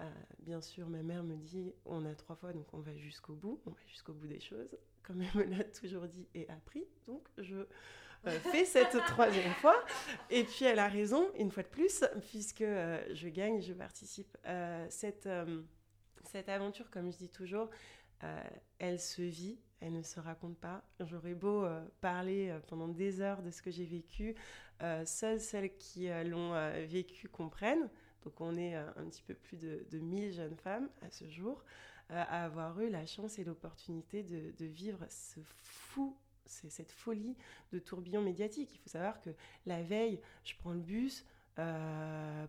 Euh, 0.00 0.10
bien 0.40 0.60
sûr, 0.60 0.88
ma 0.88 1.02
mère 1.02 1.22
me 1.22 1.36
dit 1.36 1.72
on 1.84 2.04
a 2.04 2.14
trois 2.14 2.36
fois, 2.36 2.52
donc 2.52 2.66
on 2.72 2.80
va 2.80 2.96
jusqu'au 2.96 3.34
bout, 3.34 3.60
on 3.66 3.70
va 3.70 3.80
jusqu'au 3.86 4.12
bout 4.12 4.26
des 4.26 4.40
choses, 4.40 4.76
comme 5.02 5.22
elle 5.22 5.34
me 5.34 5.56
l'a 5.56 5.64
toujours 5.64 6.06
dit 6.06 6.26
et 6.34 6.48
appris. 6.48 6.84
Donc 7.06 7.28
je 7.38 7.56
euh, 8.26 8.40
fais 8.52 8.64
cette 8.64 8.96
troisième 9.06 9.52
fois. 9.54 9.76
Et 10.30 10.44
puis 10.44 10.64
elle 10.64 10.78
a 10.78 10.88
raison, 10.88 11.30
une 11.38 11.50
fois 11.50 11.62
de 11.62 11.68
plus, 11.68 12.04
puisque 12.28 12.64
je 12.64 13.28
gagne, 13.28 13.60
je 13.60 13.72
participe. 13.72 14.36
cette, 14.88 15.28
cette 16.24 16.48
aventure, 16.48 16.90
comme 16.90 17.12
je 17.12 17.18
dis 17.18 17.30
toujours, 17.30 17.68
elle 18.78 19.00
se 19.00 19.22
vit 19.22 19.58
elle 19.80 19.92
ne 19.92 20.02
se 20.02 20.20
raconte 20.20 20.58
pas. 20.58 20.82
J'aurais 21.00 21.34
beau 21.34 21.64
euh, 21.64 21.82
parler 22.00 22.50
euh, 22.50 22.60
pendant 22.66 22.88
des 22.88 23.20
heures 23.20 23.42
de 23.42 23.50
ce 23.50 23.62
que 23.62 23.70
j'ai 23.70 23.84
vécu, 23.84 24.34
euh, 24.82 25.04
seules 25.04 25.40
celles 25.40 25.76
qui 25.76 26.08
l'ont 26.26 26.54
vécu 26.86 27.28
comprennent. 27.28 27.88
Donc 28.24 28.40
on 28.40 28.56
est 28.56 28.74
un 28.74 29.04
petit 29.08 29.22
peu 29.22 29.34
plus 29.34 29.56
de, 29.56 29.84
de 29.90 29.98
1000 29.98 30.32
jeunes 30.32 30.56
femmes 30.56 30.88
à 31.02 31.10
ce 31.10 31.28
jour 31.28 31.62
à 32.12 32.44
avoir 32.44 32.80
eu 32.80 32.90
la 32.90 33.06
chance 33.06 33.38
et 33.38 33.44
l'opportunité 33.44 34.22
de, 34.22 34.64
vivre 34.64 35.06
ce 35.08 35.40
fou, 35.62 36.16
cette 36.44 36.90
folie 36.90 37.36
de 37.72 37.78
tourbillon 37.78 38.20
médiatique. 38.20 38.74
Il 38.74 38.78
faut 38.78 38.88
savoir 38.88 39.20
que 39.20 39.30
la 39.66 39.82
veille, 39.82 40.20
je 40.44 40.54
prends 40.58 40.72
le 40.72 40.80
bus, 40.80 41.24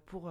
pour 0.05 0.23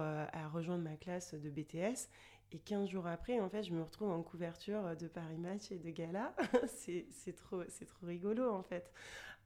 rejoindre 0.53 0.83
ma 0.83 0.95
classe 0.97 1.33
de 1.33 1.49
BTS. 1.49 2.09
Et 2.53 2.59
15 2.59 2.89
jours 2.89 3.07
après, 3.07 3.39
en 3.39 3.49
fait, 3.49 3.63
je 3.63 3.71
me 3.71 3.81
retrouve 3.81 4.09
en 4.09 4.21
couverture 4.23 4.97
de 4.97 5.07
Paris 5.07 5.37
Match 5.37 5.71
et 5.71 5.77
de 5.77 5.89
Gala. 5.89 6.35
c'est 6.67 7.35
trop, 7.35 7.63
trop 7.63 8.05
rigolo, 8.05 8.51
en 8.51 8.63
fait. 8.63 8.91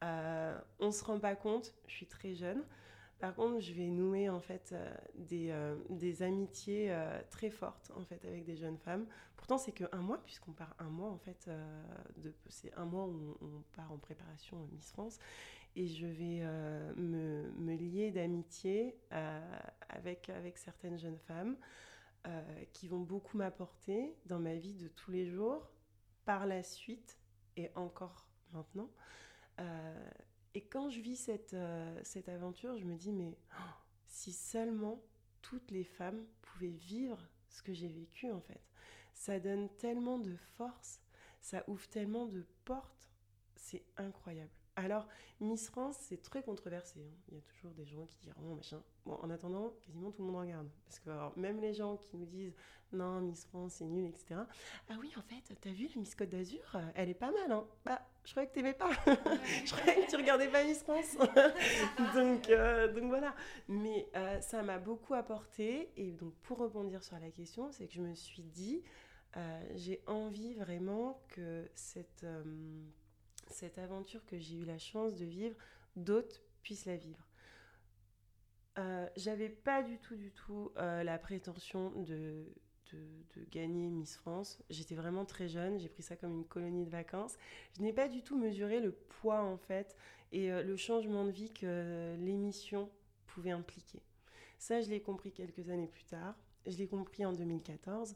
Euh, 0.03 0.58
on 0.79 0.88
ne 0.88 0.91
se 0.91 1.03
rend 1.03 1.19
pas 1.19 1.36
compte, 1.36 1.73
je 1.88 1.93
suis 1.93 2.08
très 2.08 2.34
jeune. 2.34 2.63
Par 3.19 3.34
contre, 3.34 3.60
je 3.60 3.73
vais 3.73 3.88
nouer, 3.88 4.30
en 4.30 4.39
fait, 4.39 4.71
euh, 4.73 4.93
des, 5.15 5.49
euh, 5.49 5.75
des, 5.89 6.21
amitiés 6.21 6.95
très 7.32 7.49
fortes, 7.49 7.91
en 7.95 8.04
fait, 8.04 8.23
avec 8.25 8.45
des 8.45 8.56
jeunes 8.56 8.78
femmes. 8.78 9.06
Pourtant, 9.38 9.58
c'est 9.58 9.71
qu'un 9.71 10.01
mois, 10.01 10.21
puisqu'on 10.23 10.51
part 10.51 10.75
un 10.80 10.89
mois, 10.89 11.10
en 11.10 11.17
fait. 11.17 11.49
c'est 12.47 12.73
un 12.75 12.86
mois 12.86 13.06
où 13.06 13.38
on, 13.41 13.63
part 13.75 13.91
en 13.91 13.97
préparation 13.97 14.67
Miss 14.71 14.91
France. 14.91 15.19
Et 15.78 15.88
je 15.88 16.08
vais 16.08 16.41
me, 16.95 17.75
lier 17.75 18.12
d'amitié 18.12 18.97
avec, 19.89 20.32
certaines 20.56 20.97
jeunes 20.97 21.19
femmes. 21.19 21.58
Euh, 22.28 22.41
qui 22.73 22.88
vont 22.88 23.01
beaucoup 23.01 23.38
m'apporter 23.38 24.17
dans 24.25 24.39
ma 24.39 24.56
vie 24.56 24.73
de 24.73 24.88
tous 24.88 25.12
les 25.12 25.28
jours, 25.28 25.69
par 26.25 26.47
la 26.47 26.63
suite 26.63 27.19
et 27.56 27.69
encore 27.75 28.28
maintenant. 28.51 28.89
Euh, 29.60 30.10
et 30.56 30.62
quand 30.62 30.89
je 30.89 31.02
vis 31.02 31.18
cette, 31.18 31.54
euh, 31.54 32.00
cette 32.04 32.30
aventure, 32.30 32.78
je 32.78 32.86
me 32.86 32.96
dis, 32.96 33.12
mais 33.12 33.38
oh, 33.52 33.74
si 34.08 34.32
seulement 34.32 35.04
toutes 35.41 35.70
les 35.70 35.84
femmes 35.84 36.26
pouvaient 36.41 36.70
vivre 36.70 37.20
ce 37.50 37.62
que 37.62 37.74
j'ai 37.74 37.89
vécu 37.89 38.32
en 38.32 38.39
fait. 38.39 38.62
Ça 39.13 39.39
donne 39.39 39.70
tellement 39.78 40.18
de 40.18 40.36
force, 40.58 41.02
ça 41.41 41.63
ouvre 41.68 41.88
tellement 41.89 42.26
de 42.26 42.46
portes, 42.63 43.12
c'est 43.56 43.84
incroyable. 43.98 44.50
Alors, 44.78 45.08
Miss 45.40 45.70
France, 45.70 45.96
c'est 46.02 46.22
très 46.22 46.44
controversé. 46.44 47.00
Hein. 47.00 47.16
Il 47.30 47.36
y 47.36 47.38
a 47.38 47.42
toujours 47.42 47.72
des 47.72 47.86
gens 47.86 48.06
qui 48.06 48.18
diront 48.20 48.56
machin. 48.56 48.82
Bon, 49.06 49.18
en 49.22 49.30
attendant, 49.30 49.74
quasiment 49.82 50.12
tout 50.12 50.22
le 50.22 50.32
monde 50.32 50.42
regarde. 50.42 50.68
Parce 50.86 51.00
que 51.00 51.40
même 51.40 51.62
les 51.62 51.74
gens 51.74 51.96
qui 51.98 52.18
nous 52.18 52.26
disent 52.26 52.54
non, 52.92 53.22
Miss 53.22 53.46
France, 53.46 53.76
c'est 53.76 53.86
nul, 53.86 54.06
etc. 54.06 54.42
Ah 54.90 54.94
oui, 55.00 55.12
en 55.18 55.22
fait, 55.22 55.56
t'as 55.62 55.72
vu 55.72 55.88
la 55.94 56.02
Miss 56.02 56.16
Côte 56.16 56.30
d'Azur 56.30 56.78
Elle 56.96 57.10
est 57.10 57.14
pas 57.14 57.32
mal, 57.32 57.52
hein 57.52 57.66
Bah, 57.86 58.02
je 58.24 58.32
croyais 58.32 58.50
que 58.50 58.54
t'aimais 58.54 58.74
pas. 58.74 58.90
je 59.66 59.74
croyais 59.74 60.06
que 60.06 60.10
tu 60.10 60.16
regardais 60.18 60.48
pas 60.48 60.64
Miss 60.64 60.84
France. 60.84 61.18
donc, 62.16 62.50
euh, 62.50 62.92
donc 62.94 63.06
voilà. 63.06 63.36
Mais 63.68 64.08
euh, 64.16 64.40
ça 64.42 64.62
m'a 64.62 64.78
beaucoup 64.78 65.14
apporté. 65.14 65.90
Et 65.98 66.12
donc, 66.12 66.34
pour 66.44 66.58
rebondir 66.58 67.04
sur 67.04 67.20
la 67.20 67.32
question, 67.32 67.72
c'est 67.72 67.88
que 67.88 67.94
je 67.94 68.02
me 68.02 68.14
suis 68.14 68.44
dit, 68.44 68.82
euh, 69.38 69.62
j'ai 69.76 70.02
envie 70.08 70.54
vraiment 70.54 71.22
que 71.30 71.70
cette 71.76 72.26
cette 73.49 73.77
aventure 73.77 74.25
que 74.25 74.38
j'ai 74.38 74.55
eu 74.55 74.65
la 74.65 74.77
chance 74.77 75.15
de 75.15 75.25
vivre, 75.25 75.55
d'autres 75.95 76.41
puissent 76.62 76.86
la 76.86 76.97
vivre. 76.97 77.27
Euh, 78.77 79.08
j'avais 79.15 79.49
pas 79.49 79.84
du 79.84 79.97
tout, 79.99 80.15
du 80.15 80.31
tout 80.31 80.71
euh, 80.77 81.03
la 81.03 81.17
prétention 81.17 81.91
de, 81.91 82.45
de, 82.91 83.43
gagner 83.51 83.89
Miss 83.89 84.15
France. 84.17 84.60
J'étais 84.69 84.95
vraiment 84.95 85.25
très 85.25 85.47
jeune, 85.47 85.79
j'ai 85.79 85.89
pris 85.89 86.03
ça 86.03 86.15
comme 86.15 86.34
une 86.34 86.45
colonie 86.45 86.86
de 86.86 86.89
vacances. 86.89 87.38
Je 87.77 87.81
n'ai 87.81 87.93
pas 87.93 88.08
du 88.08 88.21
tout 88.21 88.38
mesuré 88.38 88.79
le 88.79 88.91
poids 88.91 89.41
en 89.41 89.58
fait 89.58 89.95
et 90.31 90.51
euh, 90.51 90.63
le 90.63 90.75
changement 90.75 91.25
de 91.25 91.31
vie 91.31 91.51
que 91.51 92.15
l'émission 92.19 92.89
pouvait 93.27 93.51
impliquer. 93.51 94.01
Ça, 94.58 94.81
je 94.81 94.89
l'ai 94.89 95.01
compris 95.01 95.31
quelques 95.31 95.69
années 95.69 95.88
plus 95.88 96.05
tard. 96.05 96.36
Je 96.65 96.77
l'ai 96.77 96.88
compris 96.88 97.25
en 97.25 97.34
2014 97.34 98.15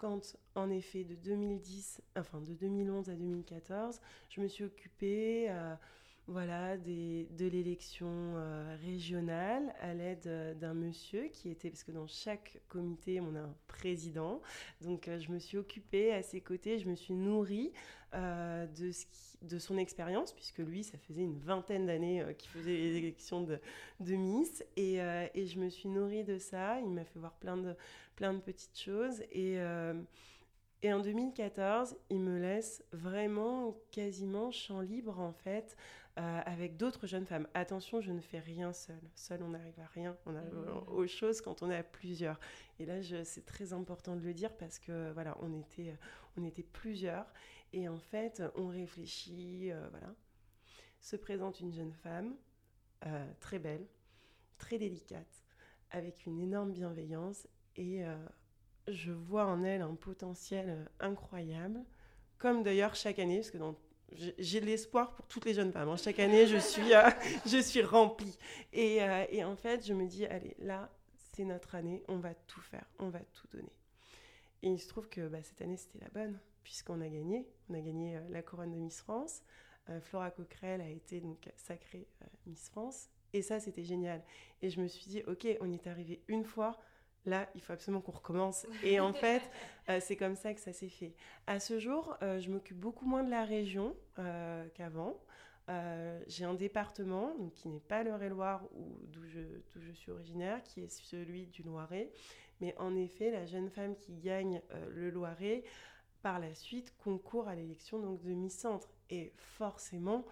quand, 0.00 0.34
en 0.54 0.70
effet, 0.70 1.04
de 1.04 1.14
2010, 1.14 2.00
enfin 2.16 2.40
de 2.40 2.54
2011 2.54 3.10
à 3.10 3.14
2014, 3.14 4.00
je 4.30 4.40
me 4.40 4.48
suis 4.48 4.64
occupée 4.64 5.48
euh, 5.50 5.74
voilà, 6.26 6.78
de 6.78 7.46
l'élection 7.46 8.08
euh, 8.08 8.76
régionale 8.82 9.74
à 9.78 9.92
l'aide 9.92 10.26
euh, 10.26 10.54
d'un 10.54 10.72
monsieur 10.72 11.28
qui 11.28 11.50
était, 11.50 11.68
parce 11.68 11.84
que 11.84 11.92
dans 11.92 12.06
chaque 12.06 12.62
comité, 12.70 13.20
on 13.20 13.34
a 13.34 13.40
un 13.40 13.54
président, 13.66 14.40
donc 14.80 15.10
je 15.18 15.30
me 15.30 15.38
suis 15.38 15.58
occupée 15.58 16.14
à 16.14 16.22
ses 16.22 16.40
côtés, 16.40 16.78
je 16.78 16.88
me 16.88 16.94
suis 16.94 17.12
nourrie 17.12 17.70
de, 18.12 19.58
son 19.58 19.76
expérience, 19.76 20.32
puisque 20.32 20.58
lui, 20.58 20.82
ça 20.82 20.98
faisait 20.98 21.22
une 21.22 21.38
vingtaine 21.38 21.86
d'années 21.86 22.24
qu'il 22.38 22.50
faisait 22.50 22.76
les 22.76 22.96
élections 22.96 23.42
de, 23.42 23.60
de 24.00 24.14
Miss, 24.16 24.64
et, 24.76 24.96
je 24.96 25.58
me 25.58 25.68
suis 25.68 25.90
nourrie 25.90 26.24
de 26.24 26.38
ça, 26.38 26.80
il 26.80 26.90
m'a 26.90 27.04
fait 27.04 27.18
voir 27.18 27.34
plein 27.34 27.56
de, 27.56 27.76
plein 28.20 28.34
de 28.34 28.40
petites 28.40 28.78
choses. 28.78 29.22
Et, 29.32 29.58
euh, 29.58 29.94
et 30.82 30.92
en 30.92 31.00
2014, 31.00 31.96
il 32.10 32.20
me 32.20 32.38
laisse 32.38 32.84
vraiment 32.92 33.74
quasiment 33.90 34.50
champ 34.50 34.82
libre, 34.82 35.18
en 35.18 35.32
fait, 35.32 35.74
euh, 36.18 36.40
avec 36.44 36.76
d'autres 36.76 37.06
jeunes 37.06 37.24
femmes. 37.24 37.48
Attention, 37.54 38.02
je 38.02 38.12
ne 38.12 38.20
fais 38.20 38.38
rien 38.38 38.74
seule. 38.74 39.00
Seule, 39.14 39.42
on 39.42 39.48
n'arrive 39.48 39.80
à 39.80 39.86
rien. 39.86 40.18
On 40.26 40.36
arrive 40.36 40.54
mmh. 40.54 40.92
aux 40.92 41.06
choses 41.06 41.40
quand 41.40 41.62
on 41.62 41.70
est 41.70 41.78
à 41.78 41.82
plusieurs. 41.82 42.38
Et 42.78 42.84
là, 42.84 43.02
c'est 43.24 43.46
très 43.46 43.72
important 43.72 44.16
de 44.16 44.22
le 44.22 44.34
dire 44.34 44.54
parce 44.54 44.78
que, 44.78 45.12
voilà, 45.12 45.34
on 45.40 45.58
était, 45.58 45.96
on 46.36 46.44
était 46.44 46.62
plusieurs. 46.62 47.24
Et 47.72 47.88
en 47.88 47.98
fait, 47.98 48.42
on 48.54 48.68
réfléchit, 48.68 49.72
euh, 49.72 49.88
voilà. 49.92 50.14
Se 51.00 51.16
présente 51.16 51.60
une 51.60 51.72
jeune 51.72 51.94
femme, 51.94 52.36
très 53.40 53.58
belle, 53.58 53.86
très 54.58 54.76
délicate, 54.76 55.42
avec 55.90 56.26
une 56.26 56.38
énorme 56.38 56.72
bienveillance 56.72 57.48
et 57.80 58.04
euh, 58.04 58.14
je 58.88 59.10
vois 59.10 59.46
en 59.46 59.64
elle 59.64 59.80
un 59.80 59.94
potentiel 59.94 60.66
euh, 60.68 60.84
incroyable, 61.00 61.82
comme 62.36 62.62
d'ailleurs 62.62 62.94
chaque 62.94 63.18
année, 63.18 63.38
parce 63.38 63.50
que 63.50 63.58
j'ai 64.38 64.60
de 64.60 64.66
l'espoir 64.66 65.14
pour 65.14 65.26
toutes 65.28 65.46
les 65.46 65.54
jeunes 65.54 65.72
femmes. 65.72 65.88
Hein. 65.88 65.96
Chaque 65.96 66.18
année, 66.18 66.46
je 66.46 66.58
suis, 66.58 66.92
euh, 66.92 67.08
je 67.46 67.58
suis 67.58 67.82
remplie. 67.82 68.36
Et, 68.74 68.98
et, 69.30 69.44
en 69.44 69.56
fait, 69.56 69.86
je 69.86 69.94
me 69.94 70.06
dis, 70.06 70.26
allez, 70.26 70.54
là, 70.58 70.90
c'est 71.32 71.44
notre 71.44 71.74
année, 71.74 72.02
on 72.08 72.18
va 72.18 72.34
tout 72.34 72.60
faire, 72.60 72.84
on 72.98 73.08
va 73.08 73.20
tout 73.20 73.46
donner. 73.50 73.72
Et 74.62 74.68
il 74.68 74.78
se 74.78 74.88
trouve 74.88 75.08
que 75.08 75.26
bah, 75.28 75.42
cette 75.42 75.62
année, 75.62 75.78
c'était 75.78 76.00
la 76.00 76.10
bonne, 76.10 76.38
puisqu'on 76.62 77.00
a 77.00 77.08
gagné. 77.08 77.48
On 77.70 77.74
a 77.74 77.80
gagné 77.80 78.20
la 78.28 78.42
couronne 78.42 78.72
de 78.72 78.78
Miss 78.78 79.00
France. 79.00 79.42
Flora 80.02 80.30
Coquerel 80.30 80.82
a 80.82 80.88
été 80.88 81.20
donc 81.20 81.48
sacrée 81.56 82.06
Miss 82.46 82.68
France. 82.68 83.08
Et 83.32 83.42
ça, 83.42 83.58
c'était 83.58 83.84
génial. 83.84 84.22
Et 84.60 84.68
je 84.68 84.80
me 84.80 84.86
suis 84.86 85.06
dit, 85.06 85.22
ok, 85.26 85.46
on 85.60 85.70
y 85.70 85.74
est 85.74 85.86
arrivé 85.86 86.22
une 86.28 86.44
fois, 86.44 86.78
là, 87.26 87.48
il 87.54 87.60
faut 87.60 87.72
absolument 87.72 88.00
qu'on 88.00 88.12
recommence. 88.12 88.66
Et 88.82 89.00
en 89.00 89.12
fait, 89.14 89.42
euh, 89.88 89.98
c'est 90.00 90.16
comme 90.16 90.36
ça 90.36 90.54
que 90.54 90.60
ça 90.60 90.72
s'est 90.72 90.88
fait. 90.88 91.14
À 91.46 91.60
ce 91.60 91.78
jour, 91.78 92.16
euh, 92.22 92.40
je 92.40 92.50
m'occupe 92.50 92.78
beaucoup 92.78 93.06
moins 93.06 93.22
de 93.22 93.30
la 93.30 93.44
région 93.44 93.96
euh, 94.18 94.66
qu'avant. 94.74 95.18
j'ai 96.26 96.44
un 96.44 96.54
département 96.54 97.34
donc, 97.38 97.54
qui 97.54 97.68
n'est 97.68 97.80
pas 97.80 98.02
le 98.02 98.10
et 98.20 98.28
loire 98.28 98.62
d'où 99.12 99.24
je, 99.24 99.40
je, 99.76 99.92
suis 99.92 100.10
originaire, 100.10 100.62
qui 100.64 100.80
est 100.80 100.88
celui 100.88 101.46
du 101.46 101.62
Loiret. 101.62 102.10
Mais 102.60 102.74
en 102.78 102.96
effet, 102.96 103.30
la 103.30 103.46
jeune 103.46 103.70
femme 103.70 103.94
qui 103.96 104.14
gagne 104.16 104.60
le 104.90 105.10
Loiret, 105.10 105.62
par 106.22 106.40
la 106.40 106.54
suite, 106.54 106.92
concourt 106.98 107.48
à 107.48 107.54
l'élection 107.54 108.00
donc, 108.00 108.20
de 108.20 108.30
Miss 108.30 108.58
Centre. 108.58 108.88
Et 109.10 109.32
forcément, 109.36 110.26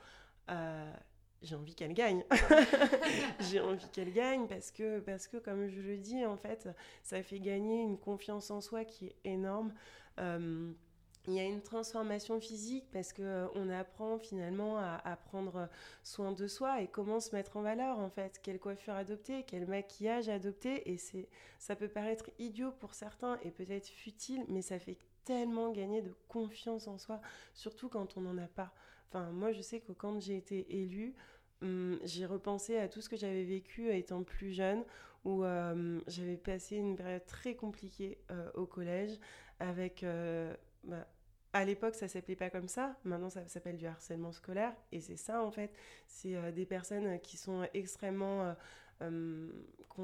j'ai 1.42 1.54
envie 1.54 1.74
qu'elle 1.74 1.94
gagne. 1.94 2.24
j'ai 3.50 3.60
envie 3.60 3.88
qu'elle 3.90 4.12
gagne 4.12 4.46
parce 4.46 4.70
que, 4.70 5.00
parce 5.00 5.28
que, 5.28 5.36
comme 5.36 5.68
je 5.68 5.80
le 5.80 5.96
dis, 5.96 6.24
en 6.24 6.36
fait, 6.36 6.68
ça 7.02 7.22
fait 7.22 7.40
gagner 7.40 7.82
une 7.82 7.98
confiance 7.98 8.50
en 8.50 8.60
soi 8.60 8.84
qui 8.84 9.06
est 9.06 9.16
énorme. 9.24 9.72
Euh, 10.18 10.72
il 11.28 11.34
y 11.34 11.40
a 11.40 11.44
une 11.44 11.60
transformation 11.60 12.40
physique 12.40 12.86
parce 12.90 13.12
que 13.12 13.22
euh, 13.22 13.46
on 13.54 13.68
apprend 13.68 14.18
finalement 14.18 14.78
à, 14.78 15.16
prendre 15.26 15.68
soin 16.02 16.32
de 16.32 16.46
soi 16.46 16.80
et 16.80 16.88
comment 16.88 17.20
se 17.20 17.34
mettre 17.34 17.58
en 17.58 17.62
valeur 17.62 17.98
en 17.98 18.08
fait, 18.08 18.40
quelle 18.42 18.58
coiffure 18.58 18.94
adopter, 18.94 19.44
quel 19.46 19.66
maquillage 19.66 20.30
adopter 20.30 20.90
et 20.90 20.96
c'est 20.96 21.28
ça 21.58 21.76
peut 21.76 21.88
paraître 21.88 22.30
idiot 22.38 22.72
pour 22.72 22.94
certains 22.94 23.38
et 23.42 23.50
peut-être 23.50 23.88
futile 23.88 24.44
mais 24.48 24.62
ça 24.62 24.78
fait 24.78 24.96
tellement 25.24 25.70
gagner 25.70 26.00
de 26.00 26.14
confiance 26.28 26.88
en 26.88 26.96
soi 26.96 27.20
surtout 27.52 27.90
quand 27.90 28.16
on 28.16 28.22
n'en 28.22 28.38
a 28.38 28.48
pas. 28.48 28.72
Enfin, 29.08 29.30
moi, 29.30 29.52
je 29.52 29.62
sais 29.62 29.80
que 29.80 29.92
quand 29.92 30.20
j'ai 30.20 30.36
été 30.36 30.66
élue, 30.82 31.14
hum, 31.62 31.98
j'ai 32.04 32.26
repensé 32.26 32.76
à 32.78 32.88
tout 32.88 33.00
ce 33.00 33.08
que 33.08 33.16
j'avais 33.16 33.44
vécu 33.44 33.92
étant 33.94 34.22
plus 34.22 34.52
jeune, 34.52 34.84
où 35.24 35.44
euh, 35.44 36.00
j'avais 36.06 36.36
passé 36.36 36.76
une 36.76 36.96
période 36.96 37.24
très 37.26 37.54
compliquée 37.54 38.18
euh, 38.30 38.50
au 38.54 38.66
collège, 38.66 39.18
avec... 39.60 40.02
Euh, 40.02 40.54
bah, 40.84 41.06
à 41.54 41.64
l'époque, 41.64 41.94
ça 41.94 42.08
s'appelait 42.08 42.36
pas 42.36 42.50
comme 42.50 42.68
ça. 42.68 42.96
Maintenant, 43.04 43.30
ça 43.30 43.46
s'appelle 43.48 43.78
du 43.78 43.86
harcèlement 43.86 44.32
scolaire. 44.32 44.74
Et 44.92 45.00
c'est 45.00 45.16
ça, 45.16 45.42
en 45.42 45.50
fait. 45.50 45.72
C'est 46.06 46.52
des 46.52 46.66
personnes 46.66 47.18
qui 47.20 47.38
sont 47.38 47.66
extrêmement... 47.72 48.54
Qui 49.00 50.00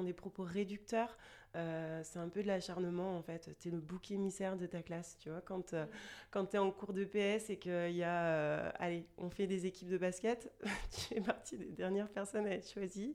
ont, 0.00 0.02
des 0.02 0.12
propos 0.12 0.42
réducteurs, 0.42 1.16
euh, 1.56 2.02
c'est 2.04 2.18
un 2.18 2.28
peu 2.28 2.42
de 2.42 2.46
l'acharnement 2.46 3.16
en 3.16 3.22
fait. 3.22 3.56
Tu 3.58 3.68
es 3.68 3.70
le 3.70 3.80
bouc 3.80 4.10
émissaire 4.10 4.56
de 4.56 4.66
ta 4.66 4.82
classe, 4.82 5.16
tu 5.18 5.30
vois. 5.30 5.40
Quand, 5.40 5.72
euh, 5.72 5.86
quand 6.30 6.46
tu 6.46 6.56
es 6.56 6.58
en 6.58 6.70
cours 6.70 6.92
de 6.92 7.04
PS 7.04 7.50
et 7.50 7.58
qu'il 7.58 7.96
y 7.96 8.02
a, 8.02 8.26
euh, 8.26 8.70
allez, 8.74 9.06
on 9.16 9.30
fait 9.30 9.46
des 9.46 9.66
équipes 9.66 9.88
de 9.88 9.98
basket, 9.98 10.52
tu 10.92 11.00
fais 11.00 11.20
partie 11.20 11.56
des 11.56 11.70
dernières 11.72 12.10
personnes 12.10 12.46
à 12.46 12.50
être 12.50 12.70
choisies. 12.70 13.14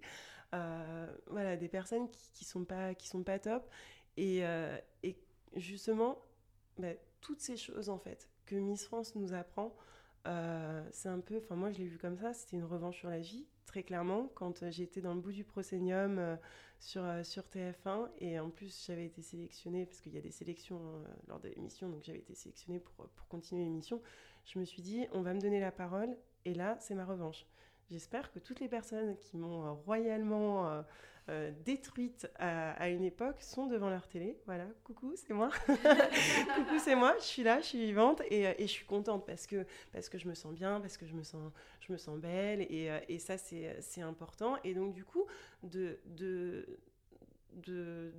voilà, 1.27 1.55
des 1.57 1.69
personnes 1.69 2.09
qui, 2.09 2.29
qui 2.33 2.45
sont 2.45 2.65
pas, 2.65 2.95
qui 2.95 3.07
sont 3.07 3.23
pas 3.23 3.39
top. 3.39 3.69
Et, 4.17 4.43
et 5.03 5.17
justement, 5.55 6.19
bah, 6.77 6.93
toutes 7.21 7.41
ces 7.41 7.57
choses 7.57 7.89
en 7.89 7.97
fait 7.97 8.29
que 8.45 8.55
Miss 8.55 8.85
France 8.85 9.15
nous 9.15 9.33
apprend, 9.33 9.75
c'est 10.91 11.09
un 11.09 11.19
peu, 11.19 11.37
enfin 11.37 11.55
moi 11.55 11.71
je 11.71 11.79
l'ai 11.79 11.87
vu 11.87 11.97
comme 11.97 12.17
ça, 12.17 12.33
c'était 12.33 12.57
une 12.57 12.65
revanche 12.65 12.99
sur 12.99 13.09
la 13.09 13.19
vie, 13.19 13.45
très 13.73 13.81
clairement, 13.81 14.29
quand 14.35 14.69
j'étais 14.69 15.01
dans 15.01 15.15
le 15.15 15.19
bout 15.19 15.31
du 15.31 15.43
proscenium 15.43 16.37
sur, 16.79 17.03
sur 17.23 17.41
TF1, 17.41 18.07
et 18.19 18.39
en 18.39 18.51
plus 18.51 18.85
j'avais 18.85 19.07
été 19.07 19.23
sélectionnée, 19.23 19.87
parce 19.87 19.99
qu'il 19.99 20.13
y 20.13 20.17
a 20.19 20.21
des 20.21 20.29
sélections 20.29 20.79
lors 21.27 21.39
de 21.39 21.47
l'émission, 21.49 21.89
donc 21.89 22.03
j'avais 22.03 22.19
été 22.19 22.35
sélectionnée 22.35 22.79
pour, 22.79 22.93
pour 22.93 23.27
continuer 23.27 23.63
l'émission, 23.63 23.99
je 24.45 24.59
me 24.59 24.63
suis 24.63 24.83
dit, 24.83 25.07
on 25.11 25.23
va 25.23 25.33
me 25.33 25.41
donner 25.41 25.59
la 25.59 25.71
parole, 25.71 26.15
et 26.45 26.53
là, 26.53 26.77
c'est 26.79 26.93
ma 26.93 27.03
revanche. 27.03 27.47
J'espère 27.93 28.31
que 28.31 28.39
toutes 28.39 28.59
les 28.59 28.67
personnes 28.67 29.15
qui 29.17 29.37
m'ont 29.37 29.75
royalement 29.85 30.83
euh, 31.29 31.51
détruites 31.63 32.29
à, 32.37 32.89
une 32.89 33.05
époque 33.05 33.41
sont 33.41 33.67
devant 33.67 33.89
leur 33.89 34.07
télé. 34.09 34.37
Voilà, 34.45 34.65
coucou, 34.83 35.13
c'est 35.15 35.33
moi. 35.33 35.51
coucou, 35.67 36.79
c'est 36.79 36.95
moi. 36.95 37.15
Je 37.19 37.23
suis 37.23 37.43
là, 37.43 37.61
je 37.61 37.67
suis 37.67 37.77
vivante 37.77 38.21
et, 38.29 38.47
euh, 38.47 38.53
je 38.59 38.65
suis 38.65 38.85
contente 38.85 39.25
parce 39.25 39.47
que, 39.47 39.65
parce 39.93 40.09
que 40.09 40.17
je 40.17 40.27
me 40.27 40.33
sens 40.33 40.53
bien, 40.53 40.81
parce 40.81 40.97
que 40.97 41.05
je 41.05 41.13
me 41.13 41.23
sens, 41.23 41.53
je 41.79 41.93
me 41.93 41.97
sens 41.97 42.19
belle 42.19 42.63
et, 42.63 42.91
euh, 42.91 42.99
et 43.07 43.19
ça, 43.19 43.37
c'est 43.37 44.01
important. 44.01 44.57
Et 44.65 44.73
donc, 44.73 44.93
du 44.93 45.05
coup, 45.05 45.25
de, 45.63 45.99
de 46.07 46.79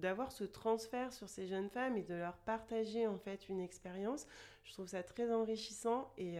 d'avoir 0.01 0.31
ce 0.31 0.45
transfert 0.45 1.13
sur 1.13 1.29
ces 1.29 1.49
jeunes 1.49 1.69
femmes 1.69 1.97
et 1.97 2.05
de 2.05 2.15
leur 2.15 2.37
partager 2.37 3.09
en 3.09 3.19
fait 3.19 3.49
une 3.49 3.59
expérience, 3.59 4.29
je 4.63 4.73
trouve 4.73 4.87
ça 4.87 5.03
très 5.03 5.33
enrichissant 5.33 6.09
et, 6.17 6.37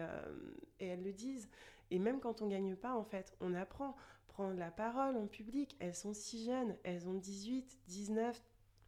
et 0.79 0.87
elles 0.87 1.03
le 1.03 1.13
disent. 1.13 1.49
Et 1.95 2.01
même 2.01 2.19
quand 2.19 2.43
on 2.43 2.49
gagne 2.49 2.75
pas, 2.75 2.93
en 2.93 3.05
fait, 3.05 3.33
on 3.41 3.55
apprend 3.55 3.95
prendre 4.27 4.59
la 4.59 4.73
parole 4.73 5.17
en 5.17 5.29
public. 5.29 5.77
Elles 5.79 5.95
sont 5.95 6.13
si 6.13 6.45
jeunes, 6.45 6.77
elles 6.83 7.07
ont 7.07 7.15
18, 7.15 7.79
19, 7.87 8.43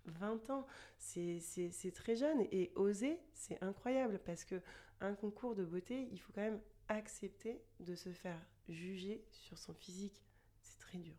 20 0.07 0.51
ans. 0.51 0.67
C'est 0.99 1.93
très 1.95 2.17
jeune 2.17 2.41
et 2.51 2.73
oser, 2.75 3.21
c'est 3.33 3.63
incroyable 3.63 4.19
parce 4.27 4.45
que 4.45 4.61
un 5.01 5.15
concours 5.15 5.55
de 5.55 5.65
beauté, 5.65 6.09
il 6.11 6.19
faut 6.19 6.33
quand 6.33 6.41
même 6.41 6.61
accepter 6.89 7.63
de 7.79 7.95
se 7.95 8.11
faire 8.11 8.45
juger 8.69 9.25
sur 9.31 9.57
son 9.57 9.73
physique. 9.73 10.25
C'est 10.63 10.81
très 10.81 10.99
dur. 10.99 11.15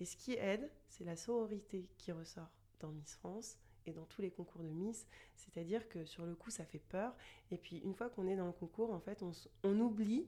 Et 0.00 0.06
ce 0.06 0.16
qui 0.16 0.32
aide, 0.32 0.68
c'est 0.88 1.04
la 1.04 1.14
sororité 1.14 1.88
qui 1.98 2.10
ressort 2.10 2.50
dans 2.80 2.90
Miss 2.90 3.14
France 3.14 3.58
et 3.86 3.92
dans 3.92 4.06
tous 4.06 4.22
les 4.22 4.32
concours 4.32 4.64
de 4.64 4.70
Miss. 4.70 5.06
C'est-à-dire 5.36 5.88
que 5.88 6.04
sur 6.04 6.26
le 6.26 6.34
coup, 6.34 6.50
ça 6.50 6.64
fait 6.64 6.80
peur. 6.80 7.14
Et 7.52 7.58
puis, 7.58 7.78
une 7.78 7.94
fois 7.94 8.10
qu'on 8.10 8.26
est 8.26 8.34
dans 8.34 8.46
le 8.46 8.52
concours, 8.52 8.90
en 8.90 8.98
fait, 8.98 9.22
on, 9.22 9.30
on 9.62 9.78
oublie 9.78 10.26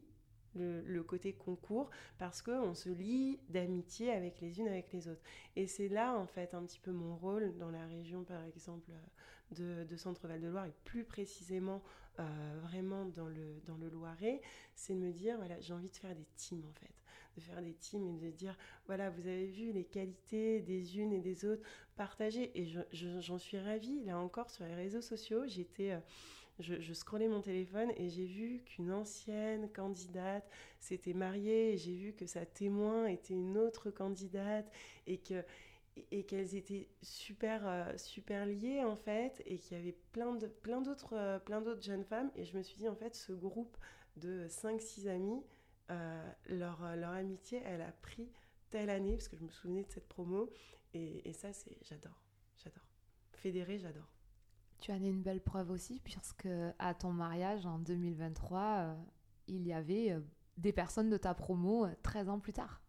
le, 0.59 1.02
côté 1.02 1.32
concours 1.32 1.90
parce 2.18 2.42
qu'on 2.42 2.74
se 2.74 2.90
lie 2.90 3.38
d'amitié 3.48 4.11
avec 4.11 4.40
les 4.40 4.61
unes 4.61 4.68
avec 4.68 4.92
les 4.92 5.09
autres. 5.09 5.22
Et 5.56 5.66
c'est 5.66 5.88
là, 5.88 6.14
en 6.18 6.26
fait, 6.26 6.54
un 6.54 6.64
petit 6.64 6.80
peu 6.80 6.92
mon 6.92 7.16
rôle 7.16 7.56
dans 7.56 7.70
la 7.70 7.86
région, 7.86 8.24
par 8.24 8.42
exemple, 8.44 8.90
de, 9.52 9.96
Centre-Val 9.96 10.40
de 10.40 10.48
Loire 10.48 10.66
et 10.66 10.74
plus 10.84 11.04
précisément 11.04 11.82
euh, 12.20 12.59
vraiment 12.62 13.04
dans 13.06 13.28
le, 13.28 13.61
dans 13.66 13.76
le 13.76 13.88
Loiret, 13.88 14.40
c'est 14.74 14.94
de 14.94 14.98
me 14.98 15.12
dire, 15.12 15.36
voilà, 15.38 15.59
j'ai 15.61 15.72
envie 15.72 15.88
de 15.88 15.96
faire 15.96 16.14
des 16.14 16.26
teams, 16.36 16.64
en 16.68 16.72
fait. 16.72 16.92
De 17.36 17.40
faire 17.40 17.62
des 17.62 17.74
teams 17.74 18.09
et 18.09 18.18
de 18.18 18.30
dire 18.32 18.56
voilà 18.86 19.11
vous 19.11 19.28
avez 19.28 19.46
vu 19.46 19.70
les 19.70 19.84
qualités 19.84 20.61
des 20.61 20.98
unes 20.98 21.12
et 21.12 21.20
des 21.20 21.44
autres 21.44 21.62
partagées 21.94 22.50
et 22.61 22.66
j'en 22.90 23.38
suis 23.38 23.61
ravie 23.61 24.02
là 24.02 24.18
encore 24.18 24.50
sur 24.50 24.64
les 24.64 24.74
réseaux 24.74 25.02
sociaux. 25.02 25.46
J'étais 25.46 25.92
euh, 25.92 26.00
je, 26.61 26.92
scrollais 26.92 27.28
mon 27.28 27.40
téléphone 27.40 27.92
et 27.96 28.09
j'ai 28.09 28.26
vu 28.26 28.62
qu'une 28.64 28.92
ancienne 28.92 29.68
candidate 29.72 30.48
s'était 30.80 31.14
mariée 31.14 31.72
et 31.72 31.76
j'ai 31.76 31.94
vu 31.94 32.12
que 32.12 32.26
sa 32.26 32.44
témoin 32.46 33.06
était 33.06 33.34
une 33.34 33.56
autre 33.56 33.90
candidate 33.90 34.70
et 35.06 35.18
que 35.18 35.44
et 36.12 36.22
qu'elles 36.24 36.54
étaient 36.54 36.88
super 37.02 37.66
euh, 37.66 37.96
super 37.96 38.46
liées 38.46 38.84
en 38.84 38.94
fait 38.94 39.42
et 39.46 39.59
qu'il 39.59 39.76
y 39.76 39.80
avait 39.80 39.96
plein 40.12 40.34
de 40.34 40.46
plein 40.46 40.80
d'autres 40.80 41.16
euh, 41.16 41.38
plein 41.38 41.61
d'autres 41.61 41.82
jeunes 41.82 42.04
femmes. 42.04 42.30
Et 42.36 42.44
je 42.44 42.56
me 42.56 42.62
suis 42.62 42.76
dit 42.76 42.88
en 42.88 42.94
fait 42.94 43.14
ce 43.14 43.32
groupe 43.32 43.76
de 44.16 44.46
5 44.48 44.80
6 44.80 45.09
amis 45.09 45.42
euh, 45.90 46.30
leur, 46.46 46.96
leur 46.96 47.11
amitié 47.11 47.62
elle 47.64 47.82
a 47.82 47.92
pris 48.02 48.30
telle 48.70 48.90
année 48.90 49.16
parce 49.16 49.28
que 49.28 49.36
je 49.36 49.44
me 49.44 49.50
souvenais 49.50 49.82
de 49.82 49.90
cette 49.90 50.09
promo. 50.09 50.50
Et, 50.94 51.28
et 51.28 51.32
ça 51.32 51.52
c'est 51.52 51.76
j'adore 51.82 52.20
j'adore. 52.62 52.86
Fédérer 53.32 53.78
j'adore 53.78 54.17
tu 54.81 54.93
en 54.93 55.03
es 55.03 55.09
une 55.09 55.22
belle 55.22 55.41
preuve 55.41 55.70
aussi, 55.70 56.01
puisque 56.05 56.49
à 56.79 56.95
ton 56.95 57.12
mariage 57.12 57.66
en 57.66 57.79
2023, 57.79 58.61
euh, 58.61 58.95
il 59.47 59.66
y 59.66 59.72
avait 59.72 60.12
euh, 60.12 60.20
des 60.57 60.72
personnes 60.72 61.11
de 61.11 61.16
ta 61.16 61.35
promo 61.35 61.87
13 62.03 62.29
euh, 62.29 62.31
ans 62.33 62.39
plus 62.39 62.53
tard. 62.53 62.81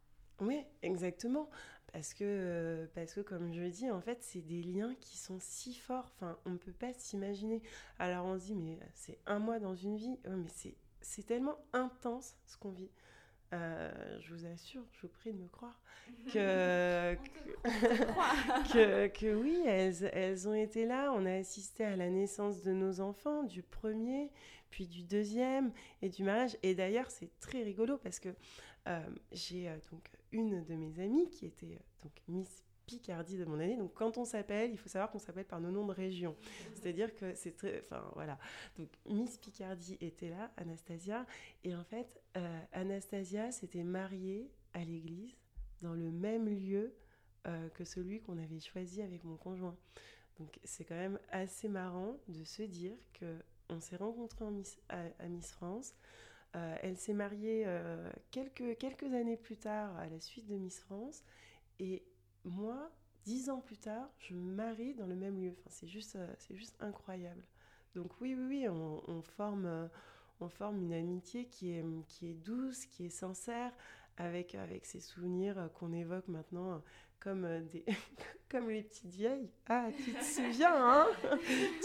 Oui, 0.42 0.64
exactement. 0.82 1.50
Parce 1.92 2.14
que, 2.14 2.88
parce 2.94 3.14
que, 3.14 3.22
comme 3.22 3.52
je 3.52 3.64
dis, 3.64 3.90
en 3.90 4.00
fait, 4.00 4.20
c'est 4.22 4.42
des 4.42 4.62
liens 4.62 4.94
qui 5.02 5.18
sont 5.18 5.38
si 5.40 5.74
forts. 5.74 6.12
Enfin, 6.16 6.38
on 6.46 6.52
ne 6.52 6.58
peut 6.58 6.72
pas 6.72 6.94
s'imaginer. 6.94 7.64
Alors, 7.98 8.26
on 8.26 8.40
se 8.40 8.46
dit, 8.46 8.56
mais 8.56 8.80
c'est 8.94 9.18
un 9.26 9.40
mois 9.40 9.60
dans 9.60 9.76
une 9.76 9.98
vie. 9.98 10.20
mais 10.28 10.50
c'est 11.02 11.26
tellement 11.26 11.58
intense 11.74 12.36
ce 12.46 12.58
qu'on 12.58 12.72
vit. 12.72 12.92
Euh, 13.52 14.20
je 14.22 14.34
vous 14.34 14.46
assure, 14.46 14.84
je 14.94 15.02
vous 15.02 15.08
prie 15.08 15.34
de 15.34 15.38
me 15.38 15.48
croire, 15.48 15.82
que, 16.34 17.16
que, 18.74 19.08
que, 19.08 19.36
oui, 19.36 19.60
elles, 19.66 20.10
elles, 20.14 20.48
ont 20.48 20.54
été 20.54 20.86
là. 20.86 21.12
On 21.16 21.26
a 21.26 21.34
assisté 21.34 21.84
à 21.84 21.96
la 21.96 22.10
naissance 22.10 22.62
de 22.62 22.72
nos 22.72 23.02
enfants, 23.02 23.44
du 23.44 23.64
premier, 23.64 24.30
puis 24.70 24.86
du 24.86 25.04
deuxième, 25.04 25.72
et 26.02 26.10
du 26.10 26.24
mariage. 26.24 26.58
Et 26.62 26.76
d'ailleurs, 26.76 27.10
c'est 27.10 27.32
très 27.40 27.64
rigolo 27.64 27.98
parce 27.98 28.20
que 28.20 28.30
euh, 28.88 29.02
j'ai 29.32 29.68
euh, 29.68 29.78
donc 29.92 30.10
une 30.32 30.64
de 30.64 30.76
mes 30.76 31.00
amies 31.00 31.30
qui 31.32 31.48
était 31.48 31.80
donc 32.04 32.14
Miss 32.28 32.64
Picardie 32.90 33.38
de 33.38 33.46
mon 33.46 33.60
année. 33.60 33.78
Donc 33.78 33.94
quand 33.94 34.18
on 34.18 34.26
s'appelle, 34.26 34.72
il 34.72 34.78
faut 34.78 34.90
savoir 34.90 35.12
qu'on 35.12 35.20
s'appelle 35.20 35.46
par 35.46 35.62
nos 35.62 35.70
noms 35.70 35.86
de 35.86 35.94
région. 35.94 36.36
C'est-à-dire 36.74 37.16
que 37.16 37.36
c'est 37.36 37.56
très... 37.56 37.82
Enfin 37.86 38.04
voilà. 38.16 38.40
Donc 38.78 38.90
Miss 39.06 39.38
Picardie 39.38 39.98
était 40.02 40.30
là, 40.30 40.52
Anastasia. 40.58 41.26
Et 41.64 41.76
en 41.76 41.84
fait, 41.84 42.20
euh, 42.36 42.60
Anastasia 42.72 43.52
s'était 43.52 43.84
mariée 43.84 44.50
à 44.74 44.84
l'église 44.84 45.36
dans 45.84 45.94
le 45.94 46.10
même 46.10 46.50
lieu 46.50 46.96
euh, 47.48 47.70
que 47.70 47.86
celui 47.86 48.22
qu'on 48.22 48.40
avait 48.40 48.60
choisi 48.60 49.04
avec 49.04 49.24
mon 49.24 49.38
conjoint. 49.38 49.78
Donc 50.40 50.60
c'est 50.64 50.84
quand 50.84 50.96
même 50.96 51.20
assez 51.32 51.70
marrant 51.70 52.18
de 52.28 52.44
se 52.44 52.64
dire 52.64 52.96
que 53.14 53.36
on 53.70 53.80
s'est 53.80 53.98
rencontrés 53.98 54.50
Miss, 54.50 54.80
à, 54.90 55.28
Miss 55.28 55.52
France. 55.52 55.94
Euh, 56.56 56.76
elle 56.82 56.98
s'est 56.98 57.14
mariée 57.14 57.68
quelques, 58.32 58.80
quelques 58.80 59.14
années 59.14 59.38
plus 59.38 59.58
tard 59.58 59.96
à 59.98 60.10
la 60.10 60.20
suite 60.20 60.48
de 60.48 60.56
Miss 60.56 60.80
France. 60.80 61.24
Et 61.80 62.04
moi, 62.50 62.92
dix 63.26 63.50
ans 63.50 63.62
plus 63.62 63.78
tard, 63.78 64.10
je 64.20 64.34
me 64.34 64.54
marie 64.54 64.94
dans 64.96 65.08
le 65.08 65.16
même 65.16 65.40
lieu. 65.40 65.56
Enfin, 65.60 65.70
c'est 65.70 65.88
juste, 65.88 66.16
euh, 66.16 66.34
c'est 66.38 66.56
juste 66.56 66.76
incroyable. 66.80 67.44
Donc 67.96 68.20
oui, 68.22 68.36
oui, 68.36 68.46
oui, 68.48 68.70
on, 68.70 69.22
forme, 69.22 69.66
euh, 69.66 69.88
on 70.40 70.50
forme 70.50 70.82
une 70.82 70.94
amitié 70.94 71.46
qui 71.46 71.72
est, 71.72 71.86
qui 72.08 72.30
est 72.30 72.34
douce, 72.34 72.86
qui 72.86 73.06
est 73.06 73.10
sincère, 73.10 73.72
avec, 74.18 74.56
avec 74.56 74.86
ces 74.86 75.00
souvenirs 75.00 75.58
euh, 75.58 75.68
qu'on 75.70 75.94
évoque 75.94 76.28
maintenant 76.28 76.82
comme, 77.20 77.48
des, 77.68 77.86
comme 78.50 78.70
les 78.70 78.84
petites 78.84 79.14
vieilles. 79.14 79.50
Ah, 79.68 79.90
tu 79.96 80.14
te 80.14 80.24
souviens, 80.24 80.74
hein? 80.74 81.08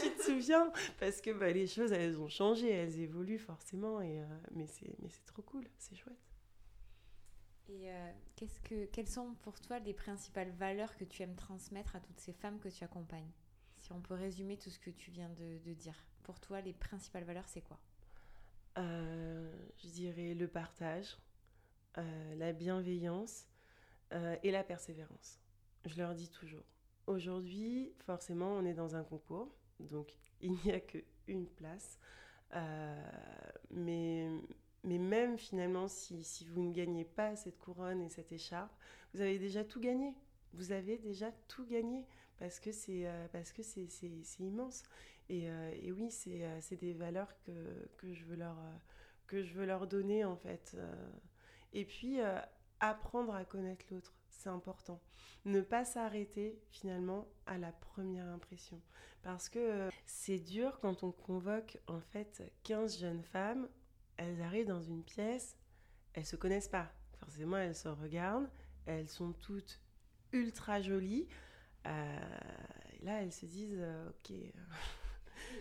Tu 0.01 0.11
te 0.11 0.23
souviens? 0.23 0.73
Parce 1.01 1.21
que 1.21 1.31
bah, 1.31 1.51
les 1.51 1.67
choses, 1.67 1.93
elles 1.93 2.19
ont 2.19 2.29
changé, 2.29 2.71
elles 2.71 3.01
évoluent 3.01 3.39
forcément, 3.39 4.01
et, 4.01 4.23
mais 4.55 4.67
c'est 4.67 5.27
trop 5.27 5.43
cool, 5.43 5.65
c'est 5.79 5.97
chouette. 5.97 6.34
Et 7.69 7.91
euh, 7.91 8.11
qu'est-ce 8.37 8.61
que, 8.61 8.85
quelles 8.87 9.09
sont 9.09 9.35
pour 9.43 9.59
toi 9.61 9.79
les 9.79 9.95
principales 9.95 10.51
valeurs 10.51 10.97
que 10.97 11.05
tu 11.05 11.23
aimes 11.23 11.35
transmettre 11.35 11.97
à 11.97 12.01
toutes 12.01 12.21
ces 12.21 12.33
femmes 12.33 12.59
que 12.59 12.69
tu 12.69 12.85
accompagnes? 12.85 13.31
Si 13.79 13.93
on 13.93 14.01
peut 14.01 14.15
résumer 14.15 14.57
tout 14.57 14.71
ce 14.71 14.79
que 14.79 14.91
tu 14.91 15.11
viens 15.11 15.31
de, 15.31 15.73
dire. 15.73 15.95
Pour 16.23 16.41
toi, 16.41 16.61
les 16.61 16.73
principales 16.73 17.25
valeurs, 17.25 17.49
c'est 17.49 17.63
quoi? 17.63 17.79
Euh, 18.79 19.53
Je 19.79 19.89
dirais 19.89 20.35
le 20.35 20.49
partage, 20.49 21.17
euh, 21.99 22.35
la 22.37 22.53
bienveillance 22.53 23.47
et 24.45 24.53
la 24.53 24.63
persévérance. 24.63 25.41
Je 25.87 25.97
leur 25.97 26.15
dis 26.15 26.31
toujours. 26.31 26.63
Aujourd'hui, 27.09 27.93
forcément, 28.07 28.53
on 28.53 28.65
est 28.65 28.75
dans 28.75 28.95
un 28.95 29.03
concours, 29.03 29.53
donc 29.81 30.15
il 30.41 30.53
n'y 30.65 30.71
a 30.71 30.79
qu'une 30.79 31.49
place. 31.49 31.99
mais 33.71 34.31
mais 34.85 34.99
même 34.99 35.39
finalement, 35.39 35.89
si, 35.89 36.23
si, 36.23 36.45
vous 36.47 36.61
ne 36.61 36.73
gagnez 36.73 37.05
pas 37.05 37.35
cette 37.37 37.59
couronne 37.59 38.03
et 38.03 38.09
cette 38.11 38.33
écharpe, 38.33 38.73
vous 39.15 39.21
avez 39.21 39.39
déjà 39.39 39.65
tout 39.65 39.81
gagné. 39.81 40.13
Vous 40.53 40.73
avez 40.73 40.99
déjà 40.99 41.33
tout 41.49 41.67
gagné 41.67 42.05
parce 42.39 42.61
que 42.61 42.71
c'est 42.73 43.07
euh, 43.07 43.27
c'est 43.43 44.41
immense. 44.41 44.83
Et, 45.29 45.49
euh, 45.49 45.75
et 45.83 45.91
oui, 45.91 46.11
c'est 46.11 46.45
euh, 46.45 46.61
des 46.79 46.93
valeurs 46.93 47.33
que, 47.47 47.89
que, 47.97 48.13
je 48.13 48.25
veux 48.25 48.37
leur, 48.37 48.57
que 49.27 49.43
je 49.43 49.55
veux 49.55 49.65
leur 49.65 49.87
donner 49.87 50.25
en 50.25 50.37
fait. 50.37 50.77
Et 51.73 51.85
puis, 51.85 52.19
apprendre 52.81 53.35
à 53.35 53.45
connaître 53.45 53.87
l'autre, 53.91 54.15
c'est 54.29 54.51
important. 54.51 55.01
Ne 55.47 55.61
pas 55.61 55.85
s'arrêter 55.85 56.59
finalement 56.71 57.27
à 57.47 57.59
la 57.59 57.73
première 57.73 58.27
impression. 58.27 58.81
Parce 59.23 59.49
que 59.49 59.89
c'est 60.05 60.39
dur 60.39 60.79
quand 60.81 61.03
on 61.03 61.11
convoque 61.11 61.79
en 61.87 62.01
fait 62.01 62.43
15 62.65 63.01
jeunes 63.01 63.23
femmes 63.23 63.69
elles 64.17 64.43
arrivent 64.43 64.69
dans 64.69 64.83
une 64.83 65.03
pièce, 65.03 65.57
elles 66.13 66.27
se 66.27 66.37
connaissent 66.37 66.69
pas. 66.69 66.93
Forcément, 67.19 67.57
elles 67.57 67.75
se 67.75 67.89
regardent, 67.89 68.49
elles 68.87 69.09
sont 69.09 69.33
toutes 69.33 69.81
ultra 70.33 70.81
jolies. 70.81 71.27
Euh, 71.87 72.19
là, 73.03 73.23
elles 73.23 73.33
se 73.33 73.47
disent, 73.47 73.79
euh, 73.79 74.11
ok. 74.11 74.37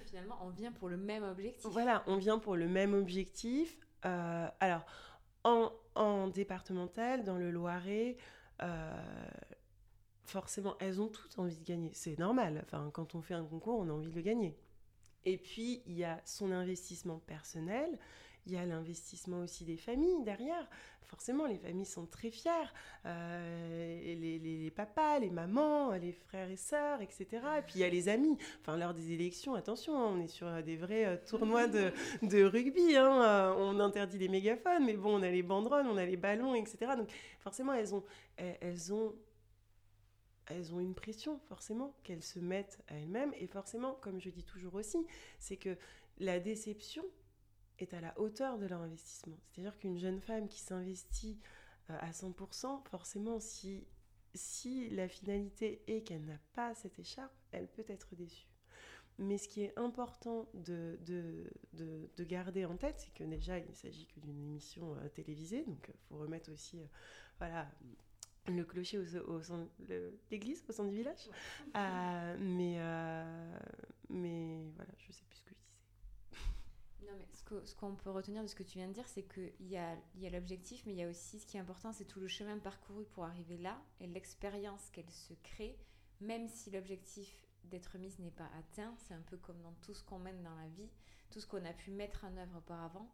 finalement, 0.05 0.37
on 0.41 0.49
vient 0.49 0.71
pour 0.71 0.89
le 0.89 0.97
même 0.97 1.23
objectif. 1.23 1.71
Voilà, 1.71 2.03
on 2.07 2.17
vient 2.17 2.39
pour 2.39 2.55
le 2.55 2.67
même 2.67 2.93
objectif. 2.93 3.77
Euh, 4.05 4.47
alors, 4.59 4.85
en, 5.43 5.71
en 5.95 6.27
départemental, 6.27 7.23
dans 7.23 7.37
le 7.37 7.51
Loiret, 7.51 8.17
forcément, 10.23 10.75
elles 10.79 11.01
ont 11.01 11.09
toutes 11.09 11.37
envie 11.37 11.57
de 11.57 11.63
gagner. 11.63 11.91
C'est 11.93 12.17
normal. 12.17 12.61
Enfin, 12.65 12.89
quand 12.93 13.15
on 13.15 13.21
fait 13.21 13.33
un 13.33 13.45
concours, 13.45 13.79
on 13.79 13.89
a 13.89 13.91
envie 13.91 14.09
de 14.09 14.15
le 14.15 14.21
gagner. 14.21 14.57
Et 15.25 15.37
puis, 15.37 15.81
il 15.85 15.93
y 15.93 16.03
a 16.03 16.21
son 16.25 16.51
investissement 16.51 17.19
personnel, 17.19 17.97
il 18.45 18.53
y 18.53 18.57
a 18.57 18.65
l'investissement 18.65 19.39
aussi 19.39 19.63
des 19.63 19.77
familles 19.77 20.23
derrière. 20.23 20.67
Forcément, 21.03 21.45
les 21.45 21.57
familles 21.57 21.85
sont 21.85 22.05
très 22.07 22.31
fières. 22.31 22.73
Euh, 23.05 24.15
les, 24.15 24.71
papas, 24.71 25.19
les 25.19 25.29
mamans, 25.29 25.91
les 25.91 26.11
frères 26.11 26.49
et 26.49 26.57
sœurs, 26.57 27.01
etc. 27.01 27.27
Et 27.59 27.61
puis 27.61 27.75
il 27.75 27.81
y 27.81 27.83
a 27.83 27.89
les 27.89 28.09
amis. 28.09 28.37
Enfin, 28.61 28.77
lors 28.77 28.93
des 28.93 29.11
élections, 29.11 29.53
attention, 29.53 29.95
hein, 29.95 30.11
on 30.15 30.19
est 30.19 30.27
sur 30.27 30.63
des 30.63 30.75
vrais 30.75 31.05
euh, 31.05 31.17
tournois 31.27 31.67
de, 31.67 31.91
rugby. 32.43 32.95
Hein, 32.95 33.23
euh, 33.23 33.53
on 33.57 33.79
interdit 33.79 34.17
les 34.17 34.27
mégaphones, 34.27 34.85
mais 34.85 34.95
bon, 34.95 35.19
on 35.19 35.21
a 35.21 35.29
les 35.29 35.43
banderoles, 35.43 35.85
on 35.85 35.97
a 35.97 36.05
les 36.05 36.17
ballons, 36.17 36.55
etc. 36.55 36.93
Donc 36.97 37.09
forcément, 37.39 37.73
elles 37.73 37.93
ont, 37.93 38.03
elles 38.37 38.93
ont 38.93 39.13
elles 40.47 40.73
ont 40.73 40.79
une 40.81 40.93
pression, 40.93 41.39
forcément, 41.47 41.95
qu'elles 42.03 42.23
se 42.23 42.39
mettent 42.39 42.79
à 42.89 42.95
elles-mêmes. 42.95 43.33
Et 43.39 43.47
forcément, 43.47 43.93
comme 44.01 44.19
je 44.19 44.29
dis 44.29 44.43
toujours 44.43 44.75
aussi, 44.75 44.97
c'est 45.39 45.55
que 45.55 45.77
la 46.19 46.39
déception 46.39 47.03
est 47.79 47.93
à 47.93 48.01
la 48.01 48.17
hauteur 48.19 48.57
de 48.57 48.65
leur 48.65 48.81
investissement. 48.81 49.37
C'est-à-dire 49.51 49.77
qu'une 49.77 49.97
jeune 49.97 50.19
femme 50.19 50.47
qui 50.47 50.59
s'investit 50.59 51.39
euh, 51.89 51.97
à 51.99 52.11
100%, 52.11 52.83
forcément, 52.89 53.39
si, 53.39 53.85
si 54.33 54.89
la 54.89 55.07
finalité 55.07 55.83
est 55.87 56.01
qu'elle 56.01 56.25
n'a 56.25 56.39
pas 56.53 56.73
cette 56.75 56.99
écharpe, 56.99 57.33
elle 57.51 57.67
peut 57.67 57.85
être 57.87 58.15
déçue. 58.15 58.47
Mais 59.19 59.37
ce 59.37 59.47
qui 59.47 59.61
est 59.61 59.77
important 59.77 60.49
de, 60.55 60.97
de, 61.05 61.51
de, 61.73 62.23
garder 62.23 62.65
en 62.65 62.77
tête, 62.77 62.95
c'est 62.97 63.13
que 63.13 63.23
déjà, 63.23 63.59
il 63.59 63.69
ne 63.69 63.75
s'agit 63.75 64.07
que 64.07 64.19
d'une 64.19 64.39
émission 64.39 64.95
euh, 64.95 65.07
télévisée, 65.09 65.63
donc 65.65 65.87
il 65.87 66.07
faut 66.07 66.17
remettre 66.17 66.51
aussi 66.51 66.79
euh, 66.79 66.85
voilà, 67.37 67.69
le 68.47 68.63
clocher 68.63 68.97
au, 68.97 69.03
au, 69.03 69.41
l'église 70.31 70.63
au 70.67 70.71
centre 70.71 70.89
du 70.89 70.97
village. 70.97 71.29
Euh, 71.75 72.37
mais, 72.39 72.75
euh, 72.77 73.59
mais 74.09 74.63
voilà, 74.75 74.91
je 74.97 75.11
sais 75.11 75.23
plus 75.29 75.37
ce 75.37 75.43
que 75.43 75.49
je 75.49 75.55
disais. 75.55 76.41
Non, 77.07 77.13
mais 77.17 77.27
ce, 77.65 77.75
qu'on 77.75 77.95
peut 77.95 78.09
retenir 78.09 78.41
de 78.41 78.47
ce 78.47 78.55
que 78.55 78.63
tu 78.63 78.77
viens 78.77 78.87
de 78.87 78.93
dire, 78.93 79.07
c'est 79.07 79.23
qu'il 79.23 79.67
y 79.67 79.77
a, 79.77 79.95
y 80.15 80.27
a 80.27 80.29
l'objectif, 80.29 80.83
mais 80.85 80.93
il 80.93 80.97
y 80.97 81.03
a 81.03 81.09
aussi 81.09 81.39
ce 81.39 81.45
qui 81.45 81.57
est 81.57 81.59
important, 81.59 81.91
c'est 81.91 82.05
tout 82.05 82.19
le 82.19 82.27
chemin 82.27 82.57
parcouru 82.57 83.05
pour 83.05 83.25
arriver 83.25 83.57
là 83.57 83.81
et 83.99 84.07
l'expérience 84.07 84.89
qu'elle 84.91 85.09
se 85.09 85.33
crée, 85.43 85.77
même 86.21 86.47
si 86.47 86.71
l'objectif 86.71 87.35
d'être 87.65 87.97
mise 87.97 88.19
n'est 88.19 88.31
pas 88.31 88.49
atteint. 88.57 88.93
C'est 88.99 89.13
un 89.13 89.21
peu 89.21 89.37
comme 89.37 89.61
dans 89.61 89.73
tout 89.81 89.93
ce 89.93 90.03
qu'on 90.03 90.19
mène 90.19 90.41
dans 90.43 90.55
la 90.55 90.67
vie, 90.69 90.89
tout 91.31 91.39
ce 91.39 91.47
qu'on 91.47 91.65
a 91.65 91.73
pu 91.73 91.91
mettre 91.91 92.25
en 92.25 92.37
œuvre 92.37 92.57
auparavant. 92.57 93.09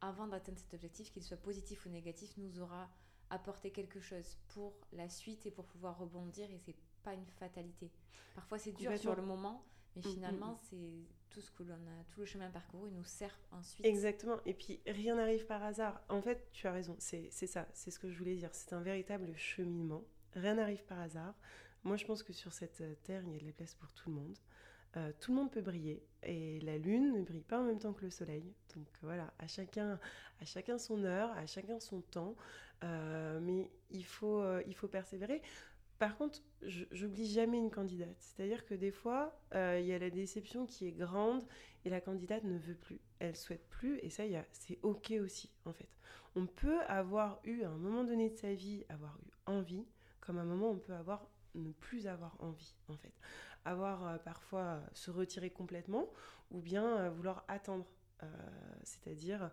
Avant 0.00 0.26
d'atteindre 0.26 0.58
cet 0.58 0.74
objectif, 0.74 1.12
qu'il 1.12 1.22
soit 1.22 1.36
positif 1.36 1.86
ou 1.86 1.88
négatif, 1.88 2.36
nous 2.36 2.60
aura 2.60 2.90
apporter 3.30 3.70
quelque 3.70 4.00
chose 4.00 4.36
pour 4.48 4.74
la 4.92 5.08
suite 5.08 5.46
et 5.46 5.50
pour 5.50 5.64
pouvoir 5.64 5.98
rebondir 5.98 6.50
et 6.50 6.58
c'est 6.58 6.76
pas 7.02 7.14
une 7.14 7.26
fatalité. 7.38 7.90
Parfois 8.34 8.58
c'est 8.58 8.72
dur 8.72 8.96
sur 8.98 9.16
le 9.16 9.22
moment, 9.22 9.64
mais 9.96 10.02
mm, 10.02 10.08
mm, 10.08 10.12
finalement 10.12 10.52
mm. 10.52 10.58
c'est 10.68 11.06
tout 11.32 11.40
ce 11.40 11.50
que 11.50 11.62
l'on 11.62 11.74
a, 11.74 12.04
tout 12.08 12.20
le 12.20 12.26
chemin 12.26 12.50
parcouru 12.50 12.90
nous 12.90 13.04
sert 13.04 13.36
ensuite. 13.52 13.84
Exactement. 13.86 14.38
Et 14.44 14.54
puis 14.54 14.80
rien 14.86 15.16
n'arrive 15.16 15.46
par 15.46 15.62
hasard. 15.62 16.00
En 16.08 16.20
fait, 16.20 16.48
tu 16.52 16.66
as 16.66 16.72
raison. 16.72 16.96
C'est 16.98 17.30
ça. 17.30 17.66
C'est 17.72 17.90
ce 17.90 17.98
que 17.98 18.10
je 18.10 18.18
voulais 18.18 18.36
dire. 18.36 18.50
C'est 18.52 18.72
un 18.74 18.80
véritable 18.80 19.34
cheminement. 19.36 20.04
Rien 20.34 20.54
n'arrive 20.54 20.84
par 20.84 21.00
hasard. 21.00 21.34
Moi, 21.84 21.96
je 21.96 22.04
pense 22.04 22.22
que 22.22 22.32
sur 22.32 22.52
cette 22.52 22.80
euh, 22.80 22.94
terre, 23.02 23.22
il 23.26 23.32
y 23.32 23.36
a 23.36 23.40
de 23.40 23.46
la 23.46 23.52
place 23.52 23.74
pour 23.74 23.92
tout 23.92 24.10
le 24.10 24.16
monde. 24.16 24.38
Euh, 24.96 25.10
tout 25.20 25.32
le 25.32 25.38
monde 25.38 25.50
peut 25.50 25.62
briller 25.62 26.06
et 26.22 26.60
la 26.60 26.76
lune 26.76 27.12
ne 27.12 27.22
brille 27.22 27.44
pas 27.44 27.58
en 27.58 27.64
même 27.64 27.78
temps 27.78 27.94
que 27.94 28.04
le 28.04 28.10
soleil. 28.10 28.54
Donc 28.76 28.86
voilà, 29.00 29.32
à 29.38 29.46
chacun, 29.46 29.98
à 30.40 30.44
chacun 30.44 30.76
son 30.76 31.02
heure, 31.04 31.30
à 31.32 31.46
chacun 31.46 31.80
son 31.80 32.02
temps. 32.02 32.36
Euh, 32.84 33.40
mais 33.40 33.70
il 33.90 34.04
faut, 34.04 34.44
il 34.66 34.74
faut 34.74 34.88
persévérer. 34.88 35.40
Par 36.02 36.16
contre, 36.16 36.40
j'oublie 36.62 37.30
jamais 37.30 37.58
une 37.58 37.70
candidate. 37.70 38.16
C'est-à-dire 38.18 38.66
que 38.66 38.74
des 38.74 38.90
fois, 38.90 39.38
euh, 39.54 39.78
il 39.80 39.86
y 39.86 39.92
a 39.92 40.00
la 40.00 40.10
déception 40.10 40.66
qui 40.66 40.88
est 40.88 40.90
grande 40.90 41.44
et 41.84 41.90
la 41.90 42.00
candidate 42.00 42.42
ne 42.42 42.58
veut 42.58 42.74
plus. 42.74 43.00
Elle 43.20 43.36
souhaite 43.36 43.68
plus 43.68 44.00
et 44.00 44.10
ça, 44.10 44.24
c'est 44.50 44.80
OK 44.82 45.12
aussi, 45.22 45.48
en 45.64 45.72
fait. 45.72 45.88
On 46.34 46.46
peut 46.46 46.80
avoir 46.88 47.38
eu, 47.44 47.62
à 47.62 47.68
un 47.68 47.76
moment 47.76 48.02
donné 48.02 48.30
de 48.30 48.34
sa 48.34 48.52
vie, 48.52 48.84
avoir 48.88 49.16
eu 49.24 49.30
envie, 49.46 49.86
comme 50.18 50.38
à 50.38 50.40
un 50.40 50.44
moment, 50.44 50.70
on 50.70 50.78
peut 50.78 50.92
avoir 50.92 51.28
ne 51.54 51.70
plus 51.70 52.08
avoir 52.08 52.34
envie, 52.40 52.74
en 52.88 52.96
fait. 52.96 53.14
Avoir 53.64 54.20
parfois 54.24 54.80
se 54.94 55.12
retirer 55.12 55.50
complètement 55.50 56.10
ou 56.50 56.60
bien 56.60 57.10
vouloir 57.10 57.44
attendre. 57.46 57.86
C'est-à-dire 58.82 59.52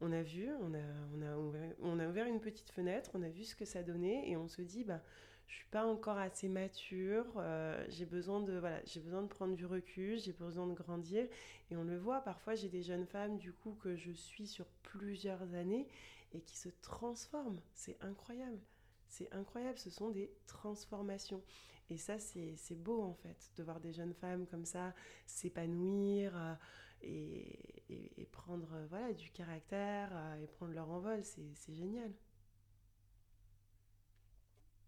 on 0.00 0.12
a 0.12 0.22
vu, 0.22 0.48
on 0.60 0.74
a, 0.74 0.78
on, 1.12 1.22
a 1.22 1.36
ouvert, 1.36 1.74
on 1.80 1.98
a 1.98 2.06
ouvert 2.06 2.26
une 2.26 2.40
petite 2.40 2.70
fenêtre, 2.70 3.10
on 3.14 3.22
a 3.24 3.28
vu 3.28 3.42
ce 3.42 3.56
que 3.56 3.64
ça 3.64 3.82
donnait 3.82 4.30
et 4.30 4.36
on 4.36 4.46
se 4.46 4.62
dit, 4.62 4.84
bah, 4.84 5.02
je 5.48 5.54
suis 5.54 5.66
pas 5.70 5.86
encore 5.86 6.18
assez 6.18 6.48
mature, 6.48 7.24
euh, 7.36 7.84
j'ai 7.88 8.04
besoin 8.04 8.40
de 8.40 8.58
voilà, 8.58 8.80
j'ai 8.84 9.00
besoin 9.00 9.22
de 9.22 9.28
prendre 9.28 9.56
du 9.56 9.64
recul, 9.64 10.18
j'ai 10.18 10.32
besoin 10.32 10.66
de 10.66 10.74
grandir 10.74 11.26
et 11.70 11.76
on 11.76 11.84
le 11.84 11.98
voit 11.98 12.20
parfois 12.20 12.54
j'ai 12.54 12.68
des 12.68 12.82
jeunes 12.82 13.06
femmes 13.06 13.38
du 13.38 13.52
coup 13.52 13.76
que 13.82 13.96
je 13.96 14.12
suis 14.12 14.46
sur 14.46 14.66
plusieurs 14.82 15.54
années 15.54 15.88
et 16.32 16.40
qui 16.42 16.56
se 16.58 16.68
transforment, 16.82 17.60
c'est 17.74 17.96
incroyable. 18.02 18.60
C'est 19.08 19.32
incroyable, 19.32 19.78
ce 19.78 19.88
sont 19.88 20.10
des 20.10 20.30
transformations. 20.46 21.42
Et 21.88 21.96
ça, 21.96 22.18
c'est 22.18 22.74
beau 22.74 23.00
en 23.00 23.14
fait, 23.14 23.50
de 23.56 23.62
voir 23.62 23.80
des 23.80 23.94
jeunes 23.94 24.12
femmes 24.12 24.46
comme 24.46 24.66
ça 24.66 24.94
s'épanouir, 25.26 26.36
euh, 26.36 26.54
et, 27.00 28.28
prendre 28.32 28.68
euh, 28.74 28.86
voilà, 28.90 29.14
du 29.14 29.30
caractère 29.30 30.10
et 30.42 30.46
prendre 30.46 30.74
leur 30.74 30.90
envol. 30.90 31.24
C'est 31.24 31.74
génial. 31.74 32.12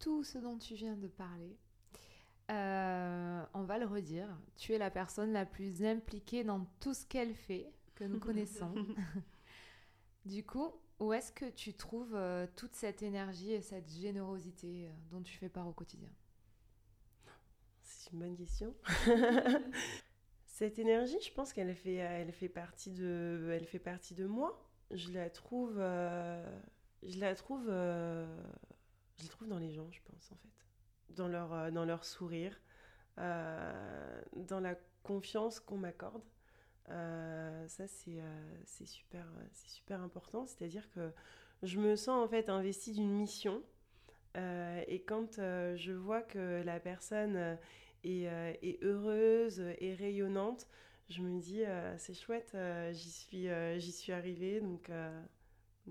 Tout 0.01 0.24
ce 0.24 0.38
dont 0.38 0.59
tu 0.59 0.74
viens 0.74 0.96
de 0.96 1.07
parler, 1.07 1.57
euh, 2.51 3.44
on 3.55 3.62
va 3.62 3.78
le 3.78 3.86
redire, 3.86 4.26
tu 4.57 4.72
es 4.72 4.78
la 4.78 4.90
personne 4.90 5.32
la 5.32 5.46
plus 5.46 5.84
impliquée 5.84 6.42
dans 6.42 6.66
tout 6.80 6.94
ce 6.94 7.07
qu'elle 7.07 7.34
fait, 7.34 7.70
que 7.94 8.03
nous 8.03 8.18
connaissons. 8.18 8.74
du 10.24 10.44
coup, 10.44 10.72
où 10.98 11.12
est-ce 11.12 11.30
que 11.30 11.48
tu 11.48 11.74
trouves 11.74 12.18
toute 12.57 12.74
cette 12.74 13.03
énergie 13.03 13.53
et 13.53 13.62
cette 13.62 13.88
générosité 13.88 14.88
dont 15.12 15.22
tu 15.22 15.36
fais 15.36 15.48
part 15.48 15.68
au 15.68 15.72
quotidien? 15.72 16.11
C'est 17.82 18.12
une 18.12 18.18
bonne 18.18 18.36
question. 18.36 18.74
Cette 20.61 20.78
énergie, 20.78 21.16
je 21.22 21.32
pense 21.32 21.55
qu'elle 21.55 21.74
fait, 21.74 21.94
elle 21.94 22.32
fait, 22.32 22.51
partie 22.51 22.90
de, 22.90 23.51
elle 23.51 23.64
fait 23.64 23.78
partie 23.78 24.14
de 24.14 24.26
moi. 24.26 24.62
Je 24.90 25.11
la 25.11 25.30
trouve, 25.30 25.76
euh, 25.78 26.44
je 27.03 27.18
la 27.18 27.34
trouve, 27.34 27.66
euh, 27.70 28.26
je 29.20 29.24
la 29.24 29.30
trouve 29.30 29.48
dans 29.48 29.58
les 29.58 29.72
gens, 29.72 29.90
je 29.90 30.00
pense 30.04 30.32
en 30.32 30.36
fait, 30.36 31.14
dans 31.14 31.28
leur, 31.28 31.52
euh, 31.52 31.70
dans 31.70 31.84
leur 31.84 32.04
sourire, 32.04 32.58
dans 33.16 34.60
la 34.60 34.76
confiance 35.02 35.60
qu'on 35.60 35.76
m'accorde. 35.76 36.22
ça 36.86 37.86
c'est, 37.86 38.22
c'est 38.64 38.86
super, 38.86 39.26
super 39.52 40.00
important. 40.00 40.46
C'est-à-dire 40.46 40.90
que 40.92 41.12
je 41.62 41.78
me 41.78 41.96
sens 41.96 42.24
en 42.24 42.28
fait 42.28 42.48
investie 42.48 42.92
d'une 42.92 43.12
mission. 43.12 43.62
et 44.36 45.04
quand 45.06 45.36
je 45.36 45.92
vois 45.92 46.22
que 46.22 46.62
la 46.62 46.80
personne 46.80 47.58
euh, 48.06 48.54
et, 48.62 48.78
heureuse 48.82 49.60
et 49.78 49.94
rayonnante, 49.94 50.66
je 51.08 51.22
me 51.22 51.38
dis 51.40 51.64
euh, 51.64 51.96
c'est 51.98 52.14
chouette, 52.14 52.52
euh, 52.54 52.92
j'y 52.92 53.10
suis, 53.10 53.48
j'y 53.76 53.92
suis 53.92 54.12
arrivée, 54.12 54.60
donc 54.60 54.90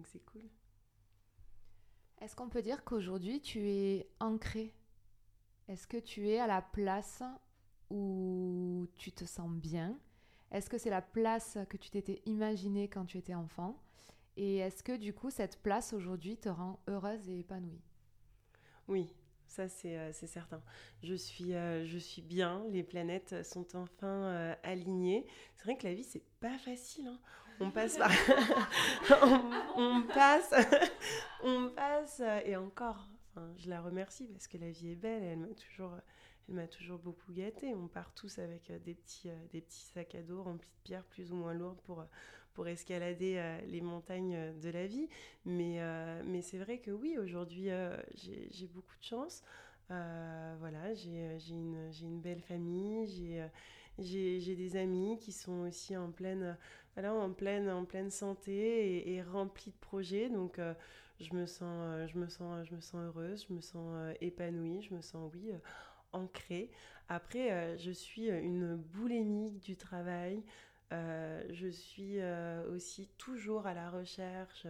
c'est 0.05 0.23
cool. 0.25 0.41
Est-ce 2.21 2.35
qu'on 2.35 2.49
peut 2.49 2.61
dire 2.61 2.83
qu'aujourd'hui 2.83 3.39
tu 3.39 3.69
es 3.69 4.09
ancrée 4.19 4.73
Est-ce 5.69 5.87
que 5.87 5.97
tu 5.97 6.27
es 6.27 6.39
à 6.39 6.47
la 6.47 6.61
place 6.61 7.23
où 7.89 8.87
tu 8.97 9.11
te 9.13 9.23
sens 9.23 9.49
bien? 9.49 9.97
Est-ce 10.51 10.69
que 10.69 10.77
c'est 10.77 10.89
la 10.89 11.01
place 11.01 11.57
que 11.69 11.77
tu 11.77 11.89
t'étais 11.89 12.21
imaginée 12.25 12.89
quand 12.89 13.05
tu 13.05 13.17
étais 13.17 13.35
enfant? 13.35 13.81
Et 14.35 14.57
est-ce 14.57 14.83
que 14.83 14.97
du 14.97 15.13
coup 15.13 15.29
cette 15.29 15.61
place 15.61 15.93
aujourd'hui 15.93 16.35
te 16.35 16.49
rend 16.49 16.79
heureuse 16.89 17.29
et 17.29 17.39
épanouie? 17.39 17.81
Oui, 18.89 19.13
ça 19.47 19.67
euh, 19.85 20.09
c'est 20.11 20.27
certain. 20.27 20.61
Je 21.03 21.13
suis, 21.13 21.53
euh, 21.53 21.85
je 21.85 21.97
suis 21.97 22.21
bien, 22.21 22.65
les 22.69 22.83
planètes 22.83 23.43
sont 23.45 23.75
enfin 23.75 24.07
euh, 24.07 24.55
alignées. 24.63 25.25
C'est 25.55 25.63
vrai 25.63 25.77
que 25.77 25.87
la 25.87 25.93
vie 25.93 26.03
c'est 26.03 26.25
pas 26.41 26.57
facile. 26.57 27.07
Hein. 27.07 27.19
On 27.59 27.71
passe 27.71 27.97
par... 27.97 28.11
on, 29.75 30.03
passe, 30.03 30.53
on 31.43 31.69
passe, 31.69 32.21
et 32.45 32.55
encore, 32.55 33.09
je 33.57 33.69
la 33.69 33.81
remercie 33.81 34.27
parce 34.27 34.47
que 34.47 34.57
la 34.57 34.71
vie 34.71 34.91
est 34.91 34.95
belle, 34.95 35.23
elle 35.23 35.39
m'a 35.39 35.47
toujours, 35.47 35.91
elle 36.47 36.55
m'a 36.55 36.67
toujours 36.67 36.99
beaucoup 36.99 37.33
gâtée. 37.33 37.73
On 37.75 37.87
part 37.87 38.13
tous 38.13 38.39
avec 38.39 38.71
des 38.83 38.95
petits, 38.95 39.29
des 39.51 39.61
petits 39.61 39.85
sacs 39.93 40.15
à 40.15 40.21
dos 40.21 40.41
remplis 40.41 40.69
de 40.69 40.83
pierres 40.83 41.05
plus 41.05 41.31
ou 41.31 41.35
moins 41.35 41.53
lourdes 41.53 41.81
pour 41.81 42.05
pour 42.59 42.67
escalader 42.67 43.35
euh, 43.37 43.57
les 43.67 43.79
montagnes 43.79 44.35
euh, 44.35 44.53
de 44.53 44.69
la 44.69 44.85
vie. 44.85 45.07
Mais, 45.45 45.75
euh, 45.79 46.21
mais 46.25 46.41
c'est 46.41 46.57
vrai 46.57 46.79
que 46.79 46.91
oui, 46.91 47.17
aujourd'hui, 47.17 47.69
j'ai 48.15 48.67
beaucoup 48.67 48.97
de 48.99 49.05
chance. 49.05 49.43
voilà, 49.87 50.93
j'ai 50.93 51.37
une, 51.49 51.89
une, 52.01 52.19
belle 52.19 52.41
famille, 52.41 53.49
j'ai 53.97 54.55
des 54.55 54.75
amis 54.75 55.17
qui 55.19 55.31
sont 55.31 55.61
aussi 55.61 55.95
en 55.95 56.11
pleine, 56.11 56.57
voilà, 56.95 57.13
en 57.13 57.31
pleine, 57.31 57.69
en 57.69 57.85
pleine 57.85 58.09
santé 58.09 59.13
et, 59.13 59.21
remplis 59.21 59.71
de 59.71 59.77
projets. 59.77 60.29
Donc, 60.29 60.59
je 61.19 61.33
me 61.33 61.45
sens, 61.45 62.09
je 62.09 62.17
me 62.17 62.27
sens, 62.27 62.67
je 62.67 62.75
me 62.75 62.81
sens 62.81 63.01
heureuse, 63.05 63.45
je 63.47 63.53
me 63.53 63.61
sens 63.61 64.13
épanouie, 64.21 64.81
je 64.81 64.93
me 64.93 65.01
sens, 65.01 65.31
oui, 65.33 65.51
ancrée. 66.13 66.69
Après, 67.07 67.77
je 67.77 67.91
suis 67.91 68.29
une 68.29 68.75
boulémique 68.75 69.59
du 69.59 69.75
travail. 69.75 70.43
je 70.91 71.69
suis 71.71 72.19
aussi 72.73 73.09
toujours 73.17 73.67
à 73.67 73.73
la 73.73 73.89
recherche 73.89 74.67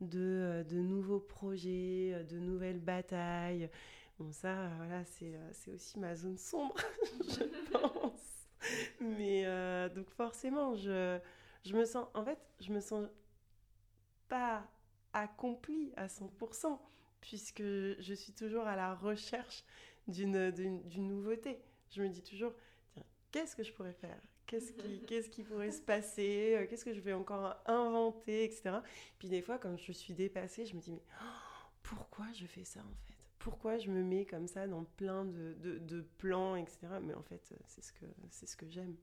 de, 0.00 0.64
de, 0.68 0.76
nouveaux 0.76 1.20
projets, 1.20 2.24
de 2.30 2.38
nouvelles 2.38 2.80
batailles. 2.80 3.70
Bon, 4.18 4.32
ça, 4.32 4.68
voilà, 4.76 5.04
c'est 5.04 5.72
aussi 5.72 5.98
ma 5.98 6.14
zone 6.14 6.36
sombre, 6.36 6.76
je 7.28 7.44
pense. 7.72 8.46
Mais 9.00 9.44
donc 9.94 10.08
forcément, 10.10 10.76
je, 10.76 11.18
je 11.64 11.76
me 11.76 11.84
sens, 11.84 12.06
en 12.14 12.24
fait, 12.24 12.38
je 12.60 12.72
me 12.72 12.80
sens 12.80 13.06
pas 14.28 14.66
accomplie 15.12 15.92
à 15.96 16.06
100%, 16.06 16.78
puisque 17.20 17.62
je 17.62 18.14
suis 18.14 18.32
toujours 18.32 18.66
à 18.66 18.76
la 18.76 18.94
recherche 18.94 19.64
d'une 20.08 20.52
nouveauté. 20.96 21.60
Je 21.90 22.02
me 22.02 22.08
dis 22.08 22.22
toujours, 22.22 22.52
tiens, 22.92 23.04
qu'est-ce 23.30 23.56
que 23.56 23.62
je 23.62 23.72
pourrais 23.72 23.92
faire? 23.92 24.20
Qu'est-ce 24.46 24.72
qui, 24.72 25.00
qu'est-ce 25.06 25.28
qui 25.28 25.42
pourrait 25.42 25.70
se 25.70 25.82
passer? 25.82 26.66
Qu'est-ce 26.68 26.84
que 26.84 26.94
je 26.94 27.00
vais 27.00 27.12
encore 27.12 27.56
inventer, 27.66 28.44
etc. 28.44 28.78
Puis 29.18 29.28
des 29.28 29.42
fois, 29.42 29.58
quand 29.58 29.76
je 29.76 29.92
suis 29.92 30.14
dépassée, 30.14 30.64
je 30.66 30.74
me 30.74 30.80
dis, 30.80 30.92
mais 30.92 31.04
oh, 31.20 31.66
pourquoi 31.82 32.26
je 32.32 32.46
fais 32.46 32.64
ça 32.64 32.80
en 32.80 32.94
fait? 33.06 33.16
Pourquoi 33.38 33.78
je 33.78 33.90
me 33.90 34.02
mets 34.02 34.26
comme 34.26 34.46
ça 34.46 34.66
dans 34.66 34.84
plein 34.84 35.24
de, 35.24 35.54
de, 35.54 35.78
de 35.78 36.02
plans, 36.18 36.56
etc. 36.56 36.78
Mais 37.02 37.14
en 37.14 37.22
fait, 37.22 37.40
c'est 37.66 37.82
ce 37.82 37.92
que, 37.92 38.04
c'est 38.28 38.46
ce 38.46 38.56
que 38.56 38.68
j'aime. 38.68 38.96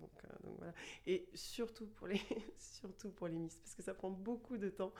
Donc, 0.00 0.10
euh, 0.24 0.28
donc, 0.44 0.56
voilà. 0.58 0.72
Et 1.06 1.28
surtout 1.34 1.86
pour 1.86 2.06
les, 2.06 2.20
surtout 2.58 3.10
pour 3.10 3.28
les 3.28 3.36
Miss, 3.36 3.56
parce 3.56 3.74
que 3.74 3.82
ça 3.82 3.94
prend 3.94 4.10
beaucoup 4.10 4.56
de 4.56 4.68
temps. 4.68 4.92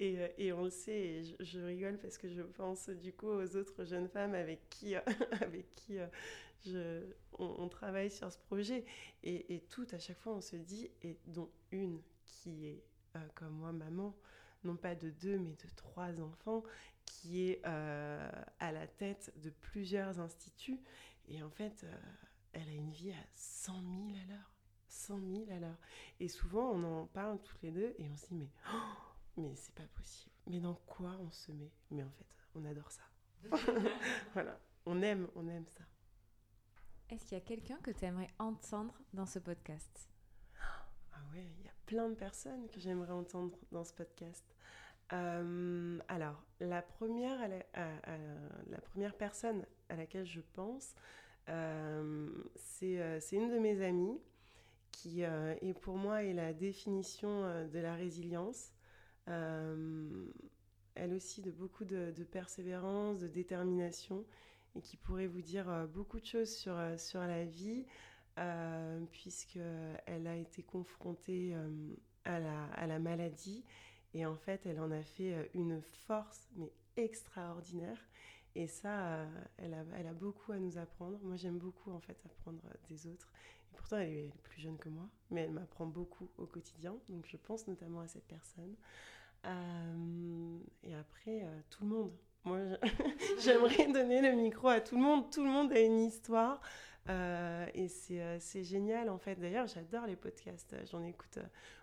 Et, 0.00 0.18
euh, 0.18 0.28
et 0.38 0.52
on 0.52 0.64
le 0.64 0.70
sait, 0.70 1.22
je, 1.40 1.60
rigole 1.60 1.98
parce 1.98 2.18
que 2.18 2.28
je 2.28 2.42
pense 2.42 2.88
du 2.88 3.12
coup 3.12 3.28
aux 3.28 3.56
autres 3.56 3.84
jeunes 3.84 4.08
femmes 4.08 4.34
avec 4.34 4.68
qui, 4.70 4.94
avec 5.40 5.74
qui 5.74 5.98
euh, 5.98 6.06
je, 6.64 7.02
on, 7.38 7.68
travaille 7.68 8.10
sur 8.10 8.32
ce 8.32 8.38
projet. 8.38 8.84
Et, 9.22 9.54
et 9.54 9.60
toutes, 9.60 9.94
à 9.94 9.98
chaque 9.98 10.18
fois, 10.18 10.34
on 10.34 10.40
se 10.40 10.56
dit, 10.56 10.90
et 11.02 11.18
dont 11.26 11.50
une 11.70 12.00
qui 12.24 12.66
est 12.66 12.82
comme 13.34 13.54
moi, 13.54 13.72
maman, 13.72 14.14
non 14.62 14.76
pas 14.76 14.94
de 14.94 15.10
deux, 15.10 15.38
mais 15.38 15.52
de 15.52 15.68
trois 15.74 16.20
enfants, 16.20 16.62
qui 17.04 17.48
est 17.48 17.64
à 17.64 18.72
la 18.72 18.86
tête 18.86 19.32
de 19.42 19.50
plusieurs 19.50 20.20
instituts. 20.20 20.78
Et 21.26 21.42
en 21.42 21.50
fait, 21.50 21.84
elle 22.52 22.68
a 22.68 22.72
une 22.72 22.90
vie 22.90 23.12
à 23.12 23.26
100 23.34 23.72
000 23.72 23.84
à 24.22 24.32
l'heure. 24.32 24.54
100 24.88 25.20
000 25.20 25.50
à 25.50 25.58
l'heure. 25.58 25.78
Et 26.20 26.28
souvent, 26.28 26.70
on 26.70 26.82
en 26.84 27.06
parle 27.06 27.40
toutes 27.42 27.62
les 27.62 27.70
deux 27.70 27.94
et 27.98 28.08
on 28.08 28.16
se 28.16 28.26
dit, 28.26 28.34
mais, 28.34 28.50
oh, 28.72 29.40
mais 29.40 29.54
c'est 29.56 29.74
pas 29.74 29.86
possible. 29.94 30.34
Mais 30.46 30.60
dans 30.60 30.74
quoi 30.86 31.16
on 31.20 31.30
se 31.30 31.52
met? 31.52 31.70
Mais 31.90 32.02
en 32.02 32.10
fait, 32.10 32.26
on 32.54 32.64
adore 32.64 32.90
ça. 32.90 33.02
voilà, 34.32 34.58
on 34.86 35.02
aime, 35.02 35.28
on 35.34 35.46
aime 35.48 35.66
ça. 35.66 35.84
Est-ce 37.10 37.24
qu'il 37.24 37.38
y 37.38 37.40
a 37.40 37.44
quelqu'un 37.44 37.78
que 37.78 37.90
tu 37.90 38.04
aimerais 38.04 38.30
entendre 38.38 39.00
dans 39.12 39.26
ce 39.26 39.38
podcast? 39.38 40.08
Ah 40.60 41.20
ouais, 41.32 41.46
il 41.58 41.64
y 41.64 41.68
a 41.68 41.72
plein 41.86 42.08
de 42.08 42.14
personnes 42.14 42.68
que 42.68 42.80
j'aimerais 42.80 43.12
entendre 43.12 43.56
dans 43.72 43.84
ce 43.84 43.94
podcast. 43.94 44.44
Euh, 45.12 45.98
alors, 46.08 46.44
la 46.60 46.82
première, 46.82 47.48
la 47.48 48.80
première 48.82 49.14
personne 49.16 49.64
à 49.88 49.96
laquelle 49.96 50.26
je 50.26 50.40
pense, 50.40 50.94
euh, 50.94 50.98
euh, 50.98 51.27
c'est 52.54 53.36
une 53.36 53.50
de 53.50 53.58
mes 53.58 53.84
amies 53.84 54.20
qui 54.92 55.24
euh, 55.24 55.54
est 55.62 55.74
pour 55.74 55.96
moi 55.96 56.24
est 56.24 56.34
la 56.34 56.52
définition 56.52 57.42
de 57.66 57.78
la 57.78 57.94
résilience. 57.94 58.72
elle 59.26 61.14
aussi 61.14 61.42
de 61.42 61.50
beaucoup 61.50 61.84
de, 61.84 62.12
persévérance, 62.30 63.20
de 63.20 63.28
détermination 63.28 64.24
et 64.74 64.80
qui 64.82 64.96
pourrait 64.96 65.26
vous 65.26 65.42
dire 65.42 65.88
beaucoup 65.94 66.20
de 66.20 66.26
choses 66.26 66.54
sur, 66.54 66.76
sur 66.96 67.20
la 67.20 67.44
vie 67.44 67.86
puisqu'elle 69.10 70.26
a 70.26 70.36
été 70.36 70.62
confrontée 70.62 71.54
à, 72.24 72.40
la, 72.40 72.64
à 72.74 72.86
la 72.86 72.98
maladie 72.98 73.64
et 74.14 74.26
en 74.26 74.36
fait 74.36 74.66
elle 74.66 74.80
en 74.80 74.90
a 74.90 75.02
fait 75.02 75.50
une 75.54 75.80
force 76.06 76.48
mais 76.56 76.72
extraordinaire 76.96 78.07
et 78.58 78.66
ça, 78.66 78.88
euh, 78.88 79.26
elle, 79.58 79.72
a, 79.72 79.84
elle, 79.96 80.08
a, 80.08 80.12
beaucoup 80.12 80.50
à 80.50 80.58
nous 80.58 80.78
apprendre. 80.78 81.16
Moi, 81.22 81.36
j'aime 81.36 81.58
beaucoup, 81.58 81.92
en 81.92 82.00
fait, 82.00 82.18
apprendre 82.26 82.60
des 82.88 83.06
autres. 83.06 83.30
Et 83.72 83.76
pourtant, 83.76 83.98
elle 83.98 84.12
est, 84.12 84.32
plus 84.42 84.60
jeune 84.60 84.76
que 84.76 84.88
moi, 84.88 85.08
mais 85.30 85.42
elle 85.42 85.52
m'apprend 85.52 85.86
beaucoup 85.86 86.28
au 86.38 86.46
quotidien. 86.46 86.96
Donc, 87.08 87.24
je 87.28 87.36
pense 87.36 87.68
notamment 87.68 88.00
à 88.00 88.08
cette 88.08 88.26
personne. 88.26 88.74
Euh, 89.46 90.58
et 90.82 90.92
après, 90.92 91.42
euh, 91.44 91.60
tout 91.70 91.84
le 91.84 91.90
monde. 91.90 92.12
Moi, 92.42 92.58
j'aimerais 93.44 93.92
donner 93.92 94.22
le 94.22 94.32
micro 94.32 94.66
à 94.66 94.80
tout 94.80 94.96
le 94.96 95.02
monde. 95.02 95.30
Tout 95.30 95.44
le 95.44 95.50
monde 95.50 95.72
a 95.72 95.78
une 95.78 96.00
histoire. 96.00 96.60
et 97.08 97.86
c'est 97.88 98.64
génial, 98.64 99.08
en 99.08 99.18
fait. 99.18 99.36
D'ailleurs, 99.36 99.68
j'adore 99.68 100.06
les 100.06 100.16
podcasts. 100.16 100.74
J'en 100.90 101.04
écoute 101.04 101.38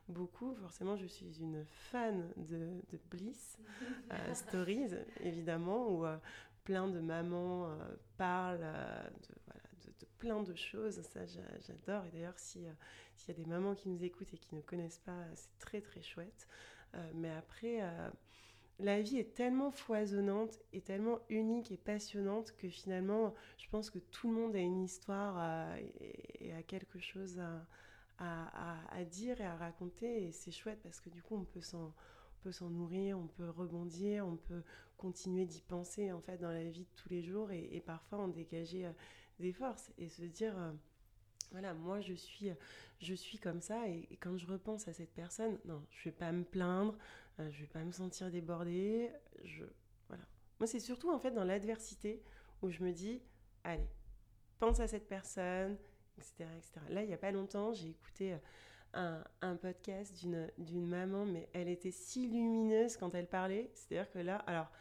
beaucoup. 0.09 0.53
Forcément, 0.55 0.97
je 0.97 1.05
suis 1.05 1.39
une 1.39 1.63
fan 1.65 2.30
de, 2.36 2.82
de 2.91 2.99
Bliss 3.09 3.57
Stories, 4.34 4.91
évidemment, 5.21 5.88
où 5.89 6.05
plein 6.66 6.88
de 6.88 6.99
mamans 6.99 7.68
euh, 7.70 7.76
parlent 8.18 8.59
euh, 8.61 9.03
de, 9.03 9.36
voilà, 9.45 9.70
de, 9.86 10.05
plein 10.18 10.43
de 10.43 10.55
choses. 10.55 11.01
Ça, 11.01 11.22
j'adore. 11.26 12.03
Et 12.05 12.11
d'ailleurs, 12.11 12.38
s'il 12.38 12.63
y 12.63 13.32
a 13.32 13.34
des 13.34 13.45
mamans 13.45 13.76
qui 13.76 13.88
nous 13.88 14.03
écoutent 14.03 14.34
et 14.34 14.38
qui 14.38 14.53
ne 14.55 14.61
connaissent 14.61 14.99
pas, 15.05 15.24
c'est 15.36 15.57
très, 15.59 15.80
très 15.80 16.01
chouette. 16.01 16.47
Euh, 16.95 17.11
mais 17.13 17.32
après, 17.32 17.80
la 18.80 19.01
vie 19.01 19.18
est 19.18 19.34
tellement 19.34 19.72
foisonnante 19.72 20.59
et 20.74 20.82
tellement 20.82 21.20
unique 21.30 21.72
et 21.72 21.78
passionnante 21.78 22.53
que 22.57 22.68
finalement, 22.68 23.34
je 23.57 23.70
pense 23.70 23.89
que 23.89 23.99
tout 23.99 24.30
le 24.30 24.36
monde 24.36 24.55
a 24.55 24.59
une 24.59 24.84
histoire 24.84 25.78
et, 26.39 26.51
a 26.53 26.63
quelque 26.63 26.99
chose 26.99 27.39
à, 27.39 27.66
à, 28.18 28.95
à, 28.97 29.03
dire 29.03 29.39
et 29.39 29.45
à 29.45 29.55
raconter. 29.55 30.26
Et 30.26 30.32
c'est 30.32 30.51
chouette 30.51 30.80
parce 30.84 30.99
que 30.99 31.09
du 31.09 31.22
coup, 31.22 31.36
on 31.36 31.45
peut 31.45 31.61
s'en 31.61 31.93
peut 32.45 32.51
s'en 32.51 32.70
nourrir, 32.70 33.18
on 33.18 33.26
peut 33.26 33.49
rebondir, 33.49 34.28
on 34.28 34.36
peut 34.36 34.61
continuer 34.98 35.46
d'y 35.46 35.62
penser 35.62 36.12
en 36.12 36.22
fait 36.22 36.38
dans 36.38 36.52
la 36.52 36.64
vie 36.64 36.86
de 36.86 36.96
tous 36.96 37.10
les 37.10 37.22
jours 37.22 37.52
et, 37.52 37.82
parfois 37.86 38.20
en 38.20 38.28
dégager 38.28 38.86
euh, 38.86 38.91
des 39.39 39.54
forces 39.54 39.91
et 39.98 40.10
se 40.10 40.24
dire 40.24 40.58
euh, 40.58 40.72
voilà 41.52 41.74
moi 41.74 42.02
je 42.02 42.14
suis 42.14 42.50
je 43.00 43.14
suis 43.14 43.38
comme 43.38 43.62
ça 43.62 43.88
et, 43.88 44.18
quand 44.22 44.38
je 44.38 44.48
repense 44.48 44.88
à 44.88 44.93
cette 44.93 45.14
personne 45.14 45.58
non 45.66 45.84
je 45.89 46.06
vais 46.06 46.16
pas 46.16 46.32
me 46.32 46.43
plaindre 46.43 46.98
euh, 47.39 47.50
je 47.52 47.62
vais 47.62 47.68
pas 47.68 47.84
me 47.84 47.91
sentir 47.91 48.32
débordée 48.32 49.12
je 49.43 49.66
voilà. 50.08 50.24
Moi 50.60 50.68
c'est 50.68 50.80
surtout 50.80 51.12
en 51.12 51.20
fait 51.20 51.32
dans 51.32 51.43
l'adversité 51.43 52.24
où 52.62 52.70
je 52.70 52.84
me 52.84 52.91
dis 52.91 53.22
allez 53.64 53.89
pense 54.60 54.80
à 54.80 54.88
cette 54.88 55.08
personne 55.08 55.78
etc 56.18 56.46
etc 56.58 56.86
là 56.89 57.04
il 57.04 57.10
y 57.10 57.14
a 57.14 57.18
pas 57.18 57.32
longtemps 57.32 57.74
j'ai 57.74 57.89
écouté 57.89 58.38
un, 58.96 59.56
podcast 59.56 60.26
d'une 60.58 60.88
maman, 60.88 61.26
mais 61.26 61.48
elle 61.54 61.68
était 61.68 61.91
si 61.91 62.28
lumineuse 62.28 62.98
quand 62.98 63.14
elle 63.16 63.28
parlait. 63.28 63.70
C'est-à-dire 63.74 64.12
que 64.12 64.20
là, 64.20 64.38
alors, 64.48 64.72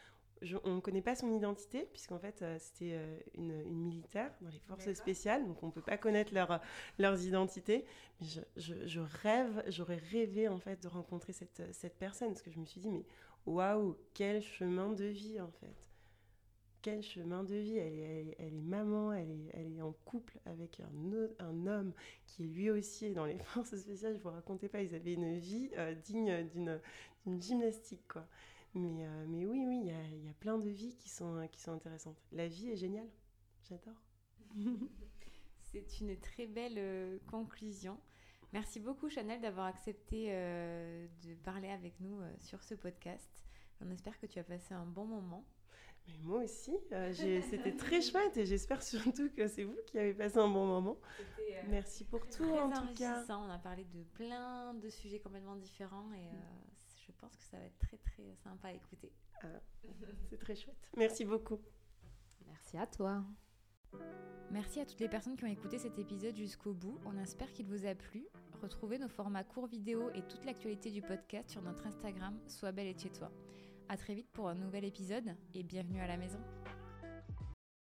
on 0.63 0.75
ne 0.75 0.79
connaît 0.79 1.01
pas 1.01 1.15
son 1.15 1.33
identité, 1.33 1.87
puisqu'en 1.91 2.19
fait, 2.19 2.41
euh, 2.41 2.57
c'était 2.59 2.93
euh, 2.93 3.19
une, 3.35 3.63
militaire 3.63 4.31
dans 4.41 4.49
les 4.49 4.59
forces 4.59 4.91
spéciales, 4.93 5.45
donc 5.47 5.61
on 5.63 5.67
ne 5.67 5.71
peut 5.71 5.81
pas 5.81 5.97
connaître 5.97 6.33
leur, 6.33 6.61
leurs 6.99 7.23
identités. 7.23 7.85
Mais 8.19 8.27
je, 8.27 8.41
je, 8.85 8.99
rêve, 8.99 9.63
j'aurais 9.67 10.01
rêvé 10.11 10.47
en 10.47 10.59
fait 10.59 10.81
de 10.83 10.87
rencontrer 10.87 11.33
cette, 11.33 11.61
cette 11.71 11.97
personne, 11.97 12.29
parce 12.29 12.41
que 12.41 12.51
je 12.51 12.59
me 12.59 12.65
suis 12.65 12.81
dit, 12.81 12.89
mais 12.89 13.05
waouh, 13.45 13.97
quel 14.13 14.41
chemin 14.41 14.91
de 14.91 15.05
vie 15.05 15.39
en 15.39 15.51
fait 15.51 15.85
quel 16.85 17.01
chemin 17.01 17.43
de 17.43 17.55
vie. 17.55 17.77
Elle 17.77 18.35
est, 18.37 18.51
maman, 18.51 19.11
elle 19.11 19.73
est, 19.75 19.81
en 19.81 19.91
couple 20.05 20.39
avec 20.45 20.79
un, 20.79 21.65
homme 21.65 21.93
qui 22.27 22.43
lui 22.43 22.69
aussi 22.69 23.07
est 23.07 23.13
dans 23.13 23.25
les 23.25 23.39
forces 23.43 23.75
spéciales. 23.75 24.15
Je 24.15 24.21
vous 24.21 24.29
racontais 24.29 24.69
pas, 24.69 24.83
ils 24.83 24.93
avaient 24.93 25.13
une 25.13 25.35
vie 25.39 25.71
euh, 25.77 25.95
digne 25.95 26.47
d'une 26.47 27.41
gymnastique. 27.41 28.07
Quoi. 28.07 28.27
Mais, 28.75 29.03
euh, 29.03 29.25
mais 29.27 29.47
oui, 29.47 29.65
oui, 29.65 29.79
il 29.81 29.87
y 29.87 29.91
a, 29.91 30.27
y 30.27 30.29
a, 30.29 30.33
plein 30.33 30.59
de 30.59 30.69
vies 30.69 30.95
qui 30.95 31.09
sont, 31.09 31.47
qui 31.51 31.59
sont 31.59 31.71
intéressantes. 31.71 32.21
La 32.31 32.47
vie 32.47 32.69
est 32.69 32.75
géniale. 32.75 33.09
J'adore. 33.67 33.99
C'est 35.71 35.99
une 36.01 36.15
très 36.19 36.45
belle 36.45 36.77
euh, 36.77 37.17
conclusion. 37.25 37.99
Merci 38.53 38.79
beaucoup 38.79 39.09
Chanel 39.09 39.41
d'avoir 39.41 39.65
accepté 39.65 40.27
de 40.27 41.33
parler 41.43 41.67
avec 41.67 41.99
nous 41.99 42.21
sur 42.39 42.63
ce 42.63 42.73
podcast. 42.75 43.43
On 43.81 43.89
espère 43.89 44.17
que 44.17 44.27
tu 44.27 44.39
as 44.39 44.45
passé 44.45 44.73
un 44.73 44.85
bon 44.85 45.05
moment. 45.05 45.43
Mais 46.07 46.17
moi 46.23 46.43
aussi, 46.43 46.77
euh, 46.91 47.13
c'était 47.13 47.75
très 47.75 48.01
chouette 48.01 48.37
et 48.37 48.45
j'espère 48.45 48.81
surtout 48.83 49.29
que 49.31 49.47
c'est 49.47 49.63
vous 49.63 49.77
qui 49.87 49.97
avez 49.97 50.13
passé 50.13 50.37
un 50.37 50.47
bon 50.47 50.65
moment. 50.65 50.97
Euh, 51.19 51.61
Merci 51.69 52.03
pour 52.05 52.27
tout 52.27 52.43
en 52.43 52.69
tout 52.69 52.93
cas. 52.93 53.23
On 53.29 53.49
a 53.49 53.57
parlé 53.57 53.85
de 53.85 54.03
plein 54.13 54.73
de 54.75 54.89
sujets 54.89 55.19
complètement 55.19 55.55
différents 55.55 56.11
et 56.13 56.27
euh, 56.27 56.31
je 57.07 57.11
pense 57.13 57.35
que 57.35 57.43
ça 57.43 57.57
va 57.57 57.65
être 57.65 57.79
très 57.79 57.97
très 57.97 58.35
sympa 58.43 58.67
à 58.69 58.73
écouter. 58.73 59.11
Ah, 59.41 59.47
c'est 60.29 60.37
très 60.37 60.55
chouette. 60.55 60.89
Merci 60.95 61.25
beaucoup. 61.25 61.59
Merci 62.45 62.77
à 62.77 62.87
toi. 62.87 63.23
Merci 64.51 64.79
à 64.79 64.85
toutes 64.85 64.99
les 64.99 65.09
personnes 65.09 65.35
qui 65.35 65.43
ont 65.43 65.51
écouté 65.51 65.79
cet 65.79 65.97
épisode 65.97 66.35
jusqu'au 66.35 66.73
bout. 66.73 66.99
On 67.05 67.17
espère 67.17 67.51
qu'il 67.51 67.65
vous 67.65 67.85
a 67.85 67.95
plu. 67.95 68.27
Retrouvez 68.61 68.99
nos 68.99 69.09
formats 69.09 69.43
courts 69.43 69.67
vidéo 69.67 70.09
et 70.13 70.21
toute 70.21 70.45
l'actualité 70.45 70.91
du 70.91 71.01
podcast 71.01 71.49
sur 71.49 71.61
notre 71.61 71.85
Instagram 71.87 72.39
Sois 72.47 72.71
belle 72.71 72.87
et 72.87 72.97
chez 72.97 73.09
toi. 73.09 73.31
À 73.87 73.97
très 73.97 74.15
vite 74.15 74.29
pour 74.33 74.49
un 74.49 74.55
nouvel 74.55 74.83
épisode 74.83 75.35
et 75.53 75.61
bienvenue 75.61 76.01
à 76.01 76.07
la 76.07 76.17
maison. 76.17 76.39